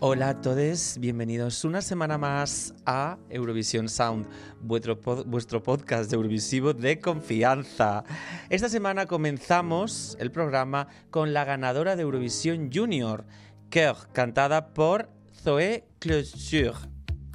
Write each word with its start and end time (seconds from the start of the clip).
Hola 0.00 0.28
a 0.28 0.40
todos, 0.40 0.96
bienvenidos 1.00 1.64
una 1.64 1.82
semana 1.82 2.18
más 2.18 2.72
a 2.86 3.18
Eurovisión 3.30 3.88
Sound, 3.88 4.28
vuestro, 4.60 4.96
vuestro 5.26 5.60
podcast 5.60 6.08
de 6.08 6.14
Eurovisivo 6.14 6.72
de 6.72 7.00
confianza. 7.00 8.04
Esta 8.48 8.68
semana 8.68 9.06
comenzamos 9.06 10.16
el 10.20 10.30
programa 10.30 10.86
con 11.10 11.32
la 11.32 11.44
ganadora 11.44 11.96
de 11.96 12.02
Eurovisión 12.02 12.70
Junior, 12.72 13.24
Cœur, 13.72 13.96
cantada 14.12 14.72
por 14.72 15.08
Zoé 15.42 15.88
Closure. 15.98 16.78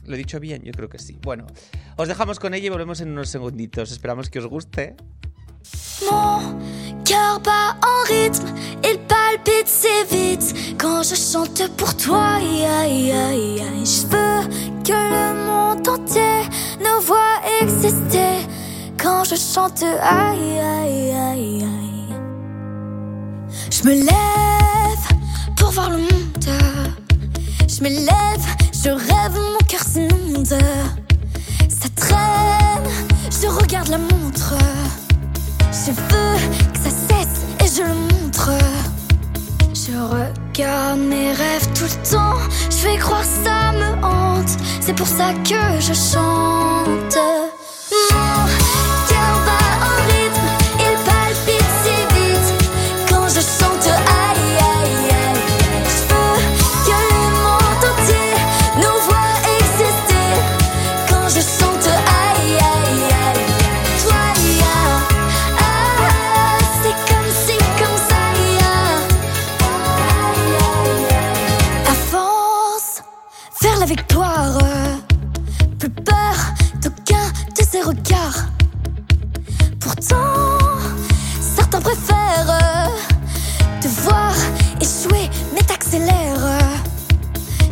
¿Lo 0.05 0.15
he 0.15 0.17
dicho 0.17 0.39
bien? 0.39 0.63
Yo 0.63 0.71
creo 0.71 0.87
que 0.87 0.99
sí. 0.99 1.19
Bueno, 1.21 1.45
os 1.97 2.07
dejamos 2.07 2.39
con 2.39 2.53
ella 2.53 2.67
y 2.67 2.69
volvemos 2.69 3.01
en 3.01 3.09
unos 3.09 3.27
segunditos. 3.27 3.91
Esperamos 3.91 4.29
que 4.29 4.39
os 4.39 4.47
guste. 4.47 4.95
Quand 10.83 11.01
je 11.01 11.15
chante 11.15 11.65
pour 11.77 11.95
toi. 11.95 12.35
Aïe, 12.35 12.65
aïe, 12.65 13.11
aïe. 13.11 13.85
Je 13.85 14.05
veux 14.11 14.83
que 14.83 14.91
le 14.91 15.27
monde 15.47 15.87
entier 15.87 16.41
nous 16.79 16.99
voit 17.05 17.39
exister 17.61 18.45
quand 19.01 19.23
je 19.23 19.35
chante. 19.35 19.83
Aïe, 20.01 20.59
aïe, 20.59 21.11
aïe, 21.29 21.63
aïe. 21.63 22.15
Je 23.71 23.83
me 23.87 23.93
lève 23.93 25.05
pour 25.55 25.71
voir 25.71 25.89
le 25.89 25.99
monde. 25.99 26.49
Je 27.69 27.81
me 27.81 27.89
lève, 27.89 28.47
je 28.73 28.89
rêve, 28.89 29.35
mon 29.35 29.65
cœur 29.65 29.83
s'inonde. 29.87 30.57
Ça 31.69 31.89
traîne, 31.95 32.89
je 33.31 33.47
regarde 33.47 33.87
la 33.87 33.99
montre. 33.99 34.55
Je 35.71 35.91
veux 35.91 36.37
que 36.73 36.79
ça 36.83 36.89
cesse 36.89 37.45
et 37.63 37.67
je 37.73 37.83
le. 37.83 38.02
Je 39.85 39.97
regarde 39.97 40.99
mes 40.99 41.33
rêves 41.33 41.67
tout 41.75 41.83
le 41.83 42.09
temps. 42.09 42.39
Je 42.69 42.87
vais 42.87 42.97
croire 42.97 43.23
ça 43.23 43.73
me 43.73 44.01
hante. 44.01 44.49
C'est 44.79 44.95
pour 44.95 45.07
ça 45.07 45.33
que 45.43 45.81
je 45.81 45.93
chante. 45.93 47.17
Certains 81.93 82.13
préfèrent 82.43 82.89
te 83.81 83.87
voir 84.01 84.33
échouer, 84.81 85.29
mais 85.53 85.61
t'accélères. 85.61 86.59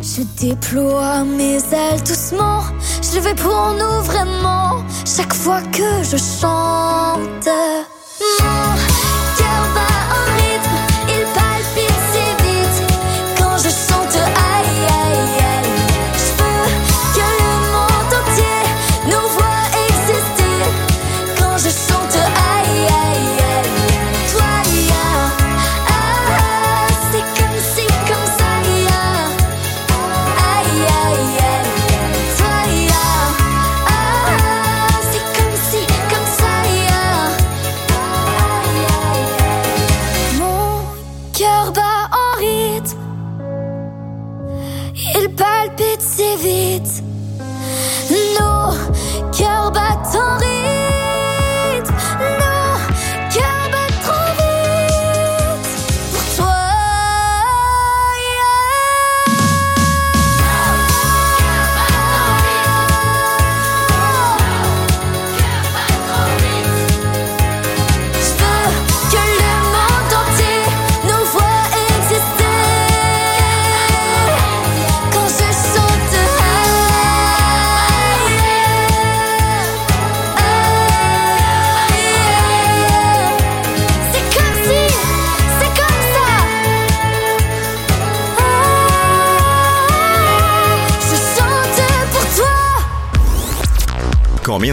Je 0.02 0.22
déploie 0.40 1.24
mes 1.24 1.56
ailes 1.56 2.02
doucement. 2.06 2.62
Je 3.02 3.16
le 3.16 3.22
fais 3.22 3.34
pour 3.34 3.72
nous 3.72 4.02
vraiment. 4.02 4.84
Chaque 5.04 5.32
fois 5.34 5.62
que 5.62 6.02
je 6.02 6.16
chante. 6.16 7.91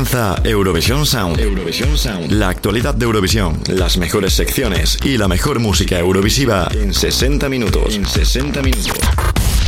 Comienza 0.09 0.41
Eurovisión 0.43 1.05
Sound. 1.05 1.39
Eurovisión 1.39 1.95
Sound. 1.95 2.31
La 2.31 2.49
actualidad 2.49 2.95
de 2.95 3.05
Eurovisión, 3.05 3.61
las 3.67 3.97
mejores 3.97 4.33
secciones 4.33 4.97
y 5.03 5.19
la 5.19 5.27
mejor 5.27 5.59
música 5.59 5.99
eurovisiva 5.99 6.67
en 6.71 6.95
60 6.95 7.47
minutos. 7.47 7.93
En 7.93 8.07
60 8.07 8.59
minutos. 8.63 8.97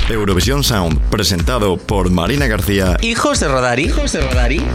Eurovisión 0.09 0.63
Sound, 0.63 0.99
presentado 1.11 1.77
por 1.77 2.09
Marina 2.09 2.47
García 2.47 2.97
Hijos 3.01 3.39
de 3.39 3.49
Rodari. 3.49 3.83
Hijos 3.83 4.13
de 4.13 4.21
Rodari. 4.21 4.65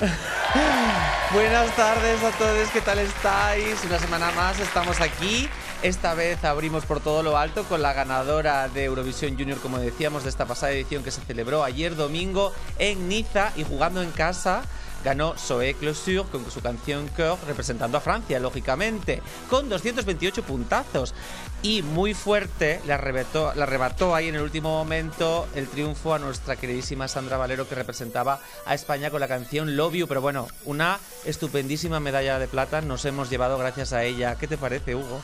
Buenas 1.34 1.76
tardes 1.76 2.22
a 2.22 2.30
todos, 2.38 2.68
¿qué 2.72 2.80
tal 2.80 2.98
estáis? 2.98 3.84
Una 3.84 3.98
semana 3.98 4.30
más 4.32 4.58
estamos 4.58 5.02
aquí. 5.02 5.50
Esta 5.82 6.14
vez 6.14 6.42
abrimos 6.42 6.86
por 6.86 7.00
todo 7.00 7.22
lo 7.22 7.36
alto 7.36 7.62
con 7.64 7.82
la 7.82 7.92
ganadora 7.92 8.68
de 8.68 8.84
Eurovisión 8.84 9.36
Junior, 9.36 9.58
como 9.58 9.78
decíamos, 9.78 10.24
de 10.24 10.30
esta 10.30 10.46
pasada 10.46 10.72
edición 10.72 11.04
que 11.04 11.10
se 11.10 11.20
celebró 11.20 11.62
ayer 11.62 11.94
domingo 11.94 12.52
en 12.78 13.08
Niza 13.08 13.52
y 13.56 13.62
jugando 13.62 14.02
en 14.02 14.10
casa. 14.10 14.62
Ganó 15.04 15.34
Zoé 15.36 15.74
Closure 15.74 16.24
con 16.32 16.50
su 16.50 16.60
canción 16.60 17.08
Cœur, 17.16 17.38
representando 17.46 17.98
a 17.98 18.00
Francia, 18.00 18.40
lógicamente, 18.40 19.22
con 19.48 19.68
228 19.68 20.42
puntazos. 20.42 21.14
Y 21.62 21.82
muy 21.82 22.14
fuerte 22.14 22.80
le 22.86 22.94
arrebató, 22.94 23.52
le 23.54 23.62
arrebató 23.62 24.14
ahí 24.14 24.28
en 24.28 24.34
el 24.36 24.42
último 24.42 24.70
momento 24.70 25.46
el 25.54 25.68
triunfo 25.68 26.14
a 26.14 26.18
nuestra 26.18 26.56
queridísima 26.56 27.06
Sandra 27.06 27.36
Valero, 27.36 27.68
que 27.68 27.76
representaba 27.76 28.40
a 28.64 28.74
España 28.74 29.10
con 29.10 29.20
la 29.20 29.28
canción 29.28 29.76
Love 29.76 29.94
You. 29.94 30.08
Pero 30.08 30.22
bueno, 30.22 30.48
una 30.64 30.98
estupendísima 31.24 32.00
medalla 32.00 32.40
de 32.40 32.48
plata 32.48 32.80
nos 32.80 33.04
hemos 33.04 33.30
llevado 33.30 33.58
gracias 33.58 33.92
a 33.92 34.02
ella. 34.02 34.36
¿Qué 34.36 34.48
te 34.48 34.58
parece, 34.58 34.96
Hugo? 34.96 35.20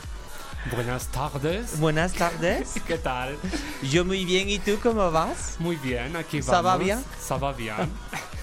Buenas 0.71 1.07
tardes. 1.07 1.79
Buenas 1.79 2.13
tardes. 2.13 2.73
¿Qué 2.87 2.97
tal? 2.97 3.37
Yo 3.81 4.05
muy 4.05 4.23
bien, 4.23 4.49
¿y 4.49 4.59
tú 4.59 4.79
cómo 4.81 5.11
vas? 5.11 5.55
Muy 5.59 5.75
bien, 5.75 6.15
aquí 6.15 6.39
vamos. 6.39 6.55
¿Ça 6.55 6.61
va 6.61 6.77
bien? 6.77 7.03
Ça 7.19 7.37
va 7.37 7.53
bien. 7.53 7.75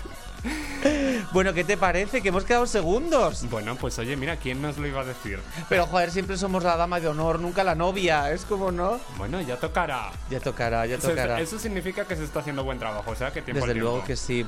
Bueno, 1.33 1.53
¿qué 1.53 1.65
te 1.65 1.77
parece? 1.77 2.23
Que 2.23 2.31
hemos 2.31 2.45
quedado 2.45 2.67
segundos. 2.67 3.49
bueno, 3.51 3.77
pues 3.77 3.99
oye, 3.99 4.17
mira, 4.17 4.37
¿quién 4.37 4.63
nos 4.63 4.79
lo 4.79 4.87
iba 4.87 5.03
a 5.03 5.05
decir? 5.05 5.39
Pero 5.69 5.87
joder, 5.87 6.11
siempre 6.11 6.39
somos 6.39 6.65
la 6.65 6.77
dama 6.77 6.99
de 6.99 7.09
honor, 7.09 7.39
nunca 7.39 7.63
la 7.63 7.75
novia. 7.75 8.33
Es 8.33 8.47
como, 8.47 8.73
¿no? 8.73 8.99
Bueno, 9.19 9.41
ya 9.43 9.59
tocará. 9.59 10.11
Ya 10.31 10.41
tocará, 10.41 10.87
ya 10.87 10.99
tocará. 10.99 11.39
eso 11.41 11.59
significa 11.59 12.07
que 12.07 12.17
se 12.17 12.25
está 12.25 12.41
haciendo 12.41 12.65
buen 12.65 12.79
trabajo, 12.79 13.11
o 13.11 13.15
sea, 13.15 13.33
que 13.33 13.43
tiempo 13.43 13.67
Desde 13.67 13.79
al 13.79 13.79
luego 13.79 14.05
que 14.05 14.17
sí. 14.17 14.47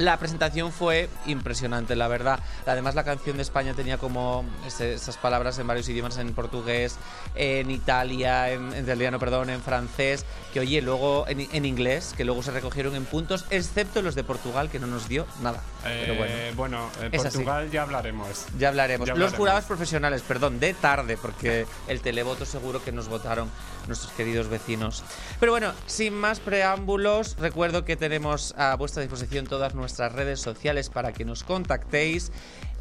La 0.00 0.16
presentación 0.18 0.72
fue 0.72 1.10
impresionante, 1.26 1.94
la 1.94 2.08
verdad. 2.08 2.40
Además, 2.66 2.94
la 2.94 3.04
canción 3.04 3.36
de 3.36 3.42
España 3.42 3.74
tenía 3.74 3.98
como 3.98 4.44
ese- 4.66 4.94
esas 4.94 5.18
palabras 5.18 5.58
en 5.58 5.66
varios 5.66 5.88
idiomas, 5.90 6.16
en 6.16 6.32
portugués, 6.32 6.96
en 7.34 7.70
Italia, 7.70 8.50
en, 8.50 8.72
en 8.72 8.84
italiano, 8.84 9.18
perdón, 9.18 9.50
en 9.50 9.60
francés, 9.60 10.24
que 10.54 10.60
oye, 10.60 10.80
luego 10.80 11.26
en, 11.28 11.46
en 11.52 11.66
inglés, 11.66 12.14
que 12.16 12.24
luego 12.24 12.42
se 12.42 12.50
recogieron 12.50 12.94
en 12.96 13.04
puntos, 13.04 13.44
excepto 13.50 14.00
los 14.00 14.14
de 14.14 14.24
Portugal, 14.24 14.70
que 14.70 14.78
no 14.78 14.86
nos 14.86 15.06
dio 15.06 15.26
nada. 15.42 15.60
Pero 15.82 16.14
bueno. 16.14 16.32
Eh, 16.34 16.52
bueno, 16.56 16.90
eh, 17.02 17.10
así. 17.14 17.18
Portugal 17.18 17.70
ya 17.70 17.82
hablaremos. 17.82 18.46
Ya 18.58 18.68
hablaremos. 18.68 19.06
Ya 19.06 19.12
Los 19.12 19.18
hablaremos. 19.18 19.38
jurados 19.38 19.64
profesionales, 19.64 20.22
perdón, 20.26 20.60
de 20.60 20.72
tarde, 20.72 21.18
porque 21.20 21.66
el 21.88 22.00
televoto 22.00 22.46
seguro 22.46 22.82
que 22.82 22.90
nos 22.90 23.08
votaron 23.08 23.50
nuestros 23.86 24.12
queridos 24.12 24.48
vecinos. 24.48 25.02
Pero 25.38 25.52
bueno, 25.52 25.72
sin 25.86 26.14
más 26.14 26.40
preámbulos, 26.40 27.36
recuerdo 27.38 27.84
que 27.84 27.96
tenemos 27.96 28.54
a 28.56 28.74
vuestra 28.76 29.02
disposición 29.02 29.46
todas 29.46 29.74
nuestras 29.74 30.12
redes 30.12 30.40
sociales 30.40 30.88
para 30.90 31.12
que 31.12 31.24
nos 31.24 31.44
contactéis 31.44 32.32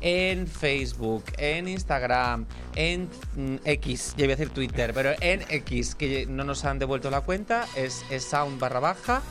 en 0.02 0.48
Facebook, 0.48 1.26
en 1.38 1.68
Instagram, 1.68 2.46
en 2.76 3.10
mm, 3.36 3.56
X, 3.66 4.14
ya 4.18 4.24
iba 4.26 4.34
a 4.34 4.38
decir 4.38 4.54
Twitter, 4.54 4.94
pero 4.94 5.12
en 5.20 5.44
X, 5.50 5.96
que 5.96 6.26
no 6.26 6.44
nos 6.46 6.64
han 6.64 6.80
devuelto 6.80 7.10
la 7.10 7.22
cuenta, 7.22 7.66
es, 7.76 8.04
es 8.10 8.24
sound 8.24 8.60
barra 8.60 8.80
baja. 8.80 9.22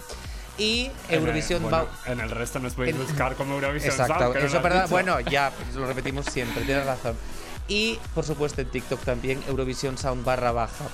Y 0.58 0.90
En 1.08 1.20
Eurovisión 1.20 1.62
bueno, 1.62 1.86
va- 1.86 2.12
en 2.12 2.18
el 2.20 2.30
resto 2.30 2.58
nos 2.58 2.74
podéis 2.74 2.96
en- 2.96 3.02
buscar 3.02 3.36
como 3.36 3.54
Eurovisión 3.54 3.92
Exacto, 3.92 4.18
Sound, 4.32 4.36
eso 4.38 4.60
verdad. 4.60 4.82
dicho. 4.82 4.90
Bueno, 4.90 5.20
ya, 5.20 5.52
lo 5.76 5.86
repetimos 5.86 6.26
siempre, 6.26 6.64
tienes 6.64 6.84
razón. 6.84 7.14
Y 7.68 7.98
por 8.14 8.24
supuesto 8.24 8.60
en 8.60 8.68
TikTok 8.68 9.00
también, 9.04 9.40
Eurovisión 9.46 9.96
Sound 9.96 10.24
barra 10.24 10.50
baja. 10.52 10.84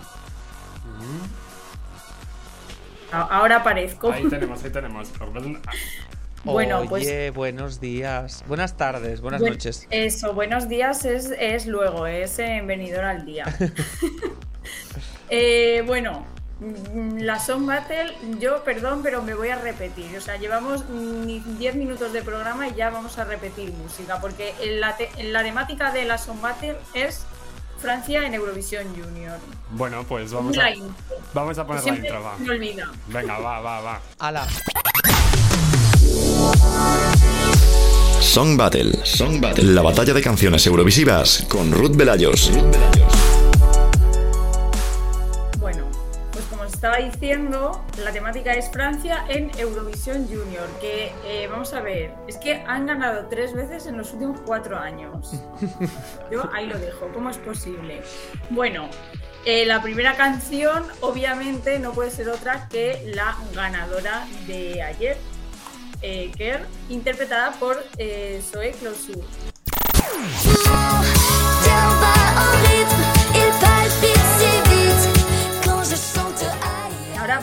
A- 3.11 3.21
Ahora 3.23 3.57
aparezco. 3.57 4.11
Ahí 4.13 4.29
tenemos, 4.29 4.63
ahí 4.65 4.71
tenemos. 4.71 5.09
Bueno, 6.45 6.79
Oye, 6.81 6.89
pues- 6.89 7.35
buenos 7.35 7.79
días. 7.81 8.43
Buenas 8.49 8.77
tardes, 8.77 9.21
buenas 9.21 9.41
Buen- 9.41 9.53
noches. 9.53 9.87
Eso, 9.91 10.33
buenos 10.35 10.69
días 10.69 11.05
es, 11.05 11.31
es 11.39 11.67
luego, 11.69 12.09
es 12.09 12.37
en 12.41 12.67
venidor 12.67 13.05
al 13.05 13.25
día. 13.25 13.45
Eh, 15.35 15.83
bueno, 15.87 16.21
mm, 16.21 16.32
la 17.19 17.39
Song 17.39 17.67
Battle, 17.67 18.17
yo 18.39 18.63
perdón, 18.65 19.01
pero 19.03 19.23
me 19.23 19.35
voy 19.35 19.49
a 19.49 19.57
repetir. 19.57 20.17
O 20.17 20.21
sea, 20.21 20.37
llevamos 20.37 20.89
ni 20.89 21.41
10 21.41 21.75
minutos 21.77 22.13
de 22.13 22.23
programa 22.23 22.69
y 22.69 22.75
ya 22.75 22.91
vamos 22.91 23.19
a 23.19 23.25
repetir 23.25 23.73
música, 23.73 24.21
porque 24.21 24.55
en 24.61 24.81
la, 24.81 24.97
te- 24.97 25.11
en 25.17 25.33
la 25.33 25.43
temática 25.43 25.93
de 25.93 26.05
la 26.05 26.19
Song 26.19 26.41
Battle 26.41 26.77
es 26.95 27.23
Francia 27.81 28.25
en 28.27 28.35
Eurovisión 28.35 28.87
Junior. 28.95 29.39
Bueno, 29.73 30.05
pues 30.09 30.33
vamos 30.33 30.57
la 30.57 30.67
a, 30.67 30.71
intro. 30.75 30.95
vamos 31.35 31.59
a 31.59 31.67
poner 31.67 31.81
la 31.81 31.85
Siempre 31.85 32.09
intro, 32.09 32.23
va. 32.23 32.37
me 32.39 32.51
olvida. 32.51 32.91
Venga, 33.09 33.39
va, 33.39 33.61
va, 33.61 33.81
va. 33.81 34.01
Ala. 34.19 34.47
Song 38.21 38.57
Battle. 38.57 38.93
Song 39.05 39.41
Battle. 39.41 39.65
La 39.65 39.83
batalla 39.83 40.15
de 40.15 40.23
canciones 40.23 40.67
eurovisivas 40.67 41.45
con 41.49 41.73
Ruth 41.73 41.97
Velayos. 41.97 42.51
Bueno, 42.53 42.71
estaba 46.83 46.97
diciendo, 46.97 47.81
la 47.99 48.11
temática 48.11 48.55
es 48.55 48.69
Francia 48.69 49.25
en 49.29 49.53
Eurovisión 49.57 50.27
Junior, 50.27 50.69
que 50.81 51.13
eh, 51.25 51.47
vamos 51.49 51.73
a 51.75 51.81
ver, 51.81 52.13
es 52.27 52.39
que 52.39 52.57
han 52.67 52.87
ganado 52.87 53.27
tres 53.27 53.55
veces 53.55 53.87
en 53.87 53.97
los 53.97 54.13
últimos 54.13 54.41
cuatro 54.45 54.77
años. 54.77 55.45
Yo 56.33 56.43
ahí 56.53 56.67
lo 56.67 56.77
dejo, 56.77 57.07
¿cómo 57.15 57.31
es 57.31 57.39
posible? 57.39 58.03
Bueno, 58.51 58.89
eh, 59.45 59.65
la 59.65 59.81
primera 59.81 60.17
canción 60.17 60.83
obviamente 61.03 61.79
no 61.79 61.93
puede 61.93 62.11
ser 62.11 62.29
otra 62.29 62.67
que 62.69 63.01
la 63.15 63.37
ganadora 63.55 64.27
de 64.49 64.83
ayer, 64.83 65.17
eh, 66.01 66.33
Kerr, 66.37 66.67
interpretada 66.89 67.53
por 67.61 67.81
eh, 67.97 68.43
Zoé 68.51 68.75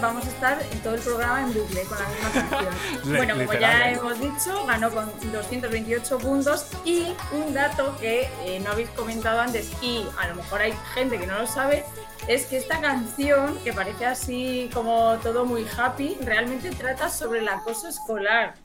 vamos 0.01 0.25
a 0.25 0.29
estar 0.29 0.61
en 0.71 0.79
todo 0.79 0.95
el 0.95 1.01
programa 1.01 1.41
en 1.41 1.53
bucle 1.53 1.81
con 1.83 1.97
la 1.99 2.07
misma 2.09 2.31
canción. 2.49 3.15
Bueno, 3.15 3.33
como 3.35 3.53
ya 3.53 3.91
hemos 3.91 4.19
dicho, 4.19 4.65
ganó 4.65 4.89
con 4.91 5.11
228 5.31 6.17
puntos 6.17 6.67
y 6.85 7.13
un 7.31 7.53
dato 7.53 7.95
que 7.99 8.29
eh, 8.45 8.59
no 8.63 8.71
habéis 8.71 8.89
comentado 8.89 9.39
antes 9.39 9.71
y 9.81 10.05
a 10.19 10.27
lo 10.27 10.35
mejor 10.35 10.61
hay 10.61 10.73
gente 10.93 11.19
que 11.19 11.27
no 11.27 11.39
lo 11.39 11.47
sabe, 11.47 11.85
es 12.27 12.45
que 12.45 12.57
esta 12.57 12.79
canción, 12.79 13.57
que 13.63 13.73
parece 13.73 14.05
así 14.05 14.69
como 14.73 15.17
todo 15.23 15.45
muy 15.45 15.65
happy, 15.77 16.17
realmente 16.21 16.69
trata 16.71 17.09
sobre 17.09 17.39
el 17.39 17.49
acoso 17.49 17.87
escolar. 17.87 18.55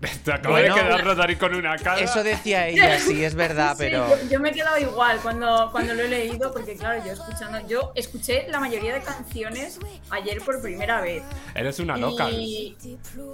La. 0.00 0.08
Te 0.24 0.32
acabo 0.32 0.54
Bueno, 0.54 0.74
de 0.76 0.80
quedar 0.82 1.04
Rodari 1.04 1.36
con 1.36 1.54
una 1.54 1.76
cara. 1.76 2.00
Eso 2.00 2.22
decía 2.22 2.68
ella, 2.68 2.98
sí, 3.00 3.24
es 3.24 3.34
verdad, 3.34 3.72
Sí, 3.72 3.78
pero... 3.78 4.08
yo, 4.08 4.28
yo 4.30 4.40
me 4.40 4.50
he 4.50 4.52
quedado 4.52 4.78
igual 4.78 5.18
cuando, 5.22 5.68
cuando 5.72 5.94
lo 5.94 6.02
he 6.02 6.08
leído, 6.08 6.52
porque 6.52 6.76
claro, 6.76 7.02
yo 7.04 7.12
escuchando, 7.12 7.66
yo 7.66 7.92
escuché 7.96 8.46
la 8.48 8.60
mayoría 8.60 8.94
de 8.94 9.00
canciones 9.02 9.78
ayer 10.10 10.40
por 10.42 10.62
primera 10.62 11.00
vez. 11.00 11.22
Eres 11.54 11.78
una 11.80 11.96
local. 11.96 12.32
Y- 12.32 12.76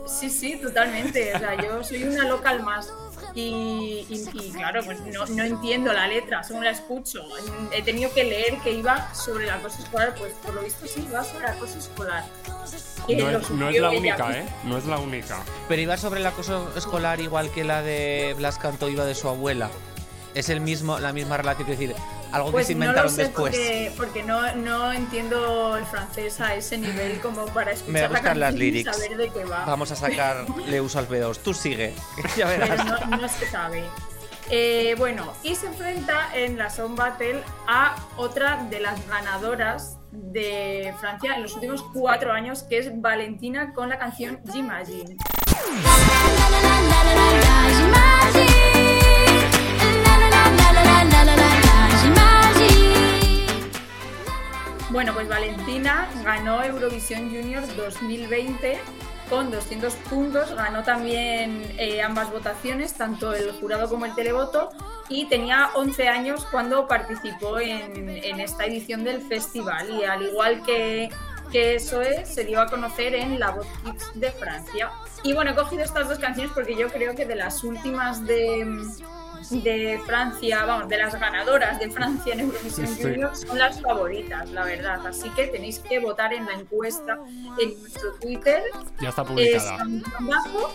Sí, 0.06 0.30
sí, 0.30 0.56
totalmente. 0.56 1.35
O 1.35 1.38
sea, 1.38 1.54
yo 1.62 1.83
soy 1.85 2.04
una 2.04 2.25
local 2.28 2.62
más. 2.62 2.92
Y, 3.35 4.06
y- 4.09 4.28
y, 4.33 4.52
claro, 4.52 4.80
pues 4.85 5.00
no, 5.00 5.26
no 5.26 5.42
entiendo 5.42 5.92
la 5.92 6.06
letra, 6.06 6.42
solo 6.44 6.62
la 6.62 6.71
escucho. 6.71 7.25
He 7.73 7.83
tenido 7.83 8.12
que 8.14 8.25
leer 8.25 8.59
que 8.62 8.71
iba 8.73 9.12
sobre 9.14 9.44
el 9.44 9.50
acoso 9.50 9.83
escolar, 9.83 10.14
pues 10.16 10.33
por 10.42 10.54
lo 10.54 10.62
visto 10.62 10.87
sí, 10.87 11.06
va 11.12 11.25
sobre 11.25 11.47
el 11.47 11.52
acoso 11.52 11.78
escolar. 11.78 12.25
No 12.49 12.64
es, 12.64 12.97
no 13.09 13.38
es 13.38 13.47
sufrió 13.47 13.83
la 13.83 13.90
única. 13.90 14.38
¿eh? 14.38 14.47
No 14.64 14.78
es 14.78 14.85
la 14.87 14.99
única. 14.99 15.42
Pero 15.68 15.83
iba 15.83 15.97
sobre 15.97 16.21
el 16.21 16.26
acoso 16.26 16.53
escolar 16.76 17.20
igual 17.20 17.50
que 17.50 17.64
la 17.64 17.82
de 17.82 18.34
Blas 18.37 18.58
Cantó 18.58 18.88
iba 18.88 19.04
de 19.04 19.14
su 19.14 19.28
abuela. 19.28 19.70
Es 20.34 20.49
el 20.49 20.61
mismo, 20.61 20.99
la 20.99 21.12
misma 21.12 21.37
relación, 21.37 21.70
es 21.70 21.78
decir, 21.78 21.94
algo 22.32 22.50
Pues 22.50 22.66
que 22.66 22.73
se 22.73 22.78
no 22.78 22.87
lo 22.87 22.90
inventaron 22.90 23.11
sé 23.14 23.23
después. 23.23 23.54
porque, 23.54 23.92
porque 23.96 24.23
no, 24.25 24.54
no 24.56 24.92
entiendo 24.92 25.76
el 25.76 25.84
francés 25.87 26.40
a 26.40 26.56
ese 26.56 26.76
nivel 26.76 27.20
como 27.20 27.46
para 27.46 27.70
escuchar 27.70 27.92
Me 27.92 28.00
a 28.00 28.02
la 28.02 28.08
buscar 28.08 28.37
las 28.37 28.49
canción 28.50 28.68
y 28.68 28.70
lyrics. 28.73 28.96
saber 28.96 29.16
de 29.16 29.28
qué 29.30 29.44
va. 29.44 29.64
Vamos 29.64 29.92
a 29.92 29.96
sacarle 29.96 30.80
uso 30.80 30.99
al 30.99 31.08
P2. 31.08 31.38
Tú 31.38 31.54
sigue. 31.54 31.94
ya 32.37 32.46
pero 32.49 32.66
verás. 32.66 32.84
no, 32.84 33.16
no 33.16 33.28
se 33.28 33.46
sabe. 33.49 33.84
Eh, 34.50 34.94
bueno, 34.99 35.32
y 35.42 35.54
se 35.54 35.66
enfrenta 35.68 36.37
en 36.37 36.58
la 36.58 36.68
Song 36.68 36.96
Battle 36.96 37.40
a 37.68 37.94
otra 38.16 38.66
de 38.68 38.80
las 38.80 39.06
ganadoras 39.08 39.96
de 40.11 40.92
Francia 41.00 41.34
en 41.37 41.42
los 41.44 41.54
últimos 41.54 41.82
cuatro 41.94 42.30
años, 42.32 42.62
que 42.64 42.78
es 42.78 43.00
Valentina 43.00 43.73
con 43.73 43.88
la 43.88 43.99
canción 43.99 44.40
J'imagine. 44.52 45.16
Bueno, 54.94 55.12
pues 55.12 55.28
Valentina 55.28 56.08
ganó 56.22 56.62
Eurovisión 56.62 57.28
Junior 57.28 57.62
2020 57.76 58.78
con 59.28 59.50
200 59.50 59.92
puntos, 60.08 60.54
ganó 60.54 60.84
también 60.84 61.64
eh, 61.78 62.00
ambas 62.00 62.30
votaciones, 62.30 62.94
tanto 62.94 63.34
el 63.34 63.50
jurado 63.52 63.88
como 63.88 64.06
el 64.06 64.14
televoto, 64.14 64.70
y 65.08 65.26
tenía 65.26 65.70
11 65.74 66.08
años 66.08 66.46
cuando 66.48 66.86
participó 66.86 67.58
en 67.58 68.38
esta 68.38 68.66
edición 68.66 69.02
del 69.02 69.20
festival. 69.20 69.90
Y 69.90 70.04
al 70.04 70.22
igual 70.22 70.62
que 70.62 71.10
que 71.50 71.74
eso 71.74 72.02
es, 72.02 72.28
se 72.28 72.44
dio 72.44 72.60
a 72.60 72.66
conocer 72.66 73.14
en 73.14 73.38
La 73.38 73.50
Voz 73.50 73.66
Kids 73.84 74.10
de 74.14 74.30
Francia. 74.32 74.90
Y 75.22 75.32
bueno, 75.32 75.52
he 75.52 75.54
cogido 75.54 75.82
estas 75.82 76.08
dos 76.08 76.18
canciones 76.18 76.52
porque 76.52 76.76
yo 76.76 76.88
creo 76.88 77.14
que 77.14 77.24
de 77.24 77.36
las 77.36 77.64
últimas 77.64 78.24
de, 78.26 78.66
de 79.50 80.00
Francia, 80.06 80.64
vamos, 80.64 80.88
de 80.88 80.98
las 80.98 81.18
ganadoras 81.18 81.78
de 81.78 81.90
Francia 81.90 82.32
en 82.34 82.40
Eurovisión 82.40 82.86
Sí. 82.86 83.02
Junior 83.02 83.36
son 83.36 83.58
las 83.58 83.80
favoritas, 83.80 84.50
la 84.50 84.64
verdad. 84.64 85.06
Así 85.06 85.28
que 85.30 85.46
tenéis 85.48 85.78
que 85.80 85.98
votar 85.98 86.32
en 86.32 86.46
la 86.46 86.52
encuesta 86.54 87.18
en 87.58 87.80
nuestro 87.80 88.12
Twitter. 88.20 88.62
Ya 89.00 89.08
está 89.10 89.22
Es 89.22 89.28
publicada. 89.28 89.78
bajo 90.20 90.74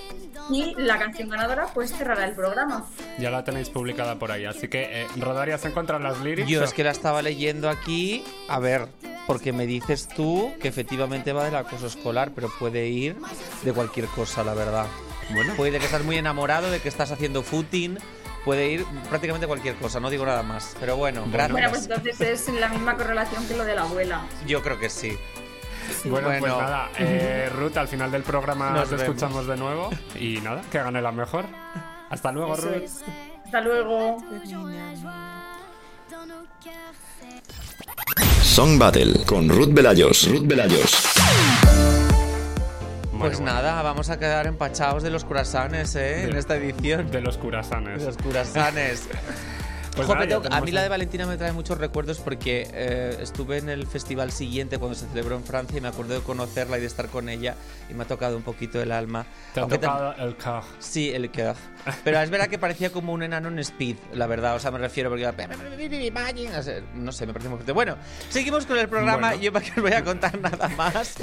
y 0.52 0.74
la 0.78 0.98
canción 0.98 1.30
ganadora 1.30 1.68
pues 1.74 1.92
cerrará 1.92 2.26
el 2.26 2.34
programa. 2.34 2.86
Ya 3.20 3.30
la 3.30 3.44
tenéis 3.44 3.70
publicada 3.70 4.18
por 4.18 4.32
ahí. 4.32 4.46
Así 4.46 4.68
que, 4.68 5.02
eh, 5.04 5.08
Rodari, 5.18 5.52
¿has 5.52 5.66
encontrado 5.66 6.02
las 6.02 6.20
lyrics? 6.22 6.48
Yo 6.50 6.64
es 6.64 6.74
que 6.74 6.84
la 6.84 6.92
estaba 6.92 7.22
leyendo 7.22 7.70
aquí, 7.70 8.24
a 8.48 8.60
ver, 8.60 8.88
porque 9.28 9.54
me 9.54 9.66
dices 9.68 10.08
tú 10.08 10.52
que 10.60 10.68
efectivamente 10.68 11.34
va 11.34 11.46
del 11.46 11.56
acoso 11.56 11.88
escolar, 11.88 12.32
pero 12.34 12.50
puede 12.60 12.88
ir 12.88 13.16
de 13.64 13.74
cualquier 13.74 14.08
cosa, 14.08 14.44
la 14.44 14.54
verdad. 14.54 14.88
Bueno. 15.32 15.54
Puede 15.56 15.78
que 15.78 15.86
estás 15.86 16.04
muy 16.04 16.18
enamorado, 16.18 16.72
de 16.72 16.80
que 16.80 16.90
estás 16.90 17.12
haciendo 17.12 17.44
footing, 17.44 18.00
puede 18.46 18.70
ir 18.70 18.86
prácticamente 19.10 19.48
cualquier 19.48 19.76
cosa, 19.76 20.00
no 20.00 20.10
digo 20.10 20.26
nada 20.26 20.44
más. 20.44 20.76
Pero 20.80 20.96
bueno, 20.98 21.24
gracias. 21.32 21.52
Bueno, 21.52 21.70
pues 21.70 21.84
entonces 21.84 22.22
es 22.22 22.50
la 22.60 22.70
misma 22.70 22.96
correlación 22.96 23.48
que 23.48 23.56
lo 23.56 23.66
de 23.66 23.76
la 23.76 23.82
abuela. 23.84 24.22
Yo 24.48 24.62
creo 24.62 24.80
que 24.80 24.90
sí. 24.90 25.18
Bueno, 26.06 26.28
pues 26.28 26.40
Bueno. 26.42 26.62
nada, 26.62 26.90
eh, 27.00 27.50
Ruth, 27.52 27.76
al 27.78 27.88
final 27.88 28.12
del 28.12 28.22
programa 28.22 28.70
Nos 28.72 28.92
escuchamos 28.92 29.48
de 29.48 29.58
nuevo. 29.58 29.90
Y 30.20 30.38
nada, 30.42 30.62
que 30.72 30.78
gane 30.78 31.02
la 31.02 31.12
mejor. 31.12 31.46
Hasta 32.10 32.32
luego, 32.32 32.54
Eso 32.54 32.68
Ruth. 32.68 32.76
es. 32.84 33.02
Hasta 33.46 33.62
luego. 33.62 34.18
Song 38.44 38.78
Battle 38.78 39.26
con 39.26 39.50
Ruth 39.50 39.70
Belayos. 39.72 40.28
Ruth 40.30 40.46
Belayos. 40.46 41.14
Bueno, 43.20 43.32
Pues 43.32 43.40
bueno. 43.42 43.54
nada, 43.62 43.82
vamos 43.82 44.10
a 44.10 44.18
quedar 44.18 44.48
empachados 44.48 45.04
de 45.04 45.10
los 45.10 45.26
curasanes, 45.26 45.94
¿eh? 45.96 46.24
En 46.24 46.36
esta 46.38 46.56
edición. 46.56 47.12
De 47.12 47.20
los 47.22 47.38
curasanes. 47.38 48.00
De 48.00 48.06
los 48.08 48.18
curasanes. 48.18 49.10
Pues 50.00 50.08
Jo, 50.08 50.16
nada, 50.16 50.26
ya 50.26 50.58
a 50.58 50.62
mí 50.62 50.72
la 50.72 50.84
de 50.84 50.90
Valentina 50.90 51.26
me 51.26 51.38
trae 51.38 51.52
muchos 51.52 51.78
recuerdos 51.78 52.20
porque 52.20 52.68
eh, 52.74 53.18
estuve 53.22 53.58
en 53.58 53.70
el 53.70 53.86
festival 53.86 54.32
siguiente 54.32 54.78
cuando 54.78 54.96
se 54.96 55.08
celebró 55.08 55.36
en 55.36 55.44
Francia 55.44 55.78
y 55.78 55.82
me 55.82 55.90
acuerdo 55.90 56.14
de 56.14 56.22
conocerla 56.22 56.78
y 56.78 56.82
de 56.82 56.88
estar 56.88 57.08
con 57.10 57.28
ella 57.28 57.56
y 57.90 57.94
me 57.94 58.04
ha 58.04 58.08
tocado 58.08 58.38
un 58.38 58.44
poquito 58.44 58.82
el 58.82 58.92
alma. 58.92 59.26
Te 59.54 59.60
ha 59.60 59.68
tocado 59.68 60.16
el 60.18 60.38
caj. 60.38 60.64
Sí, 60.80 61.10
el 61.10 61.32
cœur. 61.32 61.56
Pero 62.04 62.20
es 62.22 62.30
verdad 62.30 62.48
que 62.48 62.58
parecía 62.58 62.92
como 62.92 63.14
un 63.14 63.24
enano 63.24 63.50
en 63.50 63.60
speed, 63.60 63.98
la 64.14 64.28
verdad. 64.28 64.56
O 64.56 64.60
sea, 64.60 64.72
me 64.72 64.78
refiero 64.78 65.10
porque. 65.10 65.26
No 65.26 66.64
sé, 66.64 66.84
No 66.94 67.12
me 67.12 67.34
parece 67.34 67.50
muy 67.50 67.58
fuerte. 67.58 67.72
Bueno, 67.72 67.98
seguimos 68.30 68.66
con 68.66 68.78
el 68.78 68.88
programa. 68.88 69.30
Bueno. 69.30 69.42
Yo 69.42 69.54
para 69.54 69.66
que 69.66 69.72
os 69.72 69.82
voy 69.82 69.94
a 69.94 70.04
contar 70.04 70.40
nada 70.40 70.70
más. 70.70 71.16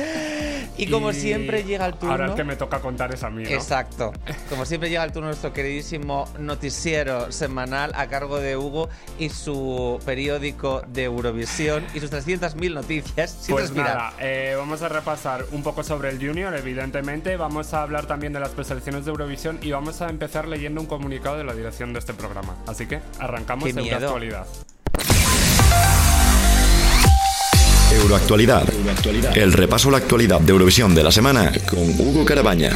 Y 0.77 0.91
como 0.91 1.11
Y 1.11 1.15
siempre 1.15 1.65
llega 1.65 1.87
el 1.87 1.95
turno... 1.95 2.13
Ahora 2.13 2.27
el 2.27 2.35
que 2.35 2.45
me 2.45 2.57
toca 2.57 2.81
contar 2.81 3.13
es 3.15 3.23
a 3.23 3.31
mí, 3.31 3.45
¿no? 3.45 3.51
Exacto. 3.51 4.13
Como 4.49 4.65
siempre 4.65 4.91
llega 4.91 5.05
el 5.05 5.13
turno 5.13 5.29
nuestro 5.29 5.53
queridísimo 5.53 6.29
noticiero 6.39 7.33
semanal 7.33 7.93
a 7.95 8.07
cargo 8.09 8.39
de 8.39 8.57
Hugo 8.67 8.89
y 9.19 9.29
su 9.31 10.01
periódico 10.05 10.83
de 10.89 11.05
Eurovisión 11.05 11.85
y 11.95 12.01
sus 12.01 12.11
300.000 12.11 12.75
noticias 12.75 13.31
sin 13.41 13.55
Pues 13.55 13.67
respirar. 13.67 13.97
nada, 13.97 14.13
eh, 14.21 14.55
vamos 14.57 14.83
a 14.83 14.89
repasar 14.89 15.45
un 15.53 15.63
poco 15.63 15.83
sobre 15.83 16.11
el 16.11 16.19
Junior, 16.19 16.55
evidentemente. 16.55 17.37
Vamos 17.37 17.73
a 17.75 17.83
hablar 17.83 18.07
también 18.07 18.33
de 18.33 18.41
las 18.41 18.51
preselecciones 18.51 19.05
de 19.05 19.11
Eurovisión 19.11 19.59
y 19.63 19.71
vamos 19.73 20.01
a 20.03 20.09
empezar 20.09 20.49
leyendo 20.49 20.81
un 20.81 20.87
comunicado 20.87 21.39
de 21.39 21.45
la 21.45 21.55
dirección 21.55 21.93
de 21.93 21.99
este 22.01 22.15
programa. 22.15 22.55
Así 22.67 22.87
que 22.87 23.01
arrancamos 23.19 23.65
Qué 23.65 23.71
en 23.71 23.77
miedo. 23.77 23.97
actualidad. 23.97 24.47
Euroactualidad. 27.93 28.65
El 29.37 29.53
repaso 29.53 29.89
a 29.89 29.93
la 29.93 29.99
actualidad 29.99 30.41
de 30.41 30.53
Eurovisión 30.53 30.95
de 30.95 31.03
la 31.03 31.13
semana 31.13 31.53
con 31.71 31.79
Hugo 31.99 32.25
Carabaña. 32.25 32.71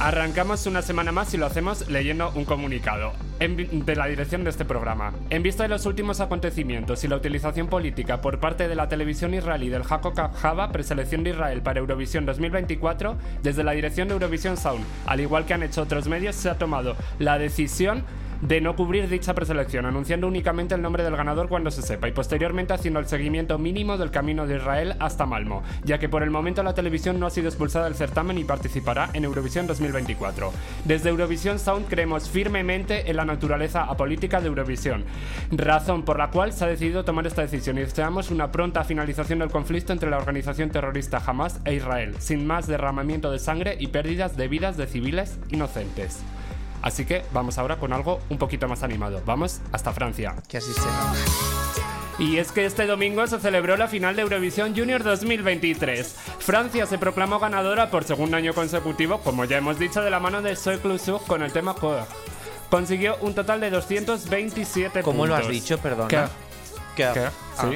Arrancamos 0.00 0.64
una 0.66 0.80
semana 0.80 1.10
más 1.10 1.34
y 1.34 1.38
lo 1.38 1.46
hacemos 1.46 1.88
leyendo 1.88 2.30
un 2.36 2.44
comunicado 2.44 3.14
de 3.40 3.96
la 3.96 4.06
dirección 4.06 4.44
de 4.44 4.50
este 4.50 4.64
programa. 4.64 5.12
En 5.28 5.42
vista 5.42 5.64
de 5.64 5.68
los 5.68 5.86
últimos 5.86 6.20
acontecimientos 6.20 7.02
y 7.02 7.08
la 7.08 7.16
utilización 7.16 7.66
política 7.66 8.20
por 8.20 8.38
parte 8.38 8.68
de 8.68 8.76
la 8.76 8.88
televisión 8.88 9.34
israelí 9.34 9.68
del 9.68 9.82
Jaco 9.82 10.12
Java, 10.12 10.70
preselección 10.70 11.24
de 11.24 11.30
Israel 11.30 11.62
para 11.62 11.80
Eurovisión 11.80 12.26
2024, 12.26 13.16
desde 13.42 13.64
la 13.64 13.72
dirección 13.72 14.06
de 14.06 14.14
Eurovisión 14.14 14.56
Sound, 14.56 14.84
al 15.04 15.20
igual 15.20 15.46
que 15.46 15.54
han 15.54 15.64
hecho 15.64 15.82
otros 15.82 16.06
medios, 16.06 16.36
se 16.36 16.48
ha 16.48 16.58
tomado 16.58 16.94
la 17.18 17.36
decisión 17.36 18.04
de 18.40 18.60
no 18.60 18.76
cubrir 18.76 19.08
dicha 19.08 19.34
preselección, 19.34 19.86
anunciando 19.86 20.26
únicamente 20.26 20.74
el 20.74 20.82
nombre 20.82 21.02
del 21.02 21.16
ganador 21.16 21.48
cuando 21.48 21.70
se 21.70 21.82
sepa 21.82 22.08
y 22.08 22.12
posteriormente 22.12 22.72
haciendo 22.72 23.00
el 23.00 23.06
seguimiento 23.06 23.58
mínimo 23.58 23.96
del 23.96 24.10
camino 24.10 24.46
de 24.46 24.56
Israel 24.56 24.94
hasta 25.00 25.26
Malmo, 25.26 25.62
ya 25.84 25.98
que 25.98 26.08
por 26.08 26.22
el 26.22 26.30
momento 26.30 26.62
la 26.62 26.74
televisión 26.74 27.18
no 27.18 27.26
ha 27.26 27.30
sido 27.30 27.48
expulsada 27.48 27.86
del 27.86 27.94
certamen 27.94 28.38
y 28.38 28.44
participará 28.44 29.10
en 29.12 29.24
Eurovisión 29.24 29.66
2024. 29.66 30.52
Desde 30.84 31.10
Eurovisión 31.10 31.58
Sound 31.58 31.88
creemos 31.88 32.28
firmemente 32.28 33.10
en 33.10 33.16
la 33.16 33.24
naturaleza 33.24 33.84
apolítica 33.84 34.40
de 34.40 34.48
Eurovisión, 34.48 35.04
razón 35.50 36.04
por 36.04 36.18
la 36.18 36.30
cual 36.30 36.52
se 36.52 36.64
ha 36.64 36.68
decidido 36.68 37.04
tomar 37.04 37.26
esta 37.26 37.42
decisión 37.42 37.78
y 37.78 37.82
deseamos 37.82 38.30
una 38.30 38.52
pronta 38.52 38.84
finalización 38.84 39.40
del 39.40 39.50
conflicto 39.50 39.92
entre 39.92 40.10
la 40.10 40.18
organización 40.18 40.70
terrorista 40.70 41.22
Hamas 41.24 41.60
e 41.64 41.74
Israel, 41.74 42.14
sin 42.18 42.46
más 42.46 42.66
derramamiento 42.66 43.30
de 43.30 43.38
sangre 43.38 43.76
y 43.78 43.88
pérdidas 43.88 44.36
de 44.36 44.48
vidas 44.48 44.76
de 44.76 44.86
civiles 44.86 45.38
inocentes. 45.50 46.22
Así 46.82 47.04
que 47.04 47.24
vamos 47.32 47.58
ahora 47.58 47.76
con 47.76 47.92
algo 47.92 48.20
un 48.28 48.38
poquito 48.38 48.68
más 48.68 48.82
animado. 48.82 49.20
Vamos 49.26 49.60
hasta 49.72 49.92
Francia. 49.92 50.34
Que 50.48 50.58
así. 50.58 50.72
Y 52.18 52.38
es 52.38 52.50
que 52.50 52.66
este 52.66 52.86
domingo 52.86 53.24
se 53.28 53.38
celebró 53.38 53.76
la 53.76 53.86
final 53.86 54.16
de 54.16 54.22
Eurovisión 54.22 54.74
Junior 54.76 55.04
2023. 55.04 56.16
Francia 56.40 56.84
se 56.86 56.98
proclamó 56.98 57.38
ganadora 57.38 57.90
por 57.90 58.02
segundo 58.04 58.36
año 58.36 58.54
consecutivo, 58.54 59.18
como 59.20 59.44
ya 59.44 59.58
hemos 59.58 59.78
dicho, 59.78 60.02
de 60.02 60.10
la 60.10 60.18
mano 60.18 60.42
de 60.42 60.56
Soy 60.56 60.78
Clouseau 60.78 61.20
con 61.20 61.42
el 61.42 61.52
tema 61.52 61.74
Coeur. 61.74 62.04
Consiguió 62.70 63.16
un 63.20 63.34
total 63.34 63.60
de 63.60 63.70
227 63.70 65.02
¿Cómo 65.02 65.26
lo 65.26 65.34
has 65.34 65.42
puntos. 65.42 65.54
dicho? 65.62 65.78
Perdona. 65.78 66.08
Coeur. 66.08 66.28
Coeur. 66.96 67.12
Coeur, 67.14 67.32
Ah. 67.56 67.70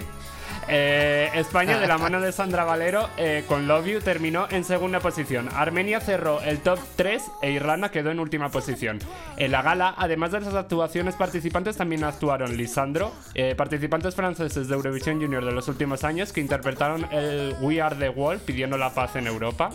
Eh, 0.68 1.30
España, 1.34 1.78
de 1.78 1.86
la 1.86 1.98
mano 1.98 2.20
de 2.20 2.32
Sandra 2.32 2.64
Valero, 2.64 3.08
eh, 3.16 3.44
con 3.46 3.66
Love 3.66 3.86
You, 3.86 4.00
terminó 4.00 4.46
en 4.50 4.64
segunda 4.64 5.00
posición. 5.00 5.48
Armenia 5.54 6.00
cerró 6.00 6.40
el 6.42 6.60
top 6.60 6.78
3 6.96 7.22
e 7.42 7.50
Irlanda 7.50 7.90
quedó 7.90 8.10
en 8.10 8.20
última 8.20 8.50
posición. 8.50 8.98
En 9.36 9.52
la 9.52 9.62
gala, 9.62 9.94
además 9.96 10.32
de 10.32 10.40
las 10.40 10.54
actuaciones 10.54 11.14
participantes, 11.16 11.76
también 11.76 12.04
actuaron 12.04 12.56
Lisandro, 12.56 13.12
eh, 13.34 13.54
participantes 13.56 14.14
franceses 14.14 14.68
de 14.68 14.74
Eurovisión 14.74 15.20
Junior 15.20 15.44
de 15.44 15.52
los 15.52 15.68
últimos 15.68 16.04
años 16.04 16.32
que 16.32 16.40
interpretaron 16.40 17.06
el 17.10 17.56
We 17.60 17.80
Are 17.80 17.96
the 17.96 18.08
World 18.08 18.42
pidiendo 18.42 18.78
la 18.78 18.94
paz 18.94 19.16
en 19.16 19.26
Europa. 19.26 19.70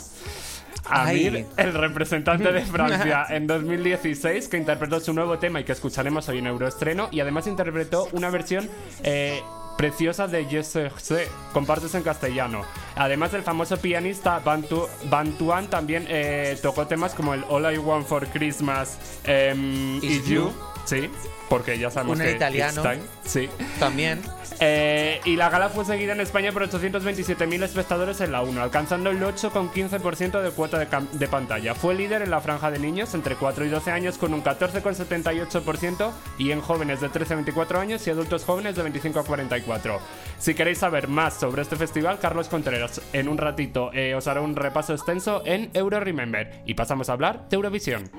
Amir, 0.90 1.36
Ay. 1.36 1.48
el 1.58 1.74
representante 1.74 2.52
de 2.52 2.62
Francia 2.66 3.26
en 3.30 3.46
2016, 3.48 4.48
que 4.48 4.58
interpretó 4.58 5.00
su 5.00 5.14
nuevo 5.14 5.38
tema 5.38 5.60
y 5.60 5.64
que 5.64 5.74
escucharemos 5.74 6.30
hoy 6.30 6.40
en 6.40 6.48
Euroestreno, 6.48 7.10
y 7.12 7.20
además 7.20 7.48
interpretó 7.48 8.08
una 8.14 8.30
versión 8.30 8.70
eh, 9.04 9.42
preciosa 9.78 10.28
de 10.28 10.46
Je 10.46 10.64
sais, 10.64 10.92
sais, 10.98 11.30
con 11.54 11.66
partes 11.66 11.94
en 11.96 12.04
castellano. 12.04 12.64
Además, 12.96 13.34
el 13.34 13.44
famoso 13.44 13.78
pianista 13.78 14.40
Bantu, 14.40 14.88
Bantuan 15.10 15.68
también 15.68 16.06
eh, 16.10 16.58
tocó 16.62 16.88
temas 16.88 17.14
como 17.14 17.34
el 17.34 17.44
All 17.50 17.74
I 17.74 17.78
Want 17.78 18.08
for 18.08 18.28
Christmas 18.28 18.98
em, 19.24 19.98
Is 19.98 20.04
Is 20.04 20.28
You. 20.28 20.42
You. 20.42 20.77
Sí, 20.88 21.10
porque 21.50 21.78
ya 21.78 21.92
sabemos 21.92 22.18
Un 22.18 22.24
que 22.24 22.32
italiano. 22.32 22.82
it's 22.82 22.82
time. 22.82 23.04
Sí. 23.26 23.50
También. 23.78 24.22
Eh, 24.62 25.20
y 25.26 25.36
la 25.36 25.50
gala 25.50 25.68
fue 25.68 25.84
seguida 25.84 26.14
en 26.14 26.22
España 26.22 26.54
por 26.54 26.68
827.000 26.68 27.62
espectadores 27.62 28.22
en 28.22 28.32
la 28.32 28.42
1, 28.42 28.62
alcanzando 28.62 29.10
el 29.10 29.22
8,15% 29.22 30.42
de 30.42 30.52
cuota 30.52 30.80
de, 30.80 31.28
pantalla. 31.28 31.76
Fue 31.76 31.94
líder 31.94 32.22
en 32.22 32.32
la 32.32 32.40
franja 32.40 32.72
de 32.72 32.80
niños 32.80 33.14
entre 33.14 33.36
4 33.36 33.66
y 33.66 33.70
12 33.70 33.92
años 33.92 34.18
con 34.18 34.34
un 34.34 34.42
14,78% 34.42 36.12
y 36.38 36.52
en 36.52 36.62
jóvenes 36.62 37.02
de 37.02 37.10
13 37.10 37.34
a 37.34 37.36
24 37.36 37.80
años 37.82 38.08
y 38.08 38.10
adultos 38.10 38.46
jóvenes 38.46 38.78
de 38.78 38.84
25 38.84 39.20
a 39.20 39.26
44. 39.26 40.00
Si 40.40 40.54
queréis 40.54 40.78
saber 40.78 41.10
más 41.10 41.34
sobre 41.34 41.64
este 41.64 41.76
festival, 41.76 42.18
Carlos 42.20 42.48
Contreras 42.48 43.02
en 43.12 43.28
un 43.28 43.38
ratito 43.38 43.92
eh, 43.94 44.16
os 44.16 44.26
hará 44.28 44.40
un 44.40 44.56
repaso 44.56 44.94
extenso 44.94 45.44
en 45.46 45.70
Euro 45.74 46.00
Remember. 46.00 46.62
Y 46.66 46.76
pasamos 46.76 47.10
a 47.10 47.14
hablar 47.14 47.50
de 47.50 47.56
Eurovisión. 47.58 48.10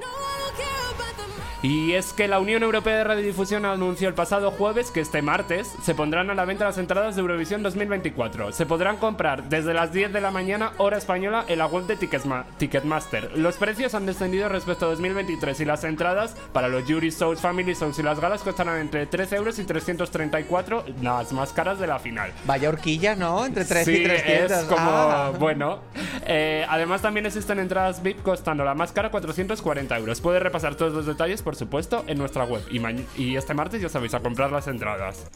Y 1.61 1.95
es 1.95 2.13
que 2.13 2.29
la 2.29 2.39
Unión 2.39 2.63
Europea 2.63 2.99
de 2.99 3.03
Radiodifusión 3.05 3.65
anunció 3.65 4.07
el 4.07 4.15
pasado 4.15 4.53
jueves 4.53 4.93
que 4.93 5.01
este 5.01 5.23
martes 5.23 5.69
se 5.83 5.93
pondrán 5.93 6.31
a 6.31 6.35
la 6.35 6.45
venta 6.45 6.65
las 6.65 6.79
entradas 6.79 7.17
de 7.17 7.21
Eurovisión 7.21 7.65
2024. 7.65 8.53
Se 8.53 8.65
podrán 8.65 8.97
comprar 8.99 9.49
desde 9.49 9.75
las 9.75 9.93
10 9.93 10.13
de 10.13 10.21
la 10.21 10.31
mañana, 10.31 10.71
hora 10.79 10.99
española, 10.99 11.45
en 11.49 11.59
la 11.59 11.67
web 11.67 11.85
de 11.87 11.97
Ticketmaster. 11.97 13.37
Los 13.37 13.57
precios 13.57 13.95
han 13.95 14.07
descendido 14.07 14.49
respecto 14.49 14.87
a 14.87 14.91
2023 14.91 15.59
y 15.61 15.65
las 15.65 15.83
entradas 15.83 16.37
para 16.53 16.69
los 16.69 16.85
Jury 16.85 17.11
Shows, 17.11 17.41
Family 17.41 17.75
Shows 17.75 17.99
y 17.99 18.03
las 18.05 18.21
galas 18.21 18.43
costarán 18.43 18.79
entre 18.79 19.07
13 19.07 19.35
euros 19.37 19.59
y 19.59 19.65
334, 19.65 20.85
las 21.03 21.33
más 21.33 21.53
caras 21.53 21.81
de 21.81 21.89
la 21.89 21.99
final. 21.99 22.31
Vaya 22.47 22.69
horquilla, 22.69 23.17
¿no? 23.17 23.45
Entre 23.45 23.65
3 23.65 23.85
Sí, 23.85 23.97
y 23.97 24.05
300. 24.05 24.51
es 24.59 24.65
como, 24.67 24.79
Ah. 24.91 25.33
bueno. 25.37 25.81
Eh, 26.25 26.65
además 26.69 27.03
también 27.03 27.27
existen 27.27 27.59
entradas 27.59 28.03
VIP 28.03 28.23
costando 28.23 28.65
la 28.65 28.75
más 28.75 28.93
cara 28.93 29.11
440 29.11 29.97
euros. 29.99 30.21
Puedes 30.21 30.41
repasar 30.43 30.77
todos 30.77 30.93
los 30.93 31.07
detalles, 31.07 31.43
por 31.43 31.57
supuesto, 31.59 32.05
en 32.07 32.19
nuestra 32.19 32.45
web. 32.45 32.63
Y, 32.71 32.81
y 33.23 33.37
este 33.37 33.55
martes 33.55 33.83
ya 33.83 33.89
sabéis, 33.89 34.15
a 34.15 34.21
comprar 34.21 34.51
las 34.51 34.69
entradas. 34.69 35.27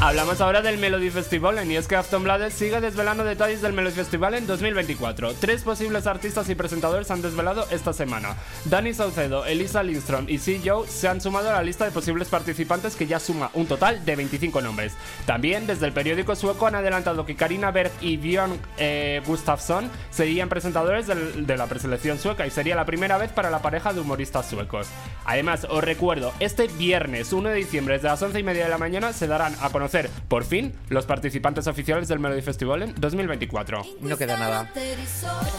Hablamos 0.00 0.40
ahora 0.40 0.62
del 0.62 0.78
Melody 0.78 1.10
Festival 1.10 1.68
y 1.68 1.74
es 1.74 1.88
que 1.88 1.96
Aftonbladet 1.96 2.52
sigue 2.52 2.80
desvelando 2.80 3.24
detalles 3.24 3.60
del 3.62 3.72
Melody 3.72 3.96
Festival 3.96 4.34
en 4.34 4.46
2024. 4.46 5.34
Tres 5.34 5.62
posibles 5.64 6.06
artistas 6.06 6.48
y 6.48 6.54
presentadores 6.54 7.10
han 7.10 7.20
desvelado 7.20 7.66
esta 7.72 7.92
semana. 7.92 8.36
Dani 8.66 8.94
Saucedo, 8.94 9.44
Elisa 9.44 9.82
Lindstrom 9.82 10.26
y 10.28 10.38
C. 10.38 10.60
Joe 10.64 10.86
se 10.86 11.08
han 11.08 11.20
sumado 11.20 11.50
a 11.50 11.54
la 11.54 11.62
lista 11.64 11.84
de 11.84 11.90
posibles 11.90 12.28
participantes 12.28 12.94
que 12.94 13.08
ya 13.08 13.18
suma 13.18 13.50
un 13.54 13.66
total 13.66 14.04
de 14.04 14.14
25 14.14 14.60
nombres. 14.60 14.92
También 15.26 15.66
desde 15.66 15.86
el 15.86 15.92
periódico 15.92 16.36
sueco 16.36 16.68
han 16.68 16.76
adelantado 16.76 17.26
que 17.26 17.34
Karina 17.34 17.72
Berg 17.72 17.90
y 18.00 18.18
Björn 18.18 18.56
eh, 18.76 19.20
Gustafsson 19.26 19.90
serían 20.10 20.48
presentadores 20.48 21.08
del- 21.08 21.44
de 21.44 21.56
la 21.56 21.66
preselección 21.66 22.20
sueca 22.20 22.46
y 22.46 22.50
sería 22.52 22.76
la 22.76 22.84
primera 22.86 23.18
vez 23.18 23.32
para 23.32 23.50
la 23.50 23.62
pareja 23.62 23.92
de 23.92 23.98
humoristas 24.00 24.48
suecos. 24.48 24.86
Además, 25.24 25.66
os 25.68 25.82
recuerdo, 25.82 26.32
este 26.38 26.68
viernes 26.68 27.32
1 27.32 27.48
de 27.48 27.56
diciembre 27.56 27.94
desde 27.94 28.06
las 28.08 28.22
11 28.22 28.38
y 28.38 28.42
media 28.44 28.62
de 28.64 28.70
la 28.70 28.78
mañana 28.78 29.12
se 29.12 29.26
darán 29.26 29.56
a 29.60 29.70
conocer 29.78 30.10
por 30.26 30.44
fin 30.44 30.72
los 30.88 31.06
participantes 31.06 31.68
oficiales 31.68 32.08
del 32.08 32.18
Melody 32.18 32.42
Festival 32.42 32.82
en 32.82 32.94
2024. 32.96 33.82
No 34.00 34.16
queda 34.16 34.36
nada. 34.36 34.68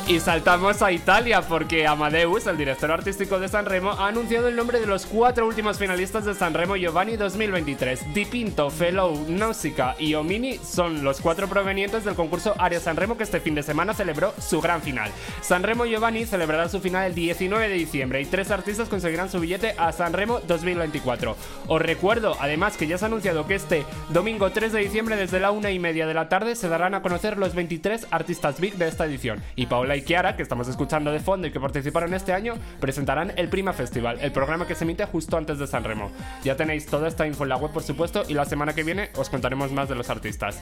Y 0.08 0.20
saltamos 0.20 0.82
a 0.82 0.92
Italia 0.92 1.42
porque 1.42 1.88
Amadeus, 1.88 2.46
el 2.48 2.58
director 2.58 2.92
artístico 2.92 3.40
de 3.40 3.48
Sanremo, 3.48 3.92
ha 3.92 4.10
anunciado 4.10 4.50
el 4.50 4.58
nombre 4.58 4.82
de 4.82 4.88
los 4.88 5.06
cuatro 5.06 5.48
últimos 5.48 5.78
finalistas 5.78 6.26
de 6.26 6.36
Sanremo 6.36 6.76
Giovanni 6.76 7.16
2023. 7.16 8.14
Di 8.14 8.26
Pinto, 8.26 8.70
Fellow, 8.70 9.26
Nausicaa 9.30 9.96
y 9.98 10.16
Omini 10.16 10.58
son 10.58 11.02
los 11.02 11.22
cuatro 11.22 11.48
provenientes 11.48 12.04
del 12.04 12.16
concurso 12.16 12.54
Aria 12.58 12.82
Sanremo 12.82 13.16
que 13.16 13.24
este 13.24 13.40
fin 13.40 13.56
de 13.56 13.64
semana 13.64 13.94
celebró 13.94 14.34
su 14.38 14.60
gran 14.60 14.82
final. 14.82 15.12
Sanremo 15.42 15.86
Giovanni 15.86 16.26
celebrará 16.26 16.68
su 16.68 16.82
final 16.82 17.06
el 17.06 17.16
19 17.16 17.70
de 17.70 17.76
diciembre 17.76 18.22
y 18.22 18.26
tres 18.26 18.52
artistas 18.52 18.90
conseguirán 18.90 19.30
su 19.30 19.40
billete 19.40 19.76
a 19.78 19.94
Sanremo 19.94 20.42
2024. 20.42 21.38
Os 21.68 21.82
recuerdo 21.82 22.36
además 22.42 22.76
que 22.76 22.86
ya 22.86 22.98
se 22.98 23.06
ha 23.06 23.08
anunciado 23.08 23.48
que 23.48 23.56
este 23.56 23.86
domingo 24.10 24.52
3 24.52 24.74
de 24.74 24.80
diciembre 24.80 25.16
desde 25.16 25.40
la 25.40 25.52
una 25.52 25.72
y 25.72 25.78
media 25.78 26.08
de 26.08 26.14
la 26.14 26.30
tarde 26.30 26.56
se 26.56 26.68
darán 26.68 26.96
a 26.96 27.02
conocer 27.02 27.38
los 27.38 27.54
23 27.54 28.08
artistas 28.10 28.60
big 28.60 28.76
de 28.76 28.88
esta 28.88 29.06
edición. 29.06 29.42
Y 29.56 29.68
Paula 29.68 29.96
y 29.96 30.02
Kiara, 30.02 30.36
que 30.36 30.42
estamos 30.42 30.68
escuchando 30.68 31.12
de 31.12 31.20
fondo 31.20 31.48
y 31.48 31.52
que 31.52 31.60
participaron 31.60 32.14
este 32.14 32.34
año, 32.34 32.56
presentarán 32.80 33.34
el 33.36 33.50
Prima 33.50 33.74
Festival, 33.74 34.18
el 34.22 34.32
programa 34.32 34.66
que 34.66 34.76
se 34.76 34.84
emite 34.84 35.06
justo 35.06 35.38
antes 35.38 35.60
de 35.60 35.68
Sanremo. 35.68 36.12
Ya 36.44 36.56
tenéis 36.56 36.88
toda 36.88 37.08
esta 37.08 37.28
info 37.28 37.44
en 37.44 37.50
la 37.50 37.58
web, 37.58 37.72
por 37.72 37.84
supuesto, 37.84 38.24
y 38.28 38.34
la 38.34 38.46
semana 38.46 38.74
que 38.74 38.84
viene 38.84 39.10
os 39.16 39.30
contaremos 39.30 39.72
más 39.72 39.90
de 39.90 39.96
los 39.96 40.10
artistas. 40.10 40.62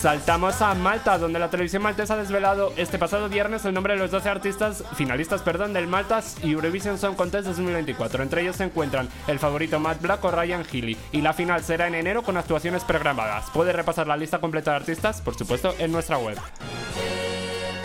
Saltamos 0.00 0.60
a 0.60 0.74
Malta, 0.74 1.16
donde 1.18 1.38
la 1.38 1.50
televisión 1.50 1.82
maltesa 1.82 2.14
ha 2.14 2.18
desvelado 2.18 2.72
este 2.76 2.98
pasado 2.98 3.28
viernes 3.28 3.64
el 3.64 3.72
nombre 3.72 3.94
de 3.94 4.00
los 4.00 4.10
12 4.10 4.28
artistas 4.28 4.84
finalistas 4.94 5.42
perdón, 5.42 5.72
del 5.72 5.86
Maltas 5.86 6.36
Eurovision 6.44 6.98
Song 6.98 7.16
Contest 7.16 7.46
2024. 7.46 8.22
Entre 8.22 8.42
ellos 8.42 8.56
se 8.56 8.64
encuentran 8.64 9.08
el 9.26 9.38
favorito 9.38 9.80
Matt 9.80 10.02
Black 10.02 10.24
o 10.24 10.30
Ryan 10.30 10.64
Healy. 10.64 10.96
Y 11.12 11.22
la 11.22 11.32
final 11.32 11.62
será 11.62 11.86
en 11.86 11.94
enero 11.94 12.25
con 12.26 12.36
actuaciones 12.36 12.84
programadas. 12.84 13.46
Puedes 13.54 13.74
repasar 13.74 14.06
la 14.06 14.16
lista 14.16 14.40
completa 14.40 14.72
de 14.72 14.76
artistas, 14.76 15.22
por 15.22 15.36
supuesto, 15.36 15.74
en 15.78 15.92
nuestra 15.92 16.18
web. 16.18 16.36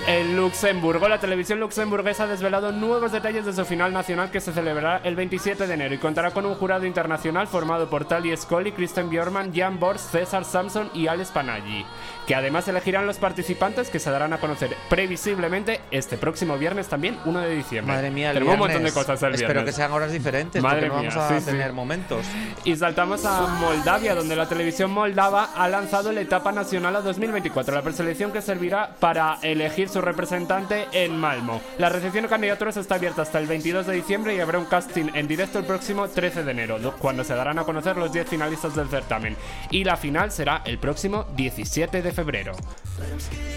En 0.08 0.36
Luxemburgo, 0.36 1.08
la 1.08 1.20
televisión 1.20 1.60
luxemburguesa 1.60 2.24
ha 2.24 2.28
desvelado 2.28 2.72
nuevos 2.72 3.12
detalles 3.12 3.46
de 3.46 3.54
su 3.54 3.64
final 3.66 3.94
nacional 3.94 4.32
que 4.32 4.42
se 4.42 4.52
celebrará 4.52 5.00
el 5.04 5.16
27 5.16 5.68
de 5.68 5.74
enero 5.74 5.94
y 5.94 6.00
contará 6.00 6.32
con 6.32 6.46
un 6.46 6.56
jurado 6.56 6.86
internacional 6.86 7.48
formado 7.48 7.88
por 7.88 8.06
Tali 8.06 8.36
Scully, 8.36 8.72
Kristen 8.72 9.10
Bjorman, 9.10 9.54
Jan 9.54 9.80
Bors, 9.80 10.02
César 10.02 10.44
Samson 10.44 10.90
y 10.96 11.06
Alex 11.08 11.30
Panaggi, 11.30 11.86
que 12.26 12.34
además 12.34 12.68
elegirán 12.68 13.06
los 13.06 13.18
participantes 13.20 13.90
que 13.90 14.00
se 14.00 14.10
darán 14.10 14.34
a 14.34 14.40
conocer 14.40 14.76
previsiblemente 14.90 15.80
este 15.92 16.18
próximo 16.18 16.58
viernes 16.58 16.88
también, 16.88 17.18
1 17.24 17.40
de 17.40 17.56
diciembre. 17.56 17.96
Madre 17.96 18.10
mía, 18.10 18.30
el 18.32 18.34
Tenemos 18.34 18.56
un 18.56 18.60
montón 18.60 18.84
de 18.84 18.92
cosas 18.92 19.22
el 19.22 19.36
Espero 19.36 19.54
viernes. 19.54 19.66
que 19.76 19.78
sean 19.82 19.92
horas 19.92 20.12
diferentes, 20.12 20.64
Madre 20.64 20.88
porque 20.88 20.96
no 20.96 21.02
mía, 21.02 21.10
vamos 21.16 21.32
a 21.32 21.40
sí, 21.40 21.46
sí. 21.46 21.52
tener 21.52 21.74
momentos. 21.74 22.26
Y 22.64 22.76
saltamos 22.76 23.24
a 23.24 23.42
Moldavia, 23.60 24.16
donde 24.16 24.36
la 24.36 24.50
televisión 24.50 24.92
moldava 24.92 25.50
ha 25.56 25.70
lanzado 25.70 26.12
la 26.12 26.22
etapa 26.22 26.52
nacional 26.52 26.96
a 26.96 27.02
2024, 27.02 27.76
la 27.76 27.84
preselección 27.84 28.32
que 28.32 28.42
servirá 28.42 28.96
para 29.00 29.38
elegir 29.44 29.91
su 29.92 30.02
representante 30.02 30.88
en 30.92 31.18
Malmo. 31.18 31.62
La 31.78 31.90
recepción 31.90 32.24
de 32.24 32.30
candidaturas 32.30 32.78
está 32.78 32.96
abierta 32.96 33.22
hasta 33.22 33.40
el 33.40 33.48
22 33.48 33.86
de 33.88 33.94
diciembre 33.94 34.36
y 34.36 34.40
habrá 34.40 34.58
un 34.58 34.66
casting 34.66 35.10
en 35.14 35.28
directo 35.28 35.60
el 35.60 35.66
próximo 35.66 36.08
13 36.08 36.44
de 36.44 36.52
enero, 36.52 36.80
do- 36.80 36.94
cuando 36.98 37.24
se 37.24 37.36
darán 37.36 37.60
a 37.60 37.64
conocer 37.64 37.98
los 37.98 38.12
10 38.14 38.28
finalistas 38.28 38.76
del 38.76 38.88
certamen. 38.90 39.36
Y 39.70 39.84
la 39.84 39.98
final 39.98 40.32
será 40.32 40.62
el 40.66 40.78
próximo 40.78 41.26
17 41.36 42.02
de 42.02 42.12
febrero. 42.12 42.54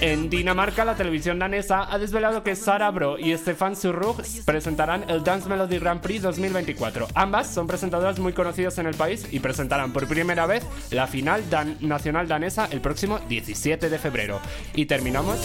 En 0.00 0.28
Dinamarca, 0.30 0.84
la 0.84 0.94
televisión 0.96 1.38
danesa 1.38 1.92
ha 1.92 1.98
desvelado 1.98 2.42
que 2.42 2.56
Sara 2.56 2.90
Bro 2.90 3.18
y 3.18 3.36
Stefan 3.36 3.76
Surrug 3.76 4.22
presentarán 4.44 5.04
el 5.08 5.22
Dance 5.22 5.48
Melody 5.48 5.78
Grand 5.78 6.00
Prix 6.00 6.22
2024. 6.22 7.08
Ambas 7.14 7.48
son 7.48 7.66
presentadoras 7.66 8.18
muy 8.18 8.32
conocidas 8.32 8.78
en 8.78 8.86
el 8.86 8.94
país 8.94 9.26
y 9.30 9.40
presentarán 9.40 9.92
por 9.92 10.06
primera 10.06 10.46
vez 10.46 10.64
la 10.90 11.06
final 11.06 11.48
dan- 11.50 11.76
nacional 11.80 12.28
danesa 12.28 12.68
el 12.70 12.80
próximo 12.80 13.18
17 13.28 13.88
de 13.88 13.98
febrero. 13.98 14.40
Y 14.74 14.86
terminamos 14.86 15.38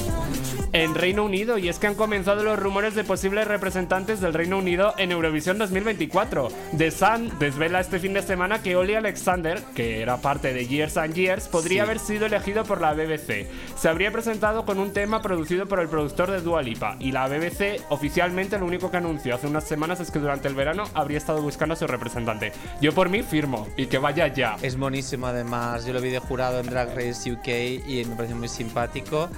en 0.79 0.95
Reino 0.95 1.25
Unido 1.25 1.57
y 1.57 1.67
es 1.67 1.77
que 1.77 1.87
han 1.87 1.95
comenzado 1.95 2.41
los 2.41 2.57
rumores 2.57 2.95
de 2.95 3.03
posibles 3.03 3.45
representantes 3.45 4.21
del 4.21 4.33
Reino 4.33 4.57
Unido 4.57 4.93
en 4.97 5.11
Eurovisión 5.11 5.57
2024. 5.57 6.47
The 6.77 6.89
Sun 6.89 7.37
desvela 7.37 7.81
este 7.81 7.99
fin 7.99 8.13
de 8.13 8.21
semana 8.21 8.61
que 8.61 8.77
Oli 8.77 8.95
Alexander, 8.95 9.61
que 9.75 10.01
era 10.01 10.21
parte 10.21 10.53
de 10.53 10.67
Years 10.67 10.95
and 10.95 11.15
Years, 11.15 11.49
podría 11.49 11.83
haber 11.83 11.99
sido 11.99 12.27
elegido 12.27 12.63
por 12.63 12.79
la 12.79 12.93
BBC. 12.93 13.47
Se 13.75 13.89
habría 13.89 14.13
presentado 14.13 14.63
con 14.63 14.79
un 14.79 14.93
tema 14.93 15.21
producido 15.21 15.65
por 15.65 15.81
el 15.81 15.89
productor 15.89 16.31
de 16.31 16.39
Dua 16.39 16.61
Lipa 16.61 16.95
y 17.01 17.11
la 17.11 17.27
BBC 17.27 17.81
oficialmente 17.89 18.57
lo 18.57 18.65
único 18.65 18.89
que 18.89 18.97
anunció 18.97 19.35
hace 19.35 19.47
unas 19.47 19.67
semanas 19.67 19.99
es 19.99 20.11
que 20.11 20.19
durante 20.19 20.47
el 20.47 20.55
verano 20.55 20.85
habría 20.93 21.17
estado 21.17 21.41
buscando 21.41 21.73
a 21.73 21.77
su 21.77 21.87
representante. 21.87 22.53
Yo 22.79 22.93
por 22.93 23.09
mí 23.09 23.21
firmo 23.21 23.67
y 23.75 23.87
que 23.87 23.97
vaya 23.97 24.27
ya. 24.27 24.55
Es 24.61 24.77
monísimo 24.77 25.27
además, 25.27 25.85
yo 25.85 25.91
lo 25.91 25.99
vi 25.99 26.09
de 26.09 26.19
jurado 26.19 26.61
en 26.61 26.67
Drag 26.67 26.95
Race 26.95 27.29
UK 27.29 27.47
y 27.85 28.05
me 28.05 28.15
pareció 28.15 28.37
muy 28.37 28.47
simpático. 28.47 29.29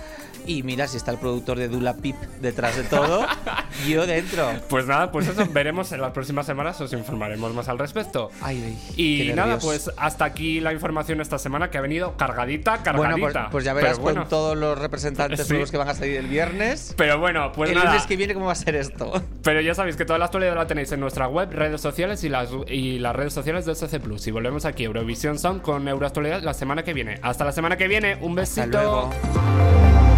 Y 0.45 0.63
mira, 0.63 0.87
si 0.87 0.97
está 0.97 1.11
el 1.11 1.17
productor 1.17 1.30
de 1.39 1.67
Dula 1.67 1.93
Pip 1.95 2.15
detrás 2.41 2.75
de 2.77 2.83
todo, 2.83 3.25
yo 3.87 4.05
dentro. 4.05 4.49
Pues 4.69 4.85
nada, 4.85 5.11
pues 5.11 5.27
eso 5.27 5.45
veremos 5.51 5.91
en 5.91 6.01
las 6.01 6.11
próximas 6.11 6.45
semanas, 6.45 6.79
os 6.81 6.91
informaremos 6.93 7.53
más 7.53 7.67
al 7.69 7.79
respecto. 7.79 8.29
Ay, 8.41 8.61
ay, 8.97 9.29
Y 9.29 9.33
nada, 9.33 9.57
pues 9.59 9.89
hasta 9.97 10.25
aquí 10.25 10.59
la 10.59 10.73
información 10.73 11.21
esta 11.21 11.37
semana 11.39 11.69
que 11.69 11.77
ha 11.77 11.81
venido 11.81 12.15
cargadita, 12.17 12.77
Bueno, 12.77 13.01
cargadita. 13.01 13.31
pues, 13.43 13.51
pues 13.51 13.65
ya 13.65 13.73
verás 13.73 13.91
Pero 13.93 14.03
bueno, 14.03 14.21
con 14.21 14.29
todos 14.29 14.57
los 14.57 14.77
representantes 14.77 15.45
Sí. 15.45 15.53
nuevos 15.53 15.71
que 15.71 15.77
van 15.77 15.89
a 15.89 15.93
salir 15.93 16.17
el 16.17 16.27
viernes. 16.27 16.93
Pero 16.97 17.19
bueno, 17.19 17.51
pues 17.53 17.69
el 17.69 17.75
nada. 17.77 17.91
lunes 17.91 18.05
que 18.05 18.15
viene, 18.17 18.33
¿cómo 18.33 18.47
va 18.47 18.51
a 18.53 18.55
ser 18.55 18.75
esto? 18.75 19.11
Pero 19.43 19.61
ya 19.61 19.73
sabéis 19.73 19.95
que 19.95 20.05
toda 20.05 20.19
la 20.19 20.25
actualidad 20.25 20.55
la 20.55 20.67
tenéis 20.67 20.91
en 20.91 20.99
nuestra 20.99 21.27
web, 21.27 21.49
redes 21.51 21.81
sociales 21.81 22.23
y 22.23 22.29
las, 22.29 22.49
y 22.67 22.99
las 22.99 23.15
redes 23.15 23.33
sociales 23.33 23.65
de 23.65 23.73
SC 23.73 23.99
Plus. 23.99 24.27
Y 24.27 24.31
volvemos 24.31 24.65
aquí, 24.65 24.83
Eurovisión 24.83 25.39
Sound, 25.39 25.61
con 25.61 25.87
Euroactualidad 25.87 26.41
la 26.43 26.53
semana 26.53 26.83
que 26.83 26.93
viene. 26.93 27.19
Hasta 27.21 27.45
la 27.45 27.51
semana 27.51 27.77
que 27.77 27.87
viene, 27.87 28.17
un 28.21 28.35
besito. 28.35 28.61
Hasta 28.61 28.81
luego. 28.83 30.10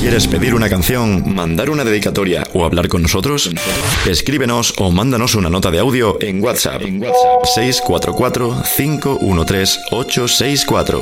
¿Quieres 0.00 0.26
pedir 0.26 0.54
una 0.54 0.68
canción, 0.68 1.34
mandar 1.34 1.70
una 1.70 1.84
dedicatoria 1.84 2.44
o 2.54 2.64
hablar 2.64 2.88
con 2.88 3.02
nosotros? 3.02 3.50
Escríbenos 4.06 4.74
o 4.78 4.90
mándanos 4.90 5.34
una 5.34 5.50
nota 5.50 5.70
de 5.70 5.78
audio 5.80 6.16
en 6.20 6.42
WhatsApp. 6.42 6.82
En 6.82 7.02
WhatsApp 7.02 7.44
644 7.44 8.62
513 8.76 9.80
864. 9.90 11.00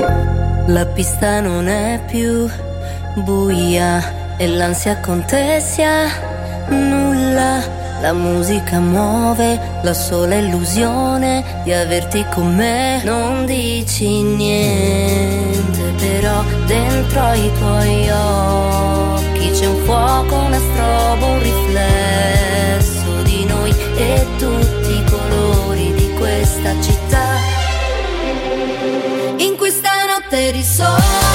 La 0.68 0.86
pista 0.86 1.40
non 1.40 1.68
è 1.68 2.00
più 2.10 2.48
buia 3.24 4.36
e 4.38 4.48
l'ansia 4.48 4.98
contessa 5.00 6.08
nulla. 6.68 7.85
La 8.00 8.12
musica 8.12 8.78
muove 8.78 9.58
la 9.82 9.94
sola 9.94 10.34
illusione 10.36 11.62
di 11.64 11.72
averti 11.72 12.24
con 12.32 12.54
me. 12.54 13.00
Non 13.04 13.46
dici 13.46 14.22
niente, 14.22 15.92
però 15.96 16.44
dentro 16.66 17.20
ai 17.20 17.50
tuoi 17.58 18.10
occhi 18.10 19.50
c'è 19.50 19.66
un 19.66 19.84
fuoco, 19.84 20.34
una 20.36 20.58
strobo, 20.58 21.26
un 21.26 21.42
riflesso 21.42 23.22
di 23.22 23.44
noi 23.46 23.70
e 23.96 24.26
tutti 24.38 24.90
i 24.90 25.04
colori 25.10 25.92
di 25.94 26.12
questa 26.18 26.72
città. 26.80 27.26
In 29.38 29.56
questa 29.56 29.90
notte 30.06 30.52
di 30.52 30.62
sole, 30.62 31.25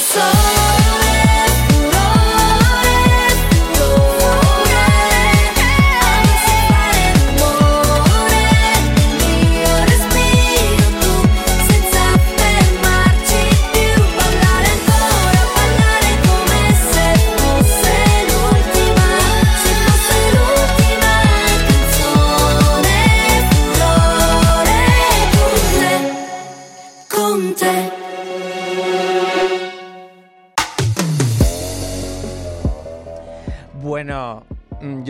so 0.00 0.79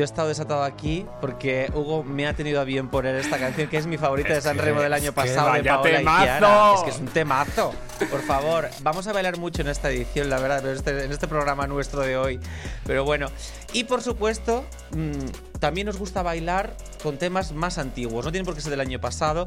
yo 0.01 0.05
he 0.05 0.07
estado 0.07 0.29
desatado 0.29 0.63
aquí 0.65 1.05
porque 1.21 1.71
Hugo 1.75 2.03
me 2.03 2.27
ha 2.27 2.33
tenido 2.33 2.59
a 2.59 2.65
bien 2.65 2.89
poner 2.89 3.17
esta 3.17 3.39
canción 3.39 3.69
que 3.69 3.77
es 3.77 3.87
mi 3.87 3.99
favorita 3.99 4.31
de 4.31 4.39
Es 4.39 4.45
San 4.45 4.57
que- 4.57 4.63
Remo 4.63 4.81
del 4.81 4.95
año 4.95 5.13
pasado 5.13 5.53
de 5.53 5.59
y 5.59 5.63
temazo. 5.63 6.23
Kiara. 6.23 6.75
Es 6.77 6.83
que 6.85 6.91
es 6.91 6.99
un 7.01 7.07
temazo. 7.09 7.75
Por 8.11 8.23
favor, 8.23 8.71
vamos 8.81 9.07
a 9.09 9.13
bailar 9.13 9.37
mucho 9.37 9.61
en 9.61 9.69
esta 9.69 9.91
edición, 9.91 10.31
la 10.31 10.39
verdad, 10.41 10.67
en 10.67 10.75
este, 10.75 11.05
en 11.05 11.13
este 11.13 11.29
programa 11.29 11.67
nuestro 11.67 12.01
de 12.01 12.17
hoy. 12.17 12.41
Pero 12.87 13.05
bueno, 13.05 13.27
y 13.75 13.85
por 13.85 14.01
supuesto, 14.01 14.65
mm, 14.93 15.59
también 15.59 15.87
nos 15.87 15.99
gusta 15.99 16.23
bailar 16.23 16.75
con 17.03 17.19
temas 17.19 17.53
más 17.53 17.77
antiguos. 17.77 18.25
No 18.25 18.33
tienen 18.33 18.47
por 18.47 18.55
qué 18.55 18.63
ser 18.63 18.71
del 18.71 18.81
año 18.81 19.03
pasado 19.03 19.45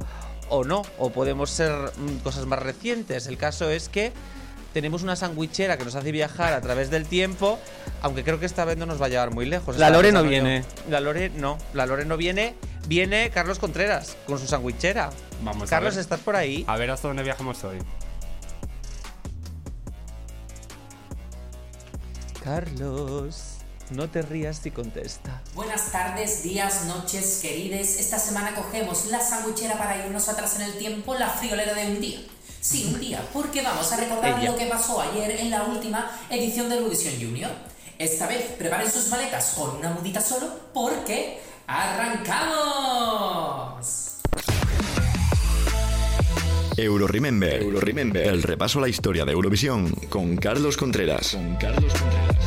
o 0.49 0.63
no, 0.63 0.83
o 0.99 1.09
podemos 1.09 1.49
ser 1.49 1.71
mm, 1.97 2.17
cosas 2.17 2.45
más 2.45 2.59
recientes. 2.59 3.25
El 3.25 3.37
caso 3.37 3.71
es 3.71 3.89
que 3.89 4.13
tenemos 4.73 5.03
una 5.03 5.15
sandwichera 5.15 5.77
que 5.77 5.85
nos 5.85 5.95
hace 5.95 6.11
viajar 6.11 6.53
a 6.53 6.61
través 6.61 6.89
del 6.89 7.05
tiempo, 7.05 7.59
aunque 8.01 8.23
creo 8.23 8.39
que 8.39 8.45
esta 8.45 8.65
vez 8.65 8.77
no 8.77 8.85
nos 8.85 9.01
va 9.01 9.05
a 9.05 9.09
llevar 9.09 9.31
muy 9.31 9.45
lejos. 9.45 9.77
La 9.77 9.89
Lore 9.89 10.11
no 10.11 10.23
viene. 10.23 10.65
La 10.89 10.99
Lore 10.99 11.29
no, 11.29 11.57
la 11.73 11.85
Lore 11.85 12.05
no 12.05 12.17
viene. 12.17 12.55
Viene 12.87 13.29
Carlos 13.29 13.59
Contreras 13.59 14.17
con 14.25 14.39
su 14.39 14.47
sandwichera. 14.47 15.11
Vamos 15.41 15.69
Carlos, 15.69 15.93
a 15.93 15.95
ver. 15.95 16.01
¿estás 16.01 16.19
por 16.19 16.35
ahí? 16.35 16.65
A 16.67 16.75
ver 16.75 16.91
hasta 16.91 17.07
dónde 17.07 17.23
viajamos 17.23 17.63
hoy. 17.63 17.77
Carlos, 22.43 23.59
no 23.91 24.09
te 24.09 24.21
rías 24.21 24.57
si 24.57 24.71
contesta. 24.71 25.41
Buenas 25.53 25.91
tardes, 25.93 26.43
días, 26.43 26.85
noches, 26.87 27.39
querides. 27.41 27.99
Esta 27.99 28.19
semana 28.19 28.53
cogemos 28.53 29.05
la 29.05 29.21
sandwichera 29.21 29.77
para 29.77 30.05
irnos 30.05 30.27
atrás 30.27 30.57
en 30.57 30.63
el 30.63 30.73
tiempo, 30.77 31.15
la 31.15 31.29
friolera 31.29 31.73
de 31.73 31.85
un 31.87 32.01
día. 32.01 32.19
Sí, 32.63 32.89
un 32.93 32.99
día, 33.01 33.21
porque 33.33 33.61
vamos 33.61 33.91
a 33.91 33.97
recordar 33.97 34.39
Ella. 34.39 34.51
lo 34.51 34.57
que 34.57 34.67
pasó 34.67 35.01
ayer 35.01 35.31
en 35.31 35.49
la 35.49 35.63
última 35.63 36.09
edición 36.29 36.69
de 36.69 36.77
Eurovisión 36.77 37.13
Junior. 37.19 37.51
Esta 37.99 38.25
vez 38.25 38.53
preparen 38.57 38.89
sus 38.89 39.09
maletas 39.09 39.55
con 39.57 39.75
una 39.75 39.89
mudita 39.89 40.21
solo, 40.21 40.47
porque 40.73 41.41
¡arrancamos! 41.67 43.01
Euro 46.77 47.05
Remember. 47.05 47.61
Euro 47.61 47.81
Remember. 47.81 48.25
El 48.25 48.41
repaso 48.41 48.79
a 48.79 48.83
la 48.83 48.87
historia 48.87 49.25
de 49.25 49.33
Eurovisión 49.33 49.89
con 50.07 50.37
Carlos 50.37 50.77
Contreras. 50.77 51.31
Con 51.31 51.57
Carlos 51.57 51.91
Contreras. 51.91 52.37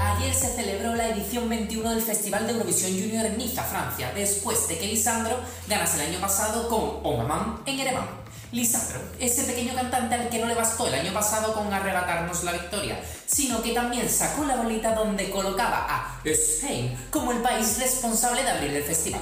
Ayer 0.00 0.34
se 0.34 0.54
celebró 0.54 0.94
la 0.94 1.10
edición 1.10 1.50
21 1.50 1.90
del 1.90 2.00
Festival 2.00 2.46
de 2.46 2.54
Eurovisión 2.54 2.92
Junior 2.92 3.26
en 3.26 3.36
Niza, 3.36 3.62
Francia, 3.62 4.10
después 4.14 4.66
de 4.68 4.78
que 4.78 4.86
Lisandro 4.86 5.36
ganase 5.68 6.02
el 6.02 6.08
año 6.12 6.18
pasado 6.18 6.66
con 6.70 7.00
Oh 7.02 7.18
Maman 7.18 7.58
en 7.66 7.78
Ereván. 7.78 8.26
Lisandro, 8.50 8.98
ese 9.20 9.44
pequeño 9.44 9.74
cantante 9.74 10.14
al 10.14 10.28
que 10.30 10.38
no 10.38 10.46
le 10.46 10.54
bastó 10.54 10.86
el 10.86 10.94
año 10.94 11.12
pasado 11.12 11.52
con 11.52 11.72
arrebatarnos 11.72 12.44
la 12.44 12.52
victoria, 12.52 12.98
sino 13.26 13.60
que 13.62 13.74
también 13.74 14.08
sacó 14.08 14.44
la 14.44 14.56
bolita 14.56 14.94
donde 14.94 15.30
colocaba 15.30 15.86
a 15.86 16.20
Spain 16.24 16.96
como 17.10 17.32
el 17.32 17.42
país 17.42 17.78
responsable 17.78 18.42
de 18.42 18.50
abrir 18.50 18.74
el 18.74 18.82
festival. 18.82 19.20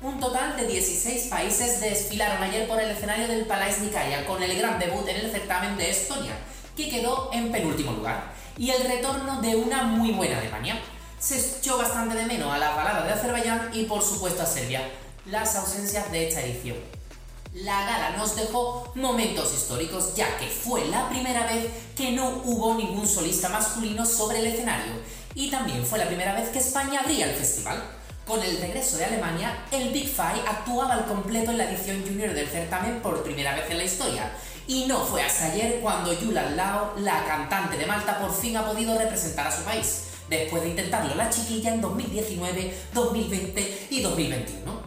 Un 0.00 0.18
total 0.18 0.56
de 0.56 0.66
16 0.66 1.26
países 1.26 1.80
desfilaron 1.80 2.42
ayer 2.42 2.66
por 2.66 2.80
el 2.80 2.90
escenario 2.90 3.28
del 3.28 3.44
Palais 3.44 3.78
Nikaya 3.80 4.24
con 4.24 4.42
el 4.42 4.56
gran 4.56 4.78
debut 4.78 5.06
en 5.06 5.16
el 5.16 5.30
certamen 5.30 5.76
de 5.76 5.90
Estonia, 5.90 6.32
que 6.74 6.88
quedó 6.88 7.30
en 7.32 7.52
penúltimo 7.52 7.92
lugar, 7.92 8.32
y 8.56 8.70
el 8.70 8.84
retorno 8.84 9.42
de 9.42 9.54
una 9.54 9.82
muy 9.82 10.12
buena 10.12 10.38
Alemania. 10.38 10.80
Se 11.20 11.38
echó 11.38 11.76
bastante 11.76 12.16
de 12.16 12.24
menos 12.24 12.52
a 12.52 12.58
la 12.58 12.70
balada 12.70 13.04
de 13.04 13.12
Azerbaiyán 13.12 13.70
y 13.74 13.84
por 13.84 14.02
supuesto 14.02 14.42
a 14.42 14.46
Serbia, 14.46 14.82
las 15.26 15.54
ausencias 15.56 16.10
de 16.10 16.28
esta 16.28 16.40
edición. 16.40 17.01
La 17.54 17.84
gala 17.84 18.16
nos 18.16 18.34
dejó 18.34 18.90
momentos 18.94 19.52
históricos 19.52 20.14
ya 20.16 20.38
que 20.38 20.46
fue 20.46 20.86
la 20.86 21.10
primera 21.10 21.46
vez 21.46 21.66
que 21.94 22.12
no 22.12 22.40
hubo 22.46 22.74
ningún 22.76 23.06
solista 23.06 23.50
masculino 23.50 24.06
sobre 24.06 24.38
el 24.38 24.46
escenario 24.46 24.92
y 25.34 25.50
también 25.50 25.84
fue 25.84 25.98
la 25.98 26.06
primera 26.06 26.34
vez 26.34 26.48
que 26.48 26.60
España 26.60 27.00
abría 27.00 27.26
el 27.26 27.36
festival. 27.36 27.82
Con 28.26 28.42
el 28.42 28.56
regreso 28.56 28.96
de 28.96 29.04
Alemania, 29.04 29.66
el 29.70 29.90
Big 29.90 30.08
Five 30.08 30.48
actuaba 30.48 30.94
al 30.94 31.04
completo 31.04 31.50
en 31.50 31.58
la 31.58 31.70
edición 31.70 32.02
junior 32.02 32.32
del 32.32 32.48
certamen 32.48 33.02
por 33.02 33.22
primera 33.22 33.54
vez 33.54 33.70
en 33.70 33.78
la 33.78 33.84
historia. 33.84 34.32
Y 34.66 34.86
no 34.86 35.04
fue 35.04 35.22
hasta 35.22 35.52
ayer 35.52 35.80
cuando 35.82 36.18
Yulan 36.18 36.56
Lao, 36.56 36.94
la 37.00 37.26
cantante 37.26 37.76
de 37.76 37.84
Malta, 37.84 38.18
por 38.18 38.32
fin 38.34 38.56
ha 38.56 38.64
podido 38.64 38.96
representar 38.96 39.48
a 39.48 39.54
su 39.54 39.62
país, 39.64 40.04
después 40.30 40.62
de 40.62 40.70
intentarlo 40.70 41.14
la 41.16 41.28
chiquilla 41.28 41.74
en 41.74 41.82
2019, 41.82 42.74
2020 42.94 43.88
y 43.90 44.00
2021. 44.00 44.81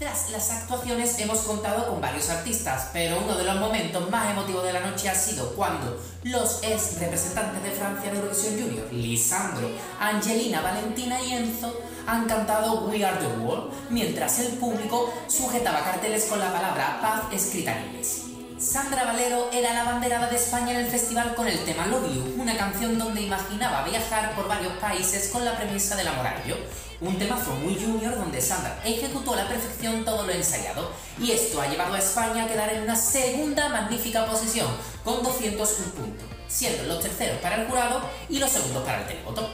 Tras 0.00 0.30
las 0.30 0.50
actuaciones 0.50 1.18
hemos 1.18 1.40
contado 1.40 1.86
con 1.86 2.00
varios 2.00 2.30
artistas, 2.30 2.88
pero 2.90 3.18
uno 3.22 3.36
de 3.36 3.44
los 3.44 3.56
momentos 3.56 4.08
más 4.08 4.30
emotivos 4.30 4.64
de 4.64 4.72
la 4.72 4.80
noche 4.80 5.10
ha 5.10 5.14
sido 5.14 5.54
cuando 5.54 6.00
los 6.22 6.60
ex 6.62 6.98
representantes 6.98 7.62
de 7.62 7.70
Francia 7.72 8.08
en 8.08 8.16
Eurovisión 8.16 8.54
Junior, 8.58 8.90
Lisandro, 8.94 9.68
Angelina, 10.00 10.62
Valentina 10.62 11.20
y 11.20 11.34
Enzo, 11.34 11.78
han 12.06 12.26
cantado 12.26 12.86
We 12.86 13.04
Are 13.04 13.18
the 13.18 13.26
World, 13.42 13.74
mientras 13.90 14.38
el 14.38 14.52
público 14.54 15.12
sujetaba 15.28 15.84
carteles 15.84 16.24
con 16.24 16.40
la 16.40 16.50
palabra 16.50 16.98
paz 17.02 17.24
escrita 17.30 17.76
en 17.76 17.88
inglés. 17.88 18.22
Sandra 18.58 19.04
Valero 19.04 19.50
era 19.52 19.74
la 19.74 19.84
banderada 19.84 20.30
de 20.30 20.36
España 20.36 20.72
en 20.72 20.78
el 20.78 20.86
festival 20.86 21.34
con 21.34 21.46
el 21.46 21.62
tema 21.66 21.86
Love 21.88 22.14
You, 22.14 22.40
una 22.40 22.56
canción 22.56 22.98
donde 22.98 23.20
imaginaba 23.20 23.84
viajar 23.84 24.34
por 24.34 24.48
varios 24.48 24.72
países 24.78 25.28
con 25.28 25.44
la 25.44 25.58
premisa 25.58 25.94
del 25.94 26.08
amor 26.08 26.26
a 26.26 26.42
ello. 26.42 26.56
Un 27.00 27.18
temazo 27.18 27.52
muy 27.54 27.74
junior 27.76 28.14
donde 28.14 28.42
Sandra 28.42 28.78
ejecutó 28.84 29.32
a 29.32 29.36
la 29.36 29.48
perfección 29.48 30.04
todo 30.04 30.26
lo 30.26 30.32
ensayado 30.32 30.90
y 31.18 31.30
esto 31.30 31.58
ha 31.58 31.66
llevado 31.66 31.94
a 31.94 31.98
España 31.98 32.44
a 32.44 32.46
quedar 32.46 32.70
en 32.74 32.82
una 32.82 32.94
segunda 32.94 33.70
magnífica 33.70 34.26
posición 34.26 34.68
con 35.02 35.22
201 35.22 35.92
puntos, 35.94 36.28
siendo 36.46 36.82
los 36.84 37.02
terceros 37.02 37.38
para 37.38 37.56
el 37.56 37.68
jurado 37.68 38.02
y 38.28 38.38
los 38.38 38.50
segundos 38.50 38.84
para 38.84 39.00
el 39.00 39.06
televoto. 39.06 39.48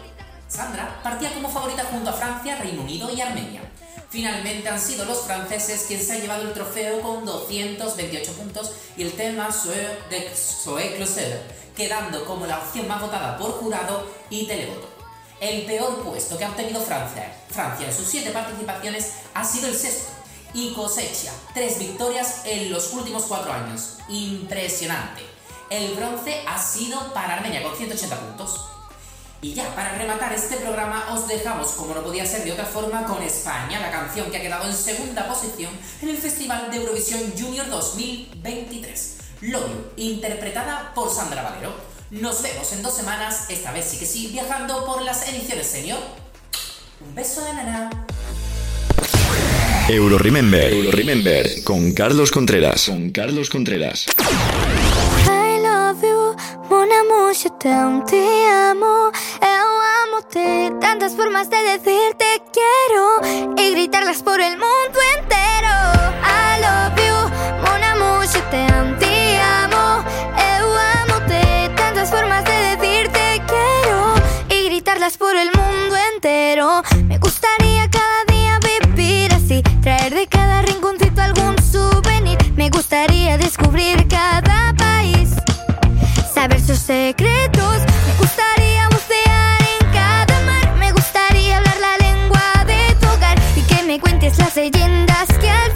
Sandra 0.49 1.01
partía 1.05 1.33
como 1.35 1.49
favorita 1.49 1.85
junto 1.85 2.11
a 2.11 2.15
Francia, 2.15 2.57
Reino 2.57 2.83
Unido 2.83 3.13
y 3.13 3.21
Armenia. 3.21 3.63
Finalmente 4.11 4.69
han 4.69 4.81
sido 4.81 5.05
los 5.05 5.21
franceses 5.21 5.85
quienes 5.87 6.05
se 6.05 6.15
han 6.15 6.23
llevado 6.23 6.43
el 6.43 6.53
trofeo 6.53 7.01
con 7.01 7.25
228 7.25 8.33
puntos 8.33 8.73
y 8.97 9.05
el 9.05 9.13
tema 9.13 9.53
Soe 9.53 9.87
de 10.11 10.33
Zoé 10.35 10.97
Closer, 10.97 11.43
quedando 11.77 12.25
como 12.25 12.45
la 12.45 12.59
opción 12.59 12.89
más 12.89 13.01
votada 13.01 13.39
por 13.39 13.53
jurado 13.53 14.05
y 14.31 14.49
televoto. 14.49 14.96
El 15.41 15.67
peor 15.67 16.03
puesto 16.03 16.39
que 16.39 16.45
ha 16.45 16.51
obtenido 16.51 16.81
Francia, 16.81 17.31
Francia 17.51 17.87
en 17.87 17.95
sus 17.95 18.07
siete 18.07 18.31
participaciones 18.31 19.13
ha 19.35 19.45
sido 19.45 19.69
el 19.69 19.77
sexto 19.77 20.13
y 20.55 20.73
cosecha 20.73 21.33
tres 21.53 21.79
victorias 21.79 22.43
en 22.47 22.71
los 22.71 22.93
últimos 22.95 23.25
cuatro 23.25 23.53
años. 23.53 23.99
Impresionante. 24.09 25.23
El 25.69 25.95
bronce 25.95 26.43
ha 26.47 26.59
sido 26.59 27.13
para 27.13 27.35
Armenia 27.35 27.63
con 27.63 27.77
180 27.77 28.19
puntos. 28.19 28.67
Y 29.43 29.53
ya, 29.53 29.75
para 29.75 29.99
rematar 29.99 30.33
este 30.33 30.57
programa, 30.57 31.09
os 31.13 31.29
dejamos, 31.29 31.69
como 31.73 31.95
no 31.95 32.03
podía 32.03 32.25
ser 32.25 32.43
de 32.45 32.53
otra 32.53 32.65
forma, 32.65 33.05
con 33.05 33.23
España, 33.23 33.81
la 33.81 33.91
canción 33.91 34.31
que 34.31 34.39
ha 34.39 34.41
quedado 34.41 34.67
en 34.67 34.75
segunda 34.75 35.29
posición 35.29 35.71
en 36.01 36.09
el 36.09 36.17
Festival 36.17 36.71
de 36.71 36.79
Eurovisión 36.79 37.21
Junior 37.39 37.69
2023. 37.69 39.17
Love 39.43 39.93
interpretada 39.97 40.93
por 40.95 41.13
Sandra 41.13 41.43
Valero. 41.43 41.96
Nos 42.11 42.41
vemos 42.41 42.73
en 42.73 42.83
dos 42.85 42.95
semanas, 42.95 43.47
esta 43.51 43.73
vez 43.73 43.85
sí 43.87 43.99
que 43.99 44.07
sí, 44.07 44.29
viajando 44.29 44.85
por 44.85 45.03
las 45.03 45.29
ediciones 45.29 45.67
senior. 45.67 45.99
Un 47.01 47.15
beso 47.17 47.45
de 47.45 47.53
nana. 47.53 47.91
Euro 49.89 50.17
Remember, 50.17 50.73
Euro 50.73 50.93
Remember 50.93 51.65
con 51.65 51.93
Carlos 51.93 52.31
Contreras. 52.31 52.87
Con 52.87 53.11
Carlos 53.11 53.51
Contreras. 53.51 54.07
I 55.27 55.59
love 55.61 56.01
you, 56.01 56.37
mon 56.71 56.89
amour, 56.93 57.35
je 57.35 57.49
t'aime, 57.59 58.05
te 58.07 58.25
amo. 58.71 59.11
Eu 59.43 59.69
amo-te, 60.05 60.73
tantas 60.81 61.13
formas 61.17 61.51
de 61.51 61.57
decir 61.57 62.15
te 62.17 62.41
quiero 62.53 63.57
y 63.57 63.73
gritarlas 63.73 64.23
por 64.23 64.41
el 64.41 64.53
mundo 64.53 64.99
entero. 65.19 65.75
I 66.23 66.61
love 66.61 66.97
you, 66.99 67.06
Me 76.27 77.19
gustaría 77.19 77.89
cada 77.89 78.25
día 78.27 78.59
vivir 78.59 79.33
así, 79.33 79.63
traer 79.81 80.13
de 80.13 80.27
cada 80.27 80.61
rinconcito 80.63 81.23
algún 81.23 81.57
souvenir. 81.63 82.37
Me 82.57 82.69
gustaría 82.69 83.39
descubrir 83.39 84.09
cada 84.09 84.75
país, 84.75 85.31
saber 86.35 86.61
sus 86.61 86.81
secretos. 86.81 87.79
Me 88.09 88.15
gustaría 88.19 88.89
bucear 88.89 89.63
en 89.81 89.93
cada 89.93 90.41
mar. 90.43 90.77
Me 90.81 90.91
gustaría 90.91 91.59
hablar 91.59 91.79
la 91.79 91.97
lengua 91.99 92.65
de 92.67 92.97
tu 93.01 93.07
hogar 93.07 93.39
y 93.55 93.61
que 93.61 93.85
me 93.85 94.01
cuentes 94.01 94.37
las 94.39 94.57
leyendas 94.57 95.29
que 95.41 95.49
al 95.49 95.76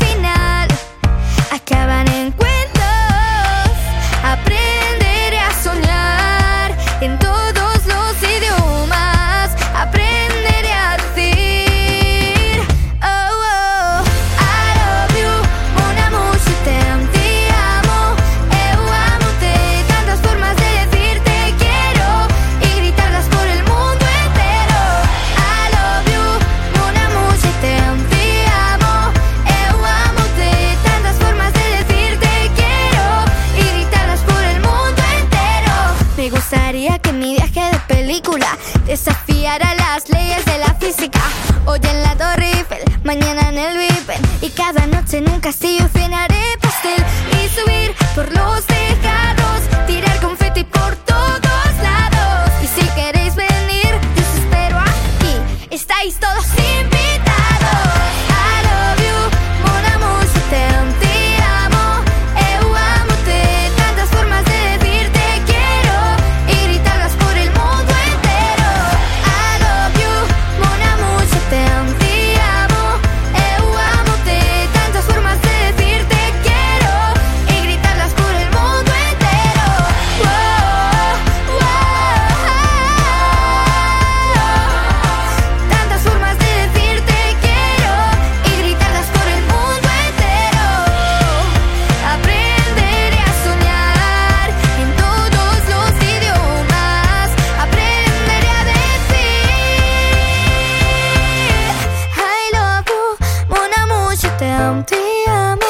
te 105.30 105.36
amo. 105.36 105.60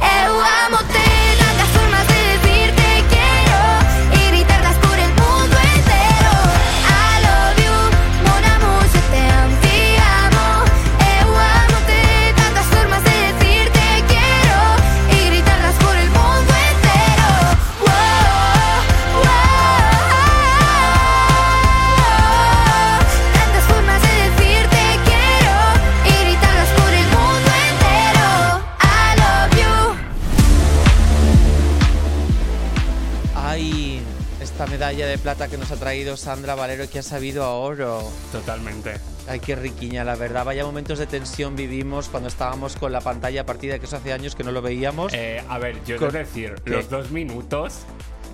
Eu 0.00 0.40
amo-te, 0.40 0.94
tantas 0.94 1.03
de 35.14 35.18
plata 35.18 35.46
que 35.46 35.56
nos 35.56 35.70
ha 35.70 35.76
traído 35.76 36.16
Sandra 36.16 36.56
Valero 36.56 36.90
que 36.90 36.98
ha 36.98 37.02
sabido 37.02 37.44
a 37.44 37.54
oro. 37.54 38.02
Totalmente. 38.32 38.94
Ay, 39.28 39.38
qué 39.38 39.54
riquiña, 39.54 40.02
la 40.02 40.16
verdad. 40.16 40.44
Vaya 40.44 40.64
momentos 40.64 40.98
de 40.98 41.06
tensión 41.06 41.54
vivimos 41.54 42.08
cuando 42.08 42.28
estábamos 42.28 42.74
con 42.74 42.90
la 42.90 43.00
pantalla 43.00 43.46
partida, 43.46 43.78
que 43.78 43.86
eso 43.86 43.96
hace 43.96 44.12
años 44.12 44.34
que 44.34 44.42
no 44.42 44.50
lo 44.50 44.60
veíamos. 44.60 45.12
Eh, 45.14 45.40
a 45.48 45.58
ver, 45.58 45.76
yo 45.86 45.98
Con- 45.98 46.10
quiero 46.10 46.26
decir, 46.26 46.54
¿Qué? 46.64 46.70
los 46.70 46.90
dos 46.90 47.12
minutos 47.12 47.74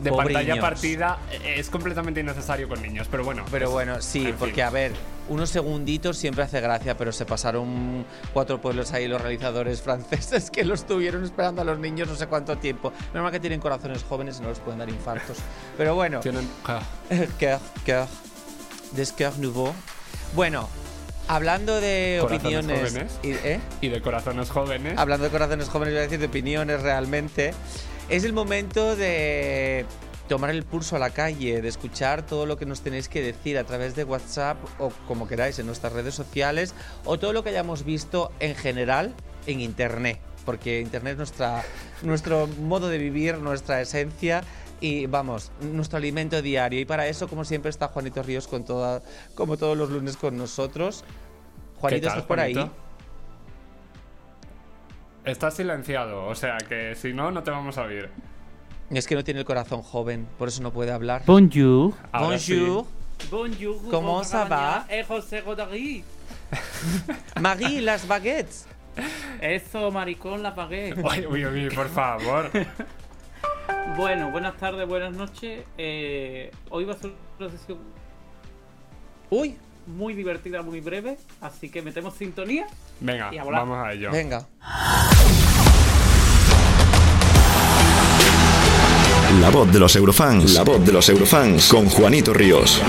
de 0.02 0.10
Pobre 0.10 0.24
pantalla 0.26 0.54
niños. 0.54 0.62
partida 0.68 1.18
eh, 1.30 1.54
es 1.58 1.68
completamente 1.70 2.20
innecesario 2.20 2.68
con 2.68 2.80
niños, 2.82 3.06
pero 3.10 3.24
bueno. 3.24 3.44
Pero 3.50 3.66
es- 3.66 3.72
bueno, 3.72 4.00
sí, 4.00 4.34
porque 4.38 4.54
fin. 4.54 4.62
a 4.64 4.70
ver, 4.70 4.92
unos 5.28 5.50
segunditos 5.50 6.16
siempre 6.16 6.42
hace 6.44 6.60
gracia, 6.60 6.96
pero 6.96 7.12
se 7.12 7.24
pasaron 7.26 8.04
cuatro 8.32 8.60
pueblos 8.60 8.92
ahí 8.92 9.06
los 9.08 9.20
realizadores 9.20 9.82
franceses 9.82 10.50
que 10.50 10.64
los 10.64 10.86
tuvieron 10.86 11.22
esperando 11.24 11.62
a 11.62 11.64
los 11.64 11.78
niños 11.78 12.08
no 12.08 12.16
sé 12.16 12.26
cuánto 12.26 12.56
tiempo. 12.58 12.92
Menos 13.12 13.24
mal 13.24 13.32
que 13.32 13.40
tienen 13.40 13.60
corazones 13.60 14.02
jóvenes 14.04 14.38
y 14.38 14.42
no 14.42 14.48
les 14.48 14.58
pueden 14.58 14.78
dar 14.78 14.88
infartos. 14.88 15.36
Pero 15.76 15.94
bueno, 15.94 16.20
Tienen- 16.20 16.48
cœur, 17.38 17.60
cœur, 17.84 18.08
des 18.92 19.12
cœurs 19.12 19.38
nouveaux. 19.38 19.74
Bueno, 20.34 20.68
hablando 21.28 21.80
de 21.80 22.18
Corazones 22.20 22.58
opiniones... 22.58 22.90
jóvenes. 22.90 23.18
y- 23.22 23.30
¿eh? 23.46 23.60
y 23.80 23.88
de 23.88 24.00
corazones 24.00 24.50
jóvenes. 24.50 24.98
hablando 24.98 25.24
de 25.26 25.30
corazones 25.30 25.68
jóvenes, 25.68 25.94
voy 25.94 25.98
a 26.00 26.02
decir 26.04 26.18
de 26.18 26.26
opiniones 26.26 26.82
realmente, 26.82 27.52
es 28.10 28.24
el 28.24 28.32
momento 28.32 28.96
de 28.96 29.86
tomar 30.28 30.50
el 30.50 30.64
pulso 30.64 30.96
a 30.96 30.98
la 30.98 31.10
calle, 31.10 31.62
de 31.62 31.68
escuchar 31.68 32.26
todo 32.26 32.44
lo 32.44 32.56
que 32.56 32.66
nos 32.66 32.80
tenéis 32.82 33.08
que 33.08 33.22
decir 33.22 33.56
a 33.56 33.64
través 33.64 33.94
de 33.94 34.04
WhatsApp 34.04 34.58
o 34.78 34.90
como 35.06 35.28
queráis 35.28 35.58
en 35.60 35.66
nuestras 35.66 35.92
redes 35.92 36.14
sociales 36.14 36.74
o 37.04 37.18
todo 37.18 37.32
lo 37.32 37.42
que 37.42 37.50
hayamos 37.50 37.84
visto 37.84 38.32
en 38.40 38.56
general 38.56 39.14
en 39.46 39.60
Internet, 39.60 40.18
porque 40.44 40.80
Internet 40.80 41.12
es 41.12 41.18
nuestra, 41.18 41.64
nuestro 42.02 42.48
modo 42.48 42.88
de 42.88 42.98
vivir, 42.98 43.38
nuestra 43.38 43.80
esencia 43.80 44.42
y 44.80 45.06
vamos, 45.06 45.52
nuestro 45.60 45.98
alimento 45.98 46.42
diario. 46.42 46.80
Y 46.80 46.84
para 46.84 47.06
eso, 47.06 47.28
como 47.28 47.44
siempre, 47.44 47.70
está 47.70 47.88
Juanito 47.88 48.22
Ríos 48.22 48.48
con 48.48 48.64
toda, 48.64 49.02
como 49.34 49.56
todos 49.56 49.76
los 49.76 49.90
lunes 49.90 50.16
con 50.16 50.36
nosotros. 50.36 51.04
Juanito, 51.78 52.08
¿estás 52.08 52.24
por 52.24 52.40
ahí? 52.40 52.54
Estás 55.24 55.54
silenciado, 55.54 56.26
o 56.26 56.34
sea 56.34 56.56
que 56.58 56.94
si 56.94 57.12
no, 57.12 57.30
no 57.30 57.42
te 57.42 57.50
vamos 57.50 57.76
a 57.78 57.82
oír. 57.82 58.08
Es 58.90 59.06
que 59.06 59.14
no 59.14 59.22
tiene 59.22 59.40
el 59.40 59.46
corazón 59.46 59.82
joven, 59.82 60.26
por 60.38 60.48
eso 60.48 60.62
no 60.62 60.72
puede 60.72 60.92
hablar. 60.92 61.22
Bonjour. 61.26 61.94
Ahora 62.10 62.38
sí. 62.38 62.58
Bonjour. 62.58 62.86
Bonjour. 63.30 63.90
Comment 63.90 64.24
ça 64.24 64.44
va? 64.44 64.86
Es 64.88 65.06
José 65.06 65.42
Godari. 65.42 66.02
Marie, 67.40 67.82
las 67.82 68.06
baguettes. 68.08 68.66
Eso, 69.40 69.90
maricón, 69.90 70.42
la 70.42 70.54
pagué. 70.54 70.94
Uy, 70.96 71.26
uy, 71.26 71.46
uy, 71.46 71.70
por 71.70 71.88
favor. 71.88 72.50
Bueno, 73.96 74.30
buenas 74.30 74.56
tardes, 74.56 74.88
buenas 74.88 75.12
noches. 75.12 75.64
Eh, 75.78 76.50
hoy 76.70 76.84
va 76.84 76.94
a 76.94 76.96
ser 76.96 77.12
una 77.38 77.50
sesión 77.50 77.78
Uy, 79.30 79.56
muy 79.86 80.14
divertida, 80.14 80.62
muy 80.62 80.80
breve. 80.80 81.16
Así 81.40 81.68
que 81.70 81.82
metemos 81.82 82.14
sintonía. 82.14 82.66
Venga, 83.00 83.30
Y 83.32 83.38
a 83.38 83.44
volar. 83.44 83.60
vamos 83.62 83.86
a 83.86 83.92
ello. 83.92 84.10
venga. 84.10 84.46
La 89.40 89.48
voz 89.50 89.72
de 89.72 89.78
los 89.78 89.94
eurofans. 89.96 90.52
La 90.54 90.62
voz 90.64 90.84
de 90.84 90.92
los 90.92 91.08
eurofans 91.08 91.68
con 91.68 91.88
Juanito 91.88 92.34
Ríos. 92.34 92.80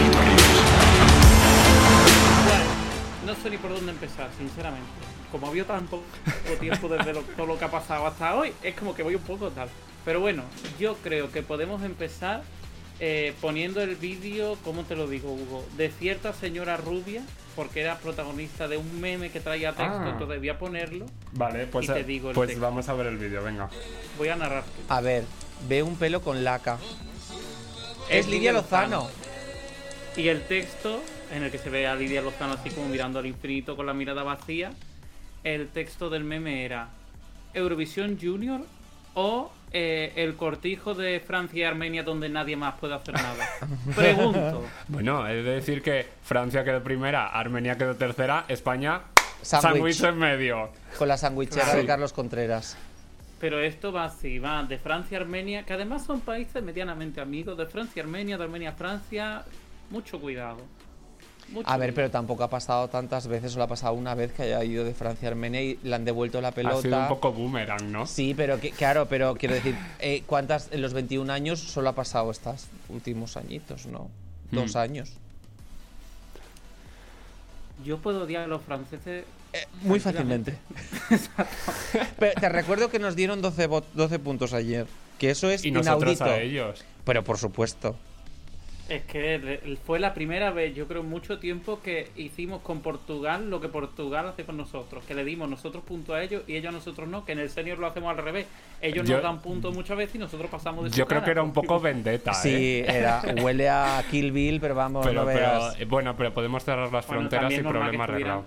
Bueno, 2.45 2.63
no 3.25 3.35
sé 3.41 3.49
ni 3.49 3.57
por 3.57 3.71
dónde 3.73 3.91
empezar, 3.91 4.29
sinceramente. 4.37 4.87
Como 5.31 5.47
ha 5.47 5.49
habido 5.49 5.65
tan 5.65 5.85
poco 5.87 6.03
tiempo 6.59 6.89
desde 6.89 7.13
lo- 7.13 7.21
todo 7.21 7.45
lo 7.45 7.57
que 7.57 7.65
ha 7.65 7.71
pasado 7.71 8.05
hasta 8.07 8.35
hoy, 8.35 8.51
es 8.63 8.75
como 8.75 8.93
que 8.93 9.03
voy 9.03 9.15
un 9.15 9.21
poco 9.21 9.49
tal. 9.51 9.69
Pero 10.03 10.19
bueno, 10.19 10.43
yo 10.79 10.97
creo 11.03 11.31
que 11.31 11.41
podemos 11.43 11.83
empezar 11.83 12.41
eh, 13.03 13.33
poniendo 13.41 13.81
el 13.81 13.95
vídeo, 13.95 14.57
¿cómo 14.63 14.83
te 14.83 14.95
lo 14.95 15.07
digo, 15.07 15.33
Hugo? 15.33 15.65
De 15.75 15.89
cierta 15.89 16.33
señora 16.33 16.77
rubia, 16.77 17.23
porque 17.55 17.81
era 17.81 17.97
protagonista 17.97 18.67
de 18.67 18.77
un 18.77 19.01
meme 19.01 19.31
que 19.31 19.39
traía 19.39 19.69
texto, 19.73 20.01
Ah. 20.03 20.09
entonces 20.11 20.37
voy 20.37 20.49
a 20.49 20.59
ponerlo. 20.59 21.07
Vale, 21.33 21.65
pues, 21.65 21.85
Y 21.85 21.93
te 21.93 21.99
eh, 22.01 22.03
digo 22.03 22.29
el 22.29 22.35
pues 22.35 22.49
texto. 22.49 22.61
vamos 22.63 22.87
a 22.89 22.93
ver 22.93 23.07
el 23.07 23.17
vídeo, 23.17 23.43
venga. 23.43 23.69
Voy 24.19 24.29
a 24.29 24.35
narrar. 24.35 24.63
A 24.87 25.01
ver, 25.01 25.23
ve 25.67 25.81
un 25.81 25.95
pelo 25.95 26.21
con 26.21 26.43
laca. 26.43 26.77
Es 28.07 28.27
Lidia 28.27 28.53
Lozano. 28.53 29.09
Y 30.15 30.27
el 30.27 30.43
texto, 30.43 31.01
en 31.33 31.41
el 31.43 31.49
que 31.51 31.57
se 31.57 31.69
ve 31.71 31.87
a 31.87 31.95
Lidia 31.95 32.21
Lozano 32.21 32.53
así 32.53 32.69
como 32.69 32.87
mirando 32.87 33.17
al 33.17 33.25
infinito 33.25 33.75
con 33.75 33.87
la 33.87 33.93
mirada 33.93 34.21
vacía, 34.21 34.73
el 35.43 35.69
texto 35.69 36.11
del 36.11 36.23
meme 36.23 36.65
era 36.65 36.89
Eurovisión 37.55 38.19
Junior 38.21 38.61
o 39.15 39.51
eh, 39.73 40.11
el 40.15 40.35
cortijo 40.35 40.93
de 40.93 41.19
Francia 41.19 41.59
y 41.59 41.63
Armenia 41.63 42.03
donde 42.03 42.27
nadie 42.29 42.55
más 42.55 42.75
puede 42.79 42.93
hacer 42.95 43.13
nada. 43.21 43.45
Pregunto. 43.95 44.63
Bueno, 44.87 45.27
he 45.27 45.35
de 45.43 45.51
decir 45.55 45.81
que 45.81 46.05
Francia 46.23 46.63
quedó 46.63 46.81
primera, 46.83 47.27
Armenia 47.27 47.77
quedó 47.77 47.95
tercera, 47.95 48.45
España 48.47 49.01
Sándwich. 49.41 49.95
sándwich 49.95 50.03
en 50.03 50.17
medio. 50.19 50.69
Con 50.97 51.07
la 51.07 51.17
sandwichera 51.17 51.63
Claro. 51.63 51.79
de 51.79 51.85
Carlos 51.85 52.13
Contreras. 52.13 52.77
Pero 53.39 53.59
esto 53.59 53.91
va 53.91 54.05
así, 54.05 54.37
va 54.37 54.61
de 54.63 54.77
Francia 54.77 55.17
a 55.17 55.21
Armenia, 55.21 55.63
que 55.63 55.73
además 55.73 56.05
son 56.05 56.21
países 56.21 56.61
medianamente 56.61 57.21
amigos, 57.21 57.57
de 57.57 57.65
Francia 57.65 58.03
a 58.03 58.05
Armenia, 58.05 58.37
de 58.37 58.43
Armenia 58.43 58.69
a 58.69 58.73
Francia, 58.73 59.43
mucho 59.89 60.19
cuidado. 60.21 60.59
Mucho 61.51 61.69
A 61.69 61.77
ver, 61.77 61.93
pero 61.93 62.09
tampoco 62.09 62.43
ha 62.43 62.49
pasado 62.49 62.87
tantas 62.87 63.27
veces, 63.27 63.51
solo 63.51 63.65
ha 63.65 63.67
pasado 63.67 63.93
una 63.93 64.15
vez 64.15 64.31
que 64.31 64.43
haya 64.43 64.63
ido 64.63 64.83
de 64.85 64.93
Francia 64.93 65.27
a 65.27 65.31
Armenia 65.31 65.61
y 65.61 65.79
le 65.83 65.93
han 65.95 66.05
devuelto 66.05 66.39
la 66.41 66.51
pelota. 66.51 66.77
Ha 66.77 66.81
sido 66.81 66.97
un 66.99 67.07
poco 67.09 67.31
boomerang, 67.33 67.91
¿no? 67.91 68.07
Sí, 68.07 68.33
pero 68.35 68.59
que- 68.59 68.71
claro, 68.71 69.07
pero 69.07 69.35
quiero 69.35 69.55
decir, 69.55 69.75
eh, 69.99 70.23
¿cuántas 70.25 70.69
en 70.71 70.81
los 70.81 70.93
21 70.93 71.29
años 71.31 71.59
solo 71.59 71.89
ha 71.89 71.93
pasado 71.95 72.31
estos 72.31 72.67
últimos 72.89 73.35
añitos, 73.37 73.85
no? 73.85 74.09
Dos 74.51 74.75
Hmm. 74.75 74.79
años. 74.79 75.11
Yo 77.83 77.97
puedo 77.97 78.23
odiar 78.23 78.43
a 78.43 78.47
los 78.47 78.61
franceses 78.61 79.25
Eh, 79.53 79.65
muy 79.81 79.99
fácilmente. 79.99 80.55
pero 82.19 82.39
te 82.39 82.47
recuerdo 82.47 82.89
que 82.89 82.99
nos 82.99 83.15
dieron 83.15 83.41
12, 83.41 83.67
vo- 83.69 83.83
12 83.93 84.19
puntos 84.19 84.53
ayer, 84.53 84.87
que 85.19 85.29
eso 85.31 85.49
es 85.49 85.65
Y 85.65 85.71
nosotros 85.71 86.15
inaudito. 86.17 86.23
a 86.25 86.41
ellos. 86.41 86.83
Pero 87.03 87.23
por 87.23 87.37
supuesto. 87.37 87.95
Es 88.91 89.03
que 89.03 89.77
fue 89.85 89.99
la 90.01 90.13
primera 90.13 90.51
vez, 90.51 90.75
yo 90.75 90.85
creo, 90.85 91.01
mucho 91.01 91.39
tiempo 91.39 91.79
que 91.81 92.09
hicimos 92.17 92.61
con 92.61 92.81
Portugal 92.81 93.49
lo 93.49 93.61
que 93.61 93.69
Portugal 93.69 94.27
hace 94.27 94.43
con 94.43 94.57
nosotros. 94.57 95.05
Que 95.05 95.13
le 95.15 95.23
dimos 95.23 95.47
nosotros 95.49 95.81
puntos 95.85 96.13
a 96.13 96.21
ellos 96.21 96.43
y 96.45 96.57
ellos 96.57 96.69
a 96.69 96.71
nosotros 96.73 97.07
no. 97.07 97.23
Que 97.23 97.31
en 97.31 97.39
el 97.39 97.49
senior 97.49 97.79
lo 97.79 97.87
hacemos 97.87 98.11
al 98.11 98.21
revés. 98.21 98.47
Ellos 98.81 99.07
Yo- 99.07 99.13
nos 99.15 99.23
dan 99.23 99.41
puntos 99.41 99.73
muchas 99.73 99.95
veces 99.95 100.15
y 100.15 100.17
nosotros 100.17 100.49
pasamos 100.51 100.83
de 100.83 100.89
su 100.89 100.97
Yo 100.97 101.05
creo 101.05 101.19
cara. 101.21 101.25
que 101.25 101.31
era 101.31 101.41
un 101.43 101.53
poco 101.53 101.79
vendetta, 101.79 102.33
Sí, 102.33 102.49
¿eh? 102.79 102.85
era, 102.85 103.21
huele 103.41 103.69
a 103.69 104.03
Kill 104.11 104.33
Bill, 104.33 104.59
pero 104.59 104.75
vamos, 104.75 105.05
Pero, 105.07 105.21
no 105.21 105.25
veas. 105.25 105.79
eh, 105.79 105.85
bueno, 105.85 106.17
pero 106.17 106.33
podemos 106.33 106.61
cerrar 106.65 106.91
las 106.91 107.07
Bueno, 107.07 107.21
fronteras 107.21 107.43
y 107.43 107.55
también 107.55 107.63
normal 107.63 107.91
que 107.91 107.97
problema 107.97 108.03
arreglado. 108.13 108.45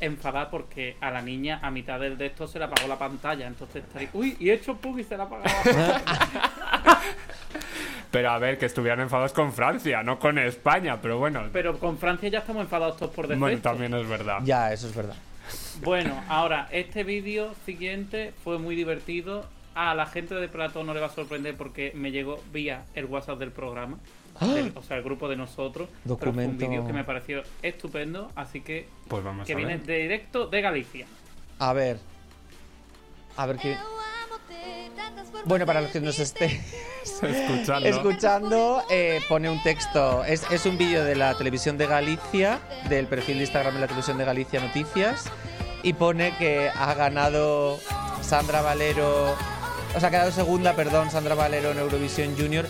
Enfadada 0.00 0.50
porque 0.50 0.96
a 1.00 1.10
la 1.12 1.22
niña 1.22 1.60
a 1.62 1.70
mitad 1.70 2.00
del 2.00 2.18
de 2.18 2.26
esto 2.26 2.48
se 2.48 2.58
le 2.58 2.64
apagó 2.64 2.88
la 2.88 2.98
pantalla. 2.98 3.46
Entonces 3.46 3.84
estaría, 3.84 4.10
uy, 4.14 4.36
y 4.40 4.50
he 4.50 4.54
hecho 4.54 4.74
pug 4.76 4.98
y 4.98 5.04
se 5.04 5.16
le 5.16 5.22
ha 5.22 5.26
apagado. 5.26 5.54
Pero 8.10 8.30
a 8.30 8.38
ver, 8.38 8.58
que 8.58 8.66
estuvieran 8.66 9.00
enfadados 9.00 9.32
con 9.32 9.52
Francia, 9.52 10.02
no 10.02 10.18
con 10.18 10.38
España, 10.38 10.98
pero 11.02 11.18
bueno. 11.18 11.42
Pero 11.52 11.78
con 11.78 11.98
Francia 11.98 12.28
ya 12.28 12.38
estamos 12.40 12.62
enfadados 12.62 12.96
todos 12.96 13.12
por 13.14 13.26
defecto. 13.26 13.40
bueno, 13.40 13.60
también 13.60 13.94
es 13.94 14.08
verdad. 14.08 14.38
Ya, 14.44 14.72
eso 14.72 14.86
es 14.88 14.94
verdad. 14.94 15.16
Bueno, 15.82 16.20
ahora, 16.28 16.68
este 16.72 17.04
vídeo 17.04 17.54
siguiente 17.66 18.32
fue 18.42 18.58
muy 18.58 18.74
divertido. 18.74 19.44
A 19.74 19.94
la 19.94 20.06
gente 20.06 20.34
de 20.34 20.48
Plato 20.48 20.82
no 20.84 20.94
le 20.94 21.00
va 21.00 21.06
a 21.06 21.10
sorprender 21.10 21.54
porque 21.56 21.92
me 21.94 22.10
llegó 22.10 22.42
vía 22.52 22.84
el 22.94 23.04
WhatsApp 23.04 23.38
del 23.38 23.52
programa. 23.52 23.98
del- 24.40 24.72
o 24.74 24.82
sea, 24.82 24.96
el 24.96 25.02
grupo 25.02 25.28
de 25.28 25.36
nosotros. 25.36 25.88
Pero 26.04 26.16
fue 26.16 26.28
un 26.28 26.34
Documento. 26.36 26.66
vídeo 26.68 26.86
que 26.86 26.92
me 26.94 27.04
pareció 27.04 27.42
estupendo. 27.62 28.30
Así 28.34 28.60
que, 28.62 28.88
Pues 29.08 29.22
vamos 29.22 29.46
que 29.46 29.52
a 29.52 29.56
viene 29.56 29.76
ver. 29.76 29.86
directo 30.00 30.46
de 30.46 30.60
Galicia. 30.62 31.06
A 31.58 31.72
ver. 31.74 31.98
A 33.36 33.44
ver 33.46 33.56
qué. 33.58 33.76
Bueno, 35.44 35.64
para 35.64 35.80
los 35.80 35.90
que 35.92 36.00
nos 36.00 36.18
esté 36.18 36.60
Escuchando. 37.22 37.88
escuchando, 37.88 38.82
eh, 38.90 39.20
pone 39.28 39.48
un 39.48 39.62
texto. 39.62 40.24
Es, 40.24 40.42
es 40.50 40.66
un 40.66 40.76
vídeo 40.76 41.04
de 41.04 41.14
la 41.14 41.36
televisión 41.38 41.78
de 41.78 41.86
Galicia, 41.86 42.58
del 42.88 43.06
perfil 43.06 43.38
de 43.38 43.44
Instagram 43.44 43.74
de 43.74 43.80
la 43.80 43.86
televisión 43.86 44.18
de 44.18 44.24
Galicia 44.24 44.60
Noticias, 44.60 45.26
y 45.84 45.92
pone 45.92 46.36
que 46.36 46.68
ha 46.68 46.94
ganado 46.94 47.78
Sandra 48.22 48.60
Valero, 48.60 49.36
o 49.94 50.00
sea, 50.00 50.08
ha 50.08 50.10
quedado 50.10 50.32
segunda, 50.32 50.74
perdón, 50.74 51.10
Sandra 51.12 51.36
Valero 51.36 51.70
en 51.70 51.78
Eurovisión 51.78 52.36
Junior, 52.36 52.66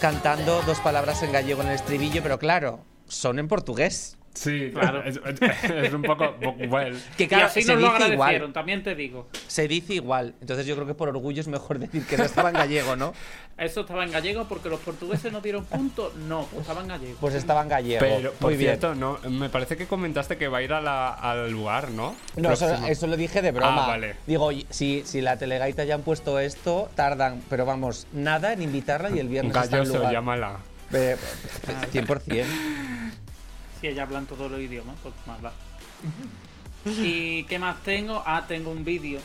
cantando 0.00 0.60
dos 0.62 0.80
palabras 0.80 1.22
en 1.22 1.30
gallego 1.30 1.62
en 1.62 1.68
el 1.68 1.74
estribillo, 1.74 2.20
pero 2.22 2.38
claro, 2.40 2.80
son 3.06 3.38
en 3.38 3.46
portugués. 3.46 4.18
Sí, 4.34 4.70
Claro. 4.72 5.02
Es, 5.02 5.18
es 5.62 5.92
un 5.94 6.02
poco. 6.02 6.36
Well, 6.68 6.96
Que 7.16 7.24
y 7.24 7.28
claro, 7.28 7.46
así 7.46 7.62
se 7.62 7.72
nos 7.72 7.80
lo 7.82 7.86
dice 7.92 8.04
agradecieron, 8.04 8.34
igual. 8.36 8.52
también 8.52 8.82
te 8.84 8.94
digo. 8.94 9.26
Se 9.48 9.66
dice 9.66 9.94
igual. 9.94 10.34
Entonces 10.40 10.64
yo 10.66 10.74
creo 10.76 10.86
que 10.86 10.94
por 10.94 11.08
orgullo 11.08 11.40
es 11.40 11.48
mejor 11.48 11.78
decir 11.80 12.06
que 12.06 12.16
no 12.16 12.24
estaba 12.24 12.50
en 12.50 12.54
gallego, 12.56 12.94
¿no? 12.94 13.12
Eso 13.58 13.80
estaba 13.80 14.04
en 14.04 14.12
gallego 14.12 14.44
porque 14.48 14.68
los 14.68 14.78
portugueses 14.78 15.32
no 15.32 15.40
dieron 15.40 15.64
puntos. 15.64 16.14
No, 16.14 16.42
pues 16.52 16.60
estaba 16.60 16.82
en 16.82 16.88
gallego. 16.88 17.16
Pues 17.20 17.34
estaba 17.34 17.62
en 17.62 17.68
gallego. 17.68 17.98
pero, 17.98 18.32
por 18.34 18.50
Muy 18.50 18.56
bien. 18.56 18.70
cierto, 18.78 18.94
no, 18.94 19.18
me 19.28 19.48
parece 19.48 19.76
que 19.76 19.86
comentaste 19.86 20.36
que 20.36 20.46
va 20.46 20.58
a 20.58 20.62
ir 20.62 20.72
a 20.72 20.80
la- 20.80 21.12
al 21.12 21.50
lugar, 21.50 21.90
¿no? 21.90 22.14
No, 22.36 22.52
eso, 22.52 23.06
lo 23.08 23.16
dije 23.16 23.42
de 23.42 23.50
broma. 23.50 23.84
Ah, 23.86 23.88
vale. 23.88 24.14
Digo, 24.28 24.50
si, 24.70 25.02
si 25.04 25.20
la 25.20 25.36
telegaita 25.36 25.82
ya 25.84 25.96
han 25.96 26.02
puesto 26.02 26.38
esto, 26.38 26.88
tardan, 26.94 27.42
pero 27.50 27.66
vamos, 27.66 28.06
nada 28.12 28.52
en 28.52 28.62
invitarla 28.62 29.10
y 29.10 29.18
el 29.18 29.26
viernes 29.28 29.56
está 29.56 29.64
en 29.78 29.82
Galloso, 29.82 29.98
lugar. 29.98 30.12
llámala. 30.12 30.58
Eh, 30.92 31.16
100%. 31.92 32.44
Si 33.80 33.86
ella 33.86 34.02
hablan 34.04 34.26
todos 34.26 34.50
los 34.50 34.60
idiomas, 34.60 34.96
pues 35.02 35.14
más 35.26 35.40
da. 35.42 35.52
¿Y 36.84 37.44
qué 37.44 37.58
más 37.58 37.82
tengo? 37.82 38.22
Ah, 38.26 38.44
tengo 38.48 38.70
un 38.70 38.84
vídeo. 38.84 39.20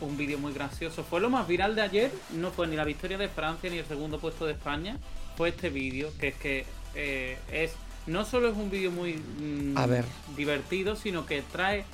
Un 0.00 0.16
vídeo 0.16 0.38
muy 0.38 0.52
gracioso. 0.52 1.04
Fue 1.04 1.20
lo 1.20 1.28
más 1.28 1.46
viral 1.46 1.74
de 1.74 1.82
ayer. 1.82 2.10
No 2.34 2.50
fue 2.50 2.66
ni 2.66 2.76
la 2.76 2.84
victoria 2.84 3.18
de 3.18 3.28
Francia 3.28 3.68
ni 3.70 3.78
el 3.78 3.84
segundo 3.86 4.18
puesto 4.18 4.46
de 4.46 4.52
España. 4.52 4.96
Fue 5.36 5.50
este 5.50 5.68
vídeo, 5.70 6.10
que 6.18 6.28
es 6.28 6.34
que 6.36 6.64
eh, 6.94 7.38
es. 7.52 7.72
No 8.06 8.24
solo 8.24 8.48
es 8.48 8.56
un 8.56 8.70
vídeo 8.70 8.90
muy 8.90 9.14
mm, 9.14 9.76
A 9.76 9.86
ver. 9.86 10.04
divertido, 10.36 10.96
sino 10.96 11.26
que 11.26 11.42
trae 11.42 11.84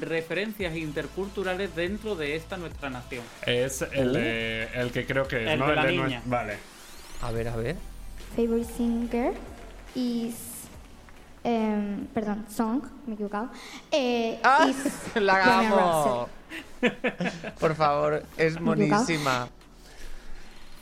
referencias 0.00 0.74
interculturales 0.76 1.74
dentro 1.76 2.16
de 2.16 2.34
esta 2.34 2.56
nuestra 2.56 2.90
nación. 2.90 3.22
Es 3.46 3.82
el, 3.92 4.12
de- 4.12 4.68
el 4.74 4.90
que 4.90 5.06
creo 5.06 5.28
que 5.28 5.44
es, 5.44 5.50
El 5.50 5.58
¿no? 5.60 5.68
de 5.68 5.76
la 5.76 5.84
nue- 5.84 6.04
niña. 6.04 6.22
Vale. 6.26 6.56
A 7.20 7.30
ver, 7.30 7.48
a 7.48 7.56
ver. 7.56 7.76
favorite 8.34 8.72
singer 8.76 9.34
is 9.94 10.34
em, 11.44 12.06
perdón, 12.06 12.46
song, 12.54 12.82
me 13.06 13.12
he 13.12 13.14
equivocado. 13.14 13.48
Eh, 13.90 14.40
¡Ah! 14.44 14.66
is 14.68 14.76
¡La 15.16 15.58
amo! 15.60 16.28
Por 17.60 17.74
favor, 17.74 18.22
es 18.36 18.60
monísima. 18.60 19.48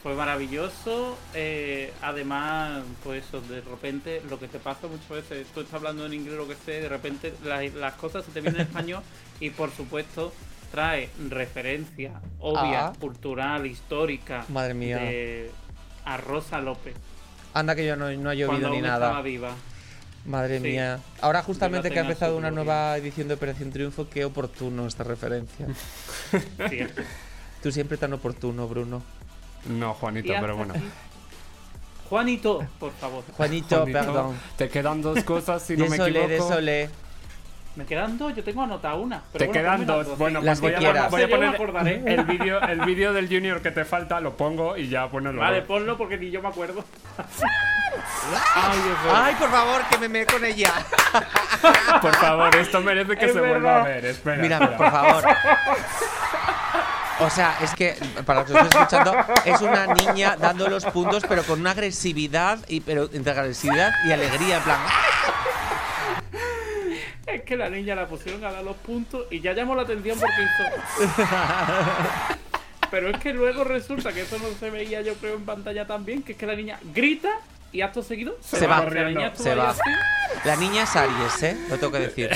Fue 0.02 0.14
maravilloso. 0.14 1.18
eh, 1.34 1.92
además, 2.00 2.82
pues 3.04 3.22
eso, 3.26 3.40
de 3.42 3.60
repente, 3.60 4.22
lo 4.30 4.38
que 4.38 4.48
te 4.48 4.58
pasa 4.58 4.86
muchas 4.86 5.08
veces, 5.10 5.46
tú 5.52 5.60
estás 5.60 5.74
hablando 5.74 6.06
en 6.06 6.14
inglés, 6.14 6.36
lo 6.36 6.48
que 6.48 6.54
sea, 6.56 6.80
de 6.80 6.88
repente 6.88 7.34
la- 7.44 7.62
las 7.62 7.94
cosas 7.94 8.24
se 8.24 8.30
te 8.32 8.40
vienen 8.40 8.62
en 8.62 8.66
español 8.66 9.02
y 9.40 9.50
por 9.50 9.70
supuesto 9.70 10.32
trae 10.72 11.10
referencia 11.28 12.12
obvia, 12.38 12.86
Ah. 12.88 12.92
cultural, 12.98 13.66
histórica 13.66 14.44
Madre 14.48 14.72
mía. 14.72 14.96
de 14.98 15.50
a 16.06 16.16
Rosa 16.16 16.60
López. 16.62 16.94
Anda 17.52 17.74
que 17.74 17.84
yo 17.84 17.94
no, 17.96 18.10
no 18.12 18.30
he 18.30 18.36
llovido 18.36 18.46
cuando 18.48 18.70
ni 18.70 18.76
aún 18.76 18.82
nada. 18.86 19.06
estaba 19.08 19.22
viva. 19.22 19.50
Madre 20.26 20.58
Sí. 20.58 20.64
mía. 20.64 21.00
Ahora 21.20 21.42
justamente 21.42 21.90
que 21.90 21.98
ha 21.98 22.02
empezado 22.02 22.36
una 22.36 22.50
nueva 22.50 22.96
edición 22.96 23.28
de 23.28 23.34
Operación 23.34 23.70
Triunfo, 23.72 24.08
qué 24.08 24.24
oportuno 24.24 24.86
esta 24.86 25.02
referencia. 25.04 25.66
Cierto. 26.68 27.02
Tú 27.62 27.72
siempre 27.72 27.96
tan 27.96 28.12
oportuno, 28.12 28.66
Bruno. 28.68 29.02
No, 29.66 29.94
Juanito, 29.94 30.32
pero 30.40 30.56
bueno. 30.56 30.74
Juanito, 32.08 32.66
por 32.78 32.92
favor. 32.92 33.22
Juanito, 33.36 33.76
Juanito, 33.80 33.98
perdón. 33.98 34.36
Te 34.56 34.68
quedan 34.68 35.00
dos 35.02 35.22
cosas, 35.24 35.62
si 35.62 35.76
no 35.76 35.86
me 35.86 35.96
equivoco. 35.96 36.28
désolé. 36.28 36.90
Me 37.76 37.84
quedan 37.86 38.18
dos, 38.18 38.34
yo 38.34 38.42
tengo 38.42 38.62
anotada 38.62 38.96
una. 38.96 39.22
pero 39.32 39.44
Te 39.44 39.46
bueno, 39.46 39.60
quedan 39.62 39.86
dos. 39.86 40.06
sí. 40.06 40.12
Bueno, 40.18 40.40
Las 40.42 40.58
pues 40.60 40.72
que 40.72 40.76
voy 40.78 40.86
a, 40.86 40.90
quieras. 40.92 41.10
voy 41.10 41.22
a 41.22 41.28
poner 41.28 42.08
el 42.08 42.24
vídeo 42.24 42.60
el 42.62 42.80
vídeo 42.80 43.12
del 43.12 43.28
Junior 43.28 43.62
que 43.62 43.70
te 43.70 43.84
falta, 43.84 44.20
lo 44.20 44.36
pongo 44.36 44.76
y 44.76 44.88
ya 44.88 45.04
bueno 45.04 45.32
luego. 45.32 45.48
Vale, 45.48 45.62
ponlo 45.62 45.96
porque 45.96 46.18
ni 46.18 46.30
yo 46.32 46.42
me 46.42 46.48
acuerdo. 46.48 46.84
Ay, 49.12 49.34
por 49.38 49.50
favor, 49.50 49.82
que 49.90 49.98
me 49.98 50.08
me 50.08 50.26
con 50.26 50.44
ella. 50.44 50.72
Por 52.00 52.14
favor, 52.16 52.54
esto 52.56 52.80
merece 52.80 53.16
que 53.16 53.26
Es 53.26 53.32
se 53.32 53.40
vuelva 53.40 53.80
a 53.80 53.82
verdad. 53.82 53.84
ver. 53.84 54.04
Espera. 54.06 54.36
Mírame, 54.42 54.64
espera. 54.66 54.90
por 54.90 54.90
favor. 54.90 55.24
O 57.20 57.30
sea, 57.30 57.58
es 57.60 57.74
que, 57.74 57.96
para 58.24 58.40
los 58.40 58.50
que 58.50 58.58
estoy 58.58 58.80
escuchando, 58.80 59.14
es 59.44 59.60
una 59.60 59.86
niña 59.88 60.36
dando 60.38 60.68
los 60.68 60.84
puntos, 60.86 61.24
pero 61.28 61.42
con 61.42 61.60
una 61.60 61.72
agresividad, 61.72 62.58
y, 62.68 62.80
pero 62.80 63.10
entre 63.12 63.32
agresividad 63.32 63.92
y 64.06 64.12
alegría, 64.12 64.56
en 64.58 64.62
plan. 64.62 64.78
¡ah! 64.80 66.22
Es 67.26 67.42
que 67.42 67.56
la 67.56 67.68
niña 67.68 67.94
la 67.94 68.06
pusieron 68.06 68.44
a 68.44 68.50
dar 68.52 68.62
los 68.64 68.76
puntos 68.76 69.26
y 69.30 69.40
ya 69.40 69.52
llamó 69.52 69.74
la 69.74 69.82
atención 69.82 70.18
porque 70.18 70.42
hizo. 70.42 71.12
Pero 72.90 73.08
es 73.08 73.18
que 73.18 73.32
luego 73.32 73.62
resulta 73.62 74.12
que 74.12 74.22
eso 74.22 74.36
no 74.38 74.48
se 74.58 74.68
veía, 74.70 75.00
yo 75.00 75.14
creo, 75.14 75.36
en 75.36 75.44
pantalla 75.44 75.86
también, 75.86 76.22
que 76.24 76.32
es 76.32 76.38
que 76.38 76.46
la 76.46 76.56
niña 76.56 76.80
grita 76.92 77.28
y 77.72 77.80
acto 77.82 78.02
seguido 78.02 78.36
Se 78.40 78.66
va. 78.66 78.84
La 78.84 79.04
niña 79.08 79.26
estuvo 79.28 79.44
Se 79.44 79.54
va. 79.54 79.70
así. 79.70 79.80
La 80.44 80.56
niña 80.56 80.82
es 80.84 80.96
Aries, 80.96 81.42
¿eh? 81.42 81.56
Lo 81.68 81.78
tengo 81.78 81.92
que 81.92 81.98
decir. 82.00 82.30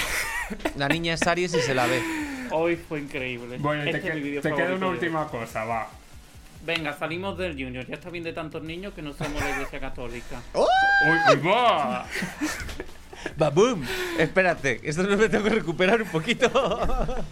La 0.77 0.89
niña 0.89 1.15
es 1.15 1.27
Aries 1.27 1.55
y 1.55 1.61
se 1.61 1.75
la 1.75 1.87
ve. 1.87 2.03
Hoy 2.51 2.77
fue 2.77 3.01
increíble. 3.01 3.57
Bueno, 3.59 3.83
y 3.83 3.91
te, 3.91 3.97
Este 3.99 4.09
es 4.11 4.15
que- 4.43 4.49
te 4.49 4.55
queda 4.55 4.75
una 4.75 4.89
última 4.89 5.27
cosa, 5.29 5.65
va. 5.65 5.89
Venga, 6.65 6.97
salimos 6.97 7.37
del 7.37 7.53
Junior. 7.53 7.87
Ya 7.87 7.95
está 7.95 8.11
bien 8.11 8.25
de 8.25 8.33
tantos 8.33 8.63
niños 8.63 8.95
que 8.95 9.03
no 9.03 9.13
somos 9.13 9.43
la 9.43 9.51
iglesia 9.51 9.81
católica. 9.81 10.41
Uy, 10.55 10.65
uy, 11.31 11.47
va. 11.47 12.07
¡Baboom! 13.37 13.85
Espérate, 14.19 14.81
esto 14.85 15.03
no 15.03 15.17
me 15.17 15.29
tengo 15.29 15.45
que 15.45 15.51
recuperar 15.51 16.01
un 16.03 16.09
poquito. 16.09 16.49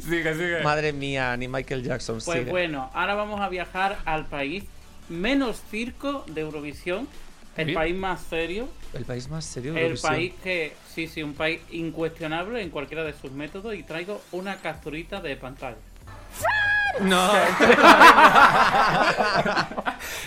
Sigue, 0.00 0.34
sigue. 0.34 0.62
Madre 0.62 0.92
mía, 0.92 1.36
ni 1.36 1.48
Michael 1.48 1.82
Jackson. 1.82 2.20
Pues 2.24 2.38
sigue. 2.40 2.50
bueno, 2.50 2.90
ahora 2.94 3.14
vamos 3.14 3.40
a 3.40 3.48
viajar 3.48 3.98
al 4.04 4.26
país 4.26 4.64
menos 5.08 5.62
circo 5.70 6.24
de 6.28 6.42
Eurovisión. 6.42 7.08
El 7.56 7.68
¿Sí? 7.68 7.74
país 7.74 7.96
más 7.96 8.20
serio. 8.22 8.68
El 8.94 9.04
país 9.04 9.28
más 9.28 9.44
serio 9.44 9.74
de 9.74 9.86
El 9.86 9.98
país 9.98 10.32
que, 10.44 10.74
sí, 10.94 11.08
sí, 11.08 11.24
un 11.24 11.34
país 11.34 11.60
incuestionable 11.72 12.62
en 12.62 12.70
cualquiera 12.70 13.02
de 13.02 13.12
sus 13.14 13.32
métodos. 13.32 13.74
Y 13.74 13.82
traigo 13.82 14.22
una 14.30 14.56
capturita 14.58 15.20
de 15.20 15.34
pantalla. 15.36 15.76
No, 17.00 17.30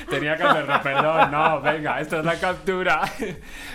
Tenía 0.10 0.36
que 0.38 0.44
hacerlo, 0.44 0.80
perdón. 0.84 1.32
No, 1.32 1.62
venga, 1.62 2.00
esta 2.02 2.20
es 2.20 2.26
la 2.26 2.36
captura. 2.40 3.02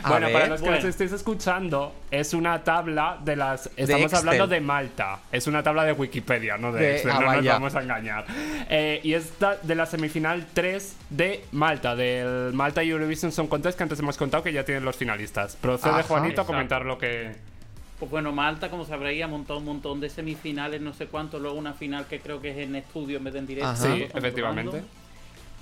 A 0.02 0.08
bueno, 0.10 0.28
para 0.32 0.46
los 0.46 0.60
que 0.60 0.66
Bueno. 0.66 0.82
nos 0.82 0.88
estéis 0.90 1.12
escuchando, 1.12 1.94
es 2.10 2.34
una 2.34 2.62
tabla 2.64 3.18
de 3.22 3.36
las. 3.36 3.70
Estamos 3.76 4.12
hablando 4.14 4.46
de 4.46 4.60
Malta. 4.60 5.20
Es 5.32 5.46
una 5.46 5.62
tabla 5.62 5.84
de 5.84 5.92
Wikipedia, 5.92 6.58
no 6.58 6.72
de, 6.72 6.80
De- 6.80 6.96
Excel, 6.96 7.10
ah, 7.12 7.20
no 7.20 7.32
nos 7.32 7.44
vamos 7.46 7.74
a 7.74 7.82
engañar. 7.82 8.24
Eh, 8.68 9.00
y 9.02 9.14
esta 9.14 9.56
de 9.62 9.74
la 9.74 9.86
semifinal 9.86 10.46
3 10.52 10.96
de 11.10 11.44
Malta, 11.52 11.96
del 11.96 12.52
Malta 12.52 12.82
Eurovision 12.82 13.32
Song 13.32 13.48
Contest, 13.48 13.76
que 13.78 13.82
antes 13.84 13.98
hemos 14.00 14.16
contado 14.16 14.42
que 14.42 14.52
ya 14.52 14.64
tienen 14.64 14.84
los 14.84 14.96
finalistas. 14.96 15.56
Procede, 15.56 15.90
Ajá. 15.92 16.02
Juanito, 16.04 16.42
a 16.42 16.46
comentar 16.46 16.84
lo 16.84 16.98
que. 16.98 17.34
Pues 17.98 18.10
bueno, 18.10 18.30
Malta, 18.30 18.68
como 18.70 18.84
sabréis, 18.84 19.22
ha 19.22 19.26
montado 19.26 19.58
un 19.58 19.64
montón 19.64 20.00
de 20.00 20.10
semifinales, 20.10 20.80
no 20.82 20.92
sé 20.92 21.06
cuánto, 21.06 21.38
luego 21.38 21.56
una 21.56 21.72
final 21.72 22.06
que 22.06 22.20
creo 22.20 22.42
que 22.42 22.50
es 22.50 22.58
en 22.58 22.76
estudio 22.76 23.16
en 23.16 23.24
vez 23.24 23.32
de 23.32 23.38
en 23.38 23.46
directo. 23.46 23.70
Ajá. 23.70 23.94
Sí, 23.94 24.02
efectivamente. 24.12 24.82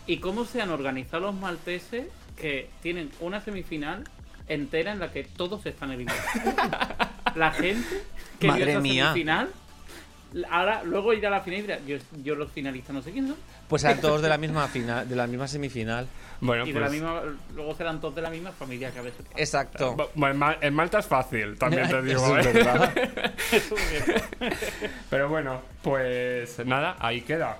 Y 0.06 0.18
cómo 0.18 0.44
se 0.44 0.60
han 0.60 0.70
organizado 0.70 1.26
los 1.26 1.34
malteses 1.34 2.06
que 2.36 2.68
tienen 2.82 3.10
una 3.20 3.40
semifinal 3.40 4.04
entera 4.48 4.92
en 4.92 4.98
la 4.98 5.12
que 5.12 5.24
todos 5.24 5.64
están 5.66 5.92
eliminados. 5.92 6.24
la 7.36 7.52
gente 7.52 8.02
que 8.38 8.48
Madre 8.48 8.64
vio 8.64 8.72
esa 8.72 8.80
mía. 8.80 9.04
semifinal, 9.04 9.50
ahora 10.50 10.82
luego 10.84 11.12
irá 11.12 11.28
a 11.28 11.30
la 11.32 11.40
final 11.40 11.60
y 11.60 11.62
dirá, 11.62 11.78
yo, 11.86 11.96
yo 12.22 12.34
los 12.34 12.50
finalistas 12.52 12.94
no 12.94 13.02
sé 13.02 13.12
quién 13.12 13.26
son. 13.28 13.36
Pues 13.68 13.84
eran 13.84 14.00
todos 14.00 14.20
de 14.22 14.28
la 14.28 14.38
misma 14.38 14.66
final, 14.68 15.08
de 15.08 15.16
la 15.16 15.26
misma 15.26 15.46
semifinal. 15.48 16.06
Bueno, 16.40 16.66
y 16.66 16.72
de 16.72 16.80
la 16.80 16.86
pues. 16.86 17.00
misma, 17.00 17.22
luego 17.54 17.74
serán 17.74 18.00
todos 18.00 18.14
de 18.16 18.22
la 18.22 18.30
misma 18.30 18.52
familia 18.52 18.90
que 18.90 18.98
a 18.98 19.02
veces. 19.02 19.24
Exacto. 19.36 19.96
Bueno, 20.14 20.34
en 20.34 20.38
Mal- 20.38 20.58
en 20.60 20.74
Malta 20.74 20.98
es 20.98 21.06
fácil, 21.06 21.56
también 21.58 21.88
te 21.88 22.02
digo. 22.02 22.36
Es 22.38 22.46
¿eh? 22.46 24.22
Pero 25.10 25.28
bueno, 25.28 25.60
pues 25.82 26.58
nada, 26.66 26.96
ahí 26.98 27.20
queda. 27.22 27.56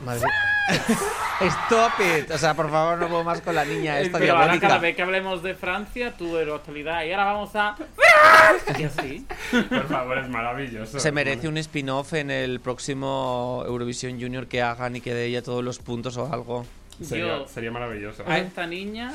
Madre. 0.00 0.26
Stop 1.40 1.92
it. 2.00 2.30
O 2.30 2.38
sea, 2.38 2.54
por 2.54 2.70
favor, 2.70 2.98
no 2.98 3.08
puedo 3.08 3.24
más 3.24 3.40
con 3.40 3.54
la 3.54 3.64
niña 3.64 4.00
esta 4.00 4.18
Pero 4.18 4.36
ahora 4.36 4.58
cada 4.58 4.78
vez 4.78 4.96
que 4.96 5.02
hablemos 5.02 5.42
de 5.42 5.54
Francia, 5.54 6.14
tú 6.16 6.34
de 6.34 6.46
la 6.46 6.54
actualidad 6.56 7.04
y 7.04 7.12
ahora 7.12 7.24
vamos 7.26 7.50
a... 7.54 7.76
Y 8.78 8.84
así. 8.84 9.26
Por 9.68 9.86
favor, 9.88 10.18
es 10.18 10.28
maravilloso. 10.28 10.98
Se 10.98 11.12
merece 11.12 11.48
un 11.48 11.58
spin-off 11.58 12.14
en 12.14 12.30
el 12.30 12.60
próximo 12.60 13.62
Eurovisión 13.66 14.20
Junior 14.20 14.46
que 14.46 14.62
hagan 14.62 14.96
y 14.96 15.00
que 15.00 15.12
dé 15.14 15.26
ella 15.26 15.42
todos 15.42 15.62
los 15.62 15.78
puntos 15.78 16.16
o 16.16 16.32
algo. 16.32 16.64
Sería, 17.02 17.26
Yo 17.26 17.48
sería 17.48 17.70
maravilloso. 17.70 18.24
a 18.26 18.38
esta 18.38 18.66
niña 18.66 19.12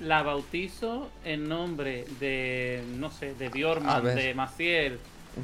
la 0.00 0.22
bautizo 0.22 1.10
en 1.24 1.48
nombre 1.48 2.04
de, 2.20 2.84
no 2.96 3.10
sé, 3.10 3.34
de 3.34 3.48
Bjorman, 3.48 4.04
de 4.04 4.34
Maciel. 4.34 5.00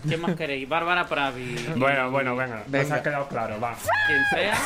¿Qué 0.09 0.17
más 0.17 0.35
queréis? 0.37 0.69
Bárbara 0.69 1.07
Pravi. 1.07 1.57
Bueno, 1.77 2.11
bueno, 2.11 2.37
venga. 2.37 2.63
Venga. 2.67 2.89
Nos 2.89 2.99
ha 2.99 3.03
quedado 3.03 3.29
claro, 3.29 3.61
va. 3.61 3.75
Quien 4.07 4.25
sea. 4.33 4.57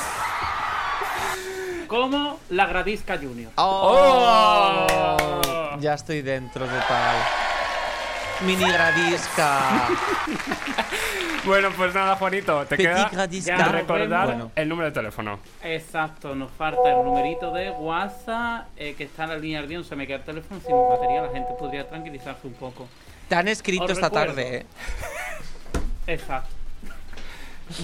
Como 1.86 2.40
la 2.50 2.66
Gradisca 2.66 3.16
Junior. 3.18 3.52
¡Oh! 3.56 4.86
Ya 5.80 5.94
estoy 5.94 6.22
dentro 6.22 6.66
total. 6.66 7.16
Mini 8.42 8.64
gradisca. 8.70 9.88
Bueno, 11.44 11.68
pues 11.76 11.94
nada, 11.94 12.16
Juanito, 12.16 12.60
te 12.64 12.74
Petit 12.76 12.86
queda 12.88 13.08
gradisca. 13.10 13.58
Ya, 13.58 13.68
recordar 13.68 14.26
Bueno. 14.28 14.50
el 14.56 14.66
número 14.66 14.86
de 14.88 14.92
teléfono. 14.94 15.40
Exacto, 15.62 16.34
nos 16.34 16.50
falta 16.50 16.88
el 16.88 17.04
numerito 17.04 17.52
de 17.52 17.70
WhatsApp 17.70 18.68
eh, 18.78 18.94
que 18.96 19.04
está 19.04 19.24
en 19.24 19.28
la 19.28 19.36
línea 19.36 19.60
de 19.62 19.84
Se 19.84 19.94
me 19.94 20.06
queda 20.06 20.16
el 20.16 20.22
teléfono 20.24 20.58
sin 20.66 20.74
batería, 20.88 21.20
la 21.20 21.28
gente 21.28 21.52
podría 21.58 21.86
tranquilizarse 21.86 22.46
un 22.46 22.54
poco. 22.54 22.88
Te 23.28 23.34
han 23.34 23.48
escrito 23.48 23.84
Os 23.84 23.90
esta 23.92 24.08
recuerdo. 24.08 24.34
tarde, 24.34 24.56
¿eh? 24.58 24.66
Exacto. 26.06 26.50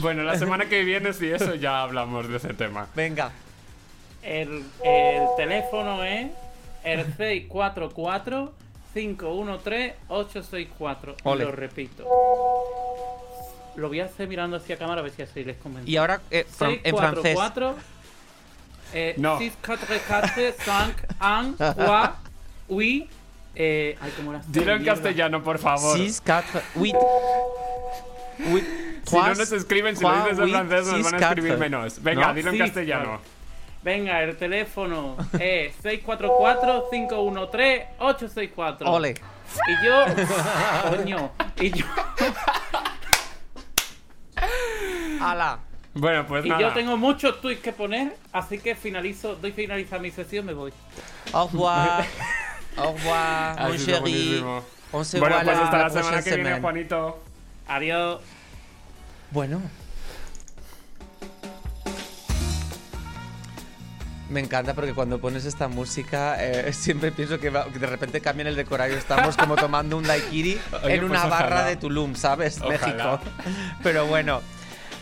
Bueno, 0.01 0.23
la 0.23 0.39
semana 0.39 0.67
que 0.69 0.85
viene, 0.85 1.13
si 1.15 1.31
eso, 1.31 1.55
ya 1.55 1.83
hablamos 1.83 2.29
de 2.29 2.37
ese 2.37 2.53
tema. 2.55 2.87
Venga. 2.95 3.31
El, 4.23 4.65
el 4.85 5.23
teléfono 5.39 6.05
es 6.05 6.31
el 6.85 7.05
644 7.17 8.53
513 8.93 9.97
864. 10.09 11.17
Ole. 11.25 11.45
Lo 11.45 11.53
repito. 11.53 12.05
Lo 13.77 13.89
voy 13.89 14.01
a 14.01 14.05
hacer 14.05 14.29
mirando 14.29 14.57
hacia 14.59 14.77
cámara 14.77 15.01
a 15.01 15.05
ver 15.05 15.13
si 15.13 15.23
así 15.23 15.43
les 15.45 15.57
convence. 15.57 15.91
Y 15.91 15.97
ahora 15.97 16.21
eh, 16.31 16.45
fran- 16.47 16.81
en 16.85 16.97
francés. 16.97 17.39
644 17.39 17.77
eh, 18.93 19.15
No. 19.17 19.39
644 19.39 20.53
5 20.59 20.93
1 21.21 21.75
3 21.75 22.11
oui 22.69 23.09
eh, 23.55 23.97
ay, 24.01 24.13
¿cómo 24.17 24.33
era? 24.33 24.43
Dilo 24.49 24.73
en 24.75 24.85
castellano, 24.85 25.43
por 25.43 25.59
favor. 25.59 25.97
6, 25.97 26.23
4, 26.25 26.61
8. 26.81 26.99
Si 29.07 29.17
no 29.17 29.35
nos 29.35 29.53
escriben, 29.53 29.97
si 29.97 30.03
lo 30.05 30.13
dices 30.25 30.39
en 30.39 30.51
francés, 30.51 30.87
nos 30.87 31.03
van 31.11 31.23
a 31.23 31.27
escribir 31.29 31.59
menos. 31.59 32.03
Venga, 32.03 32.29
¿No? 32.29 32.35
dilo 32.35 32.51
en 32.53 32.59
castellano. 32.59 33.21
Venga, 33.83 34.23
el 34.23 34.37
teléfono 34.37 35.17
es 35.39 35.75
644-513-864. 35.85 38.77
Ole. 38.87 39.15
Y 39.69 39.85
yo. 39.85 40.05
Coño. 40.97 41.33
Y 41.59 41.71
yo, 41.71 41.85
Ala. 45.21 45.59
Bueno, 45.93 46.25
pues 46.27 46.47
y 46.47 46.49
nada. 46.49 46.61
yo 46.61 46.73
tengo 46.73 46.97
muchos 46.97 47.41
tweets 47.41 47.61
que 47.63 47.73
poner, 47.73 48.17
así 48.33 48.59
que 48.59 48.75
finalizo, 48.77 49.35
doy 49.35 49.51
finalizar 49.53 50.01
mi 50.01 50.11
sesión, 50.11 50.47
me 50.47 50.55
voy. 50.55 50.73
Au 51.33 51.49
revoir. 51.49 52.05
Au 52.83 52.93
revoir, 52.93 53.59
mon 53.61 53.77
chéri. 53.77 54.45
On 54.93 55.05
se 55.05 55.19
Bueno, 55.21 55.37
voit 55.37 55.45
pues 55.45 55.57
la, 55.57 55.65
hasta 55.65 55.79
la, 55.79 55.85
prochaine 55.91 56.03
semana 56.03 56.23
que 56.23 56.37
viene. 56.37 56.61
Juanito. 56.61 57.23
Adiós. 57.69 58.21
Bueno. 59.31 59.61
Me 64.29 64.39
encanta 64.39 64.75
porque 64.75 64.95
cuando 64.95 65.21
pones 65.21 65.45
esta 65.45 65.67
música 65.67 66.37
eh, 66.39 66.73
siempre 66.73 67.11
pienso 67.11 67.41
que, 67.41 67.51
va- 67.51 67.65
que 67.67 67.79
de 67.81 67.87
repente 67.87 68.21
cambian 68.21 68.47
el 68.47 68.55
decorario. 68.57 68.97
Estamos 68.97 69.37
como 69.37 69.57
tomando 69.57 69.97
un 69.97 70.05
daiquiri 70.05 70.61
Oye, 70.85 70.95
en 70.95 71.01
pues 71.01 71.11
una 71.11 71.27
barra 71.27 71.47
ojalá. 71.57 71.65
de 71.67 71.77
Tulum, 71.77 72.15
¿sabes? 72.15 72.61
Ojalá. 72.61 72.71
México. 72.79 73.21
Pero 73.83 74.07
bueno. 74.07 74.41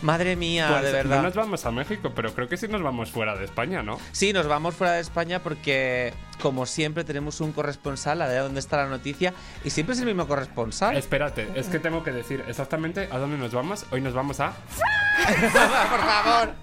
Madre 0.01 0.35
mía, 0.35 0.67
Pues 0.69 0.83
de 0.83 0.87
no 0.91 0.93
verdad. 0.97 1.23
nos 1.23 1.35
vamos 1.35 1.65
a 1.65 1.71
México, 1.71 2.11
pero 2.15 2.33
creo 2.33 2.47
que 2.47 2.55
sí 2.57 2.67
nos 2.67 2.81
vamos 2.81 3.11
fuera 3.11 3.35
de 3.35 3.43
España, 3.45 3.83
¿no? 3.83 3.99
Sí, 4.11 4.31
nos 4.31 4.47
vamos 4.47 4.75
fuera 4.75 4.93
de 4.93 5.01
España 5.01 5.39
porque, 5.39 6.13
como 6.41 6.65
siempre, 6.65 7.03
tenemos 7.03 7.41
un 7.41 7.51
corresponsal 7.51 8.21
a 8.21 8.27
ver 8.27 8.43
dónde 8.43 8.59
está 8.61 8.77
la 8.77 8.87
noticia 8.87 9.33
y 9.63 9.69
siempre 9.71 9.95
es 9.95 9.99
el 9.99 10.05
mismo 10.07 10.27
corresponsal. 10.27 10.95
Espérate, 10.95 11.49
es 11.55 11.67
que 11.67 11.79
tengo 11.79 12.03
que 12.03 12.11
decir 12.11 12.43
exactamente 12.47 13.09
a 13.11 13.17
dónde 13.17 13.37
nos 13.37 13.51
vamos. 13.53 13.85
Hoy 13.91 13.99
nos 14.01 14.13
vamos 14.13 14.39
a. 14.39 14.53
Por 15.89 15.99
favor. 15.99 16.53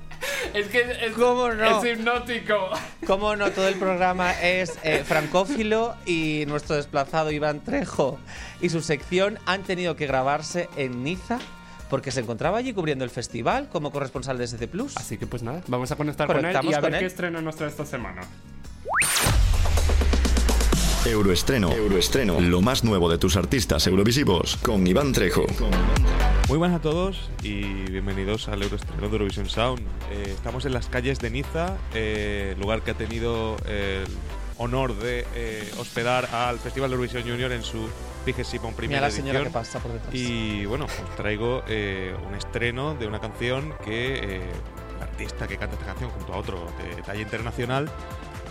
Es 0.55 0.69
que 0.69 0.81
es, 0.81 1.13
¿Cómo 1.13 1.51
no? 1.51 1.83
es 1.83 1.93
hipnótico. 1.99 2.71
Cómo 3.07 3.37
no, 3.37 3.51
todo 3.51 3.69
el 3.69 3.75
programa 3.75 4.33
es 4.33 4.79
eh, 4.83 5.05
francófilo 5.07 5.95
y 6.07 6.45
nuestro 6.49 6.77
desplazado 6.77 7.31
Iván 7.31 7.63
Trejo 7.63 8.19
y 8.63 8.71
su 8.71 8.81
sección 8.81 9.39
han 9.45 9.63
tenido 9.63 9.95
que 9.95 10.07
grabarse 10.07 10.71
en 10.77 11.05
Niza 11.05 11.39
porque 11.89 12.11
se 12.11 12.21
encontraba 12.21 12.59
allí 12.59 12.73
cubriendo 12.73 13.05
el 13.05 13.11
festival 13.11 13.69
como 13.71 13.91
corresponsal 13.91 14.39
de 14.39 14.47
SC 14.47 14.69
Plus. 14.69 14.97
Así 14.97 15.19
que 15.19 15.27
pues 15.27 15.43
nada, 15.43 15.63
vamos 15.69 15.91
a 15.91 15.97
conectar 15.97 16.27
con 16.27 16.45
él 16.45 16.57
y 16.63 16.75
a 16.75 16.81
ver 16.81 16.95
él. 16.95 17.01
qué 17.01 17.07
estreno 17.07 17.41
nos 17.41 17.57
trae 17.57 17.71
esta 17.71 17.87
semana. 17.87 18.23
Euroestreno. 21.05 21.71
Euroestreno. 21.71 22.41
Lo 22.41 22.61
más 22.61 22.83
nuevo 22.83 23.09
de 23.09 23.17
tus 23.17 23.37
artistas 23.37 23.87
eurovisivos 23.87 24.57
con 24.57 24.85
Iván 24.87 25.13
Trejo. 25.13 25.47
Muy 26.49 26.59
buenas 26.59 26.79
a 26.79 26.83
todos 26.83 27.31
y 27.43 27.63
bienvenidos 27.91 28.49
al 28.49 28.63
Euroestreno 28.63 29.03
de 29.03 29.07
Eurovision 29.07 29.49
Sound. 29.49 29.81
Eh, 30.11 30.33
estamos 30.35 30.65
en 30.65 30.73
las 30.73 30.89
calles 30.89 31.21
de 31.21 31.31
Niza, 31.31 31.77
eh, 31.95 32.57
lugar 32.59 32.83
que 32.83 32.91
ha 32.91 32.95
tenido 32.95 33.57
el 33.69 34.07
honor 34.59 34.95
de 34.97 35.27
eh, 35.35 35.71
hospedar 35.79 36.27
al 36.35 36.59
Festival 36.59 36.91
de 36.91 36.95
Eurovisión 36.95 37.23
Junior 37.23 37.53
en 37.53 37.63
su 37.63 37.89
vigésima 38.25 38.65
Mira 38.65 38.77
primera 38.77 39.01
la 39.03 39.11
señora 39.11 39.33
que 39.41 39.45
edición. 39.45 39.53
pasa 39.53 39.79
por 39.81 39.93
detrás. 39.93 40.15
Y 40.15 40.65
bueno, 40.67 40.87
os 40.87 41.17
traigo 41.17 41.63
eh, 41.69 42.15
un 42.27 42.35
estreno 42.35 42.95
de 42.95 43.07
una 43.07 43.21
canción 43.21 43.75
que 43.85 44.15
eh, 44.37 44.41
el 44.97 45.03
artista 45.03 45.47
que 45.47 45.57
canta 45.57 45.75
esta 45.77 45.87
canción 45.87 46.11
junto 46.11 46.33
a 46.33 46.37
otro 46.39 46.67
de 46.79 47.03
talla 47.03 47.21
internacional, 47.21 47.91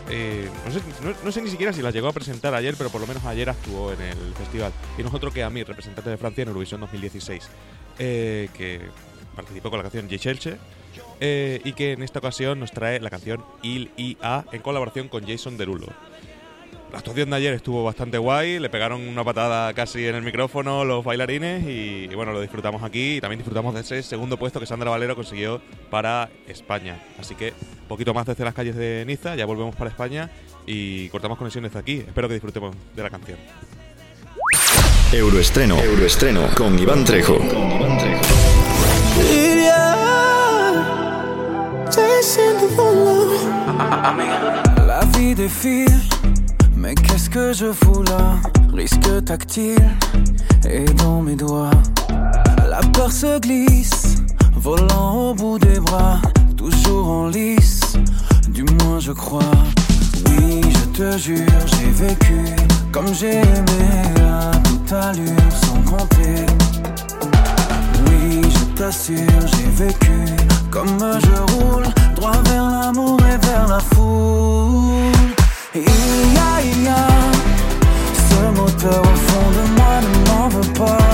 eh, 0.09 0.47
no, 0.65 0.71
sé, 0.71 0.79
no- 1.03 1.15
no 1.23 1.31
sé 1.31 1.41
ni 1.41 1.49
siquiera 1.49 1.73
si 1.73 1.81
la 1.81 1.91
llegó 1.91 2.07
a 2.07 2.13
presentar 2.13 2.53
ayer, 2.53 2.75
pero 2.77 2.89
por 2.91 3.01
lo 3.01 3.07
menos 3.07 3.25
ayer 3.25 3.49
actuó 3.49 3.91
en 3.91 4.01
el 4.01 4.33
festival. 4.35 4.71
Y 4.97 5.01
no 5.01 5.09
es 5.09 5.13
otro 5.15 5.31
que 5.31 5.43
a 5.43 5.49
mí, 5.49 5.63
representante 5.63 6.09
de 6.11 6.17
Francia 6.17 6.43
en 6.43 6.49
Eurovisión 6.49 6.79
2016, 6.81 7.49
eh, 7.99 8.49
que 8.53 8.81
participó 9.35 9.69
con 9.71 9.79
la 9.79 9.83
canción 9.83 10.07
Yechelche. 10.07 10.57
Eh, 11.19 11.61
y 11.63 11.73
que 11.73 11.93
en 11.93 12.03
esta 12.03 12.19
ocasión 12.19 12.59
nos 12.59 12.71
trae 12.71 12.99
la 12.99 13.09
canción 13.09 13.43
Il 13.61 13.91
IA 13.97 14.45
en 14.51 14.61
colaboración 14.61 15.07
con 15.07 15.25
Jason 15.25 15.57
Derulo. 15.57 15.87
La 16.91 16.99
actuación 16.99 17.29
de 17.29 17.35
ayer 17.35 17.53
estuvo 17.53 17.83
bastante 17.83 18.17
guay, 18.17 18.57
le 18.59 18.69
pegaron 18.69 19.05
una 19.05 19.23
patada 19.23 19.73
casi 19.73 20.07
en 20.07 20.15
el 20.15 20.21
micrófono 20.21 20.85
los 20.85 21.03
bailarines 21.03 21.65
y, 21.65 22.07
y 22.09 22.15
bueno, 22.15 22.31
lo 22.31 22.39
disfrutamos 22.39 22.83
aquí 22.83 23.17
y 23.17 23.21
también 23.21 23.39
disfrutamos 23.39 23.73
de 23.73 23.81
ese 23.81 24.01
segundo 24.01 24.37
puesto 24.37 24.61
que 24.61 24.65
Sandra 24.65 24.91
Valero 24.91 25.15
consiguió 25.15 25.61
para 25.89 26.29
España. 26.47 27.03
Así 27.19 27.35
que 27.35 27.53
poquito 27.89 28.13
más 28.13 28.25
desde 28.25 28.45
las 28.45 28.53
calles 28.53 28.75
de 28.75 29.03
Niza, 29.05 29.35
ya 29.35 29.45
volvemos 29.45 29.75
para 29.75 29.89
España 29.89 30.29
y 30.65 31.09
cortamos 31.09 31.37
conexiones 31.37 31.73
de 31.73 31.79
aquí. 31.79 32.03
Espero 32.07 32.27
que 32.29 32.35
disfrutemos 32.35 32.75
de 32.95 33.03
la 33.03 33.09
canción. 33.09 33.37
Euroestreno. 35.11 35.77
Euroestreno 35.79 36.47
con 36.55 36.77
Iván 36.79 37.03
Trejo. 37.03 37.37
Con 37.37 37.71
Iván 37.71 37.97
Trejo. 37.97 38.74
La 44.85 45.01
vie 45.17 45.35
défile, 45.35 45.99
mais 46.75 46.95
qu'est-ce 46.95 47.29
que 47.29 47.53
je 47.53 47.71
fous 47.71 48.03
là? 48.03 48.35
Risque 48.73 49.25
tactile 49.25 49.89
et 50.69 50.85
dans 50.85 51.21
mes 51.21 51.35
doigts. 51.35 51.71
La 52.69 52.79
peur 52.93 53.11
se 53.11 53.39
glisse, 53.39 54.15
volant 54.55 55.29
au 55.29 55.33
bout 55.33 55.59
des 55.59 55.79
bras, 55.79 56.19
toujours 56.57 57.07
en 57.07 57.27
lice, 57.27 57.81
du 58.49 58.63
moins 58.63 58.99
je 58.99 59.11
crois. 59.11 59.41
Oui, 60.27 60.61
je 60.63 60.85
te 60.97 61.17
jure, 61.17 61.45
j'ai 61.65 62.05
vécu 62.05 62.55
comme 62.91 63.13
j'ai 63.13 63.37
aimé 63.37 63.87
à 64.21 64.51
toute 64.57 64.91
allure 64.91 65.51
sans 65.51 65.81
compter. 65.89 66.45
Oui, 68.07 68.41
t'assure, 68.75 69.47
j'ai 69.47 69.85
vécu 69.85 70.25
comme 70.69 70.99
je 70.99 71.53
roule 71.53 71.83
droit 72.15 72.41
vers 72.45 72.69
l'amour 72.69 73.19
et 73.21 73.45
vers 73.45 73.67
la 73.67 73.79
foule. 73.79 75.33
Il 75.73 75.81
y 75.81 76.37
a, 76.37 76.61
il 76.63 76.83
y 76.83 76.87
a 76.87 77.07
ce 78.29 78.59
moteur 78.59 79.01
au 79.01 79.15
fond 79.27 79.49
de 79.57 79.63
moi, 79.77 80.01
ne 80.01 80.29
m'en 80.29 80.47
veux 80.49 80.73
pas. 80.73 81.04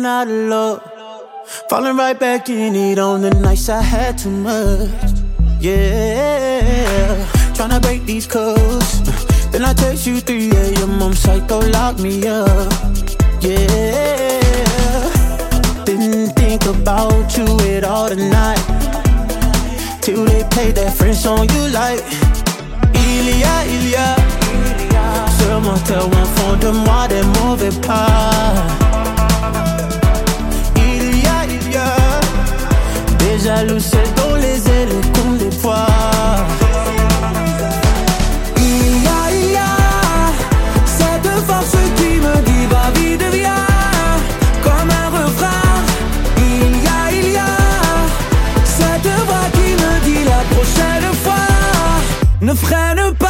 Falling 0.00 0.16
out 0.18 0.28
of 0.28 0.48
love, 0.48 1.42
falling 1.68 1.94
right 1.94 2.18
back 2.18 2.48
in 2.48 2.74
it 2.74 2.98
on 2.98 3.20
the 3.20 3.28
nights 3.28 3.68
I 3.68 3.82
had 3.82 4.16
too 4.16 4.30
much. 4.30 4.88
Yeah, 5.60 7.26
tryna 7.52 7.82
break 7.82 8.06
these 8.06 8.26
codes. 8.26 9.02
Then 9.50 9.62
I 9.62 9.74
text 9.74 10.06
you 10.06 10.20
3 10.20 10.52
a.m. 10.52 11.02
I'm 11.02 11.12
psycho, 11.12 11.60
lock 11.68 11.98
me 11.98 12.26
up. 12.26 12.72
Yeah, 13.42 14.40
didn't 15.84 16.32
think 16.32 16.64
about 16.64 17.36
you 17.36 17.44
at 17.76 17.84
all 17.84 18.08
tonight. 18.08 18.64
Till 20.00 20.24
they 20.24 20.44
played 20.44 20.76
that 20.76 20.94
French 20.96 21.18
song 21.18 21.46
you 21.50 21.68
like. 21.68 22.00
Il 22.94 23.38
y 23.38 23.44
a, 23.44 23.66
il 23.66 23.90
y 23.90 23.96
a 23.96 24.16
Ce 25.36 25.60
moteur 25.60 26.06
au 26.06 26.24
fond 26.36 26.56
de 26.56 26.70
moi 26.70 27.06
des 27.06 27.22
mauvais 27.42 27.76
pas 27.86 28.79
Déjà 33.42 33.64
le 33.64 33.78
ciel 33.78 34.04
dans 34.16 34.36
les 34.36 34.68
ailes 34.68 35.00
qu'on 35.14 35.30
déploie 35.32 35.86
Il 38.58 39.02
y 39.02 39.06
a, 39.06 39.30
il 39.32 39.52
y 39.52 39.56
a 39.56 39.76
Cette 40.84 41.26
force 41.46 41.76
qui 41.96 42.20
me 42.20 42.34
dit 42.44 42.66
va 42.66 42.90
vite 42.94 43.24
viens 43.32 43.64
Comme 44.62 44.90
un 44.90 45.08
refrain. 45.08 45.72
Il 46.36 46.82
y 46.84 46.86
a, 46.86 47.12
il 47.18 47.32
y 47.32 47.36
a 47.38 47.56
Cette 48.62 49.10
voix 49.26 49.48
qui 49.54 49.72
me 49.72 50.04
dit 50.04 50.24
la 50.24 50.42
prochaine 50.54 51.10
fois 51.22 51.48
Ne 52.42 52.52
freine 52.52 53.14
pas 53.18 53.29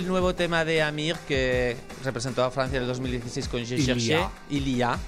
El 0.00 0.08
nuevo 0.08 0.34
tema 0.34 0.64
de 0.64 0.82
Amir 0.82 1.16
que 1.28 1.76
representó 2.04 2.42
a 2.44 2.50
Francia 2.50 2.76
en 2.76 2.82
el 2.82 2.88
2016 2.88 3.48
con 3.48 3.64
Je 3.64 3.74
Il 3.76 3.80
y 3.82 3.86
Cherchais, 3.86 4.20
a. 4.20 4.30
Il 4.48 4.66
y 4.68 4.82
a, 4.82 4.98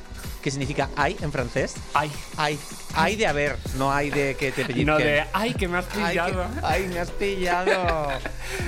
que 0.42 0.50
significa 0.50 0.90
hay 0.96 1.16
en 1.22 1.32
francés. 1.32 1.74
Ay, 1.94 2.10
Hay, 2.36 2.58
hay 2.94 3.16
de 3.16 3.26
haber, 3.26 3.56
no 3.78 3.92
hay 3.92 4.10
de 4.10 4.34
que 4.36 4.52
te 4.52 4.64
pellizquen. 4.64 4.86
no 4.86 4.98
de 4.98 5.24
ay 5.32 5.54
que 5.54 5.66
me 5.68 5.78
has 5.78 5.86
Ay, 5.86 6.02
que- 6.02 6.08
pillado. 6.10 6.44
ay, 6.62 6.88
me 6.88 6.98
has 7.00 7.10
pillado. 7.10 8.08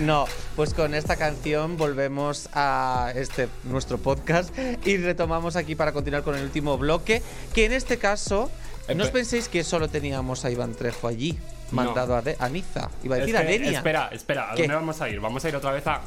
No, 0.00 0.26
pues 0.56 0.72
con 0.72 0.94
esta 0.94 1.16
canción 1.16 1.76
volvemos 1.76 2.48
a 2.54 3.12
este 3.14 3.48
nuestro 3.64 3.98
podcast 3.98 4.50
y 4.84 4.96
retomamos 4.96 5.56
aquí 5.56 5.74
para 5.74 5.92
continuar 5.92 6.22
con 6.22 6.36
el 6.36 6.44
último 6.44 6.78
bloque, 6.78 7.22
que 7.52 7.66
en 7.66 7.72
este 7.72 7.98
caso 7.98 8.50
no 8.94 9.04
os 9.04 9.10
penséis 9.10 9.48
que 9.48 9.62
solo 9.64 9.88
teníamos 9.88 10.44
a 10.44 10.50
Iván 10.50 10.74
Trejo 10.74 11.08
allí, 11.08 11.38
mandado 11.72 12.16
a, 12.16 12.22
de- 12.22 12.36
a 12.38 12.48
Niza. 12.48 12.88
Iba 13.02 13.16
a 13.16 13.18
decir 13.18 13.34
Es 13.34 13.40
a 13.40 13.44
Denia. 13.44 13.70
espera, 13.78 14.08
espera, 14.12 14.52
¿a 14.52 14.54
¿Qué? 14.54 14.62
dónde 14.62 14.74
vamos 14.76 15.00
a 15.00 15.08
ir? 15.08 15.20
Vamos 15.20 15.44
a 15.44 15.48
ir 15.48 15.56
otra 15.56 15.72
vez 15.72 15.86
a. 15.86 16.00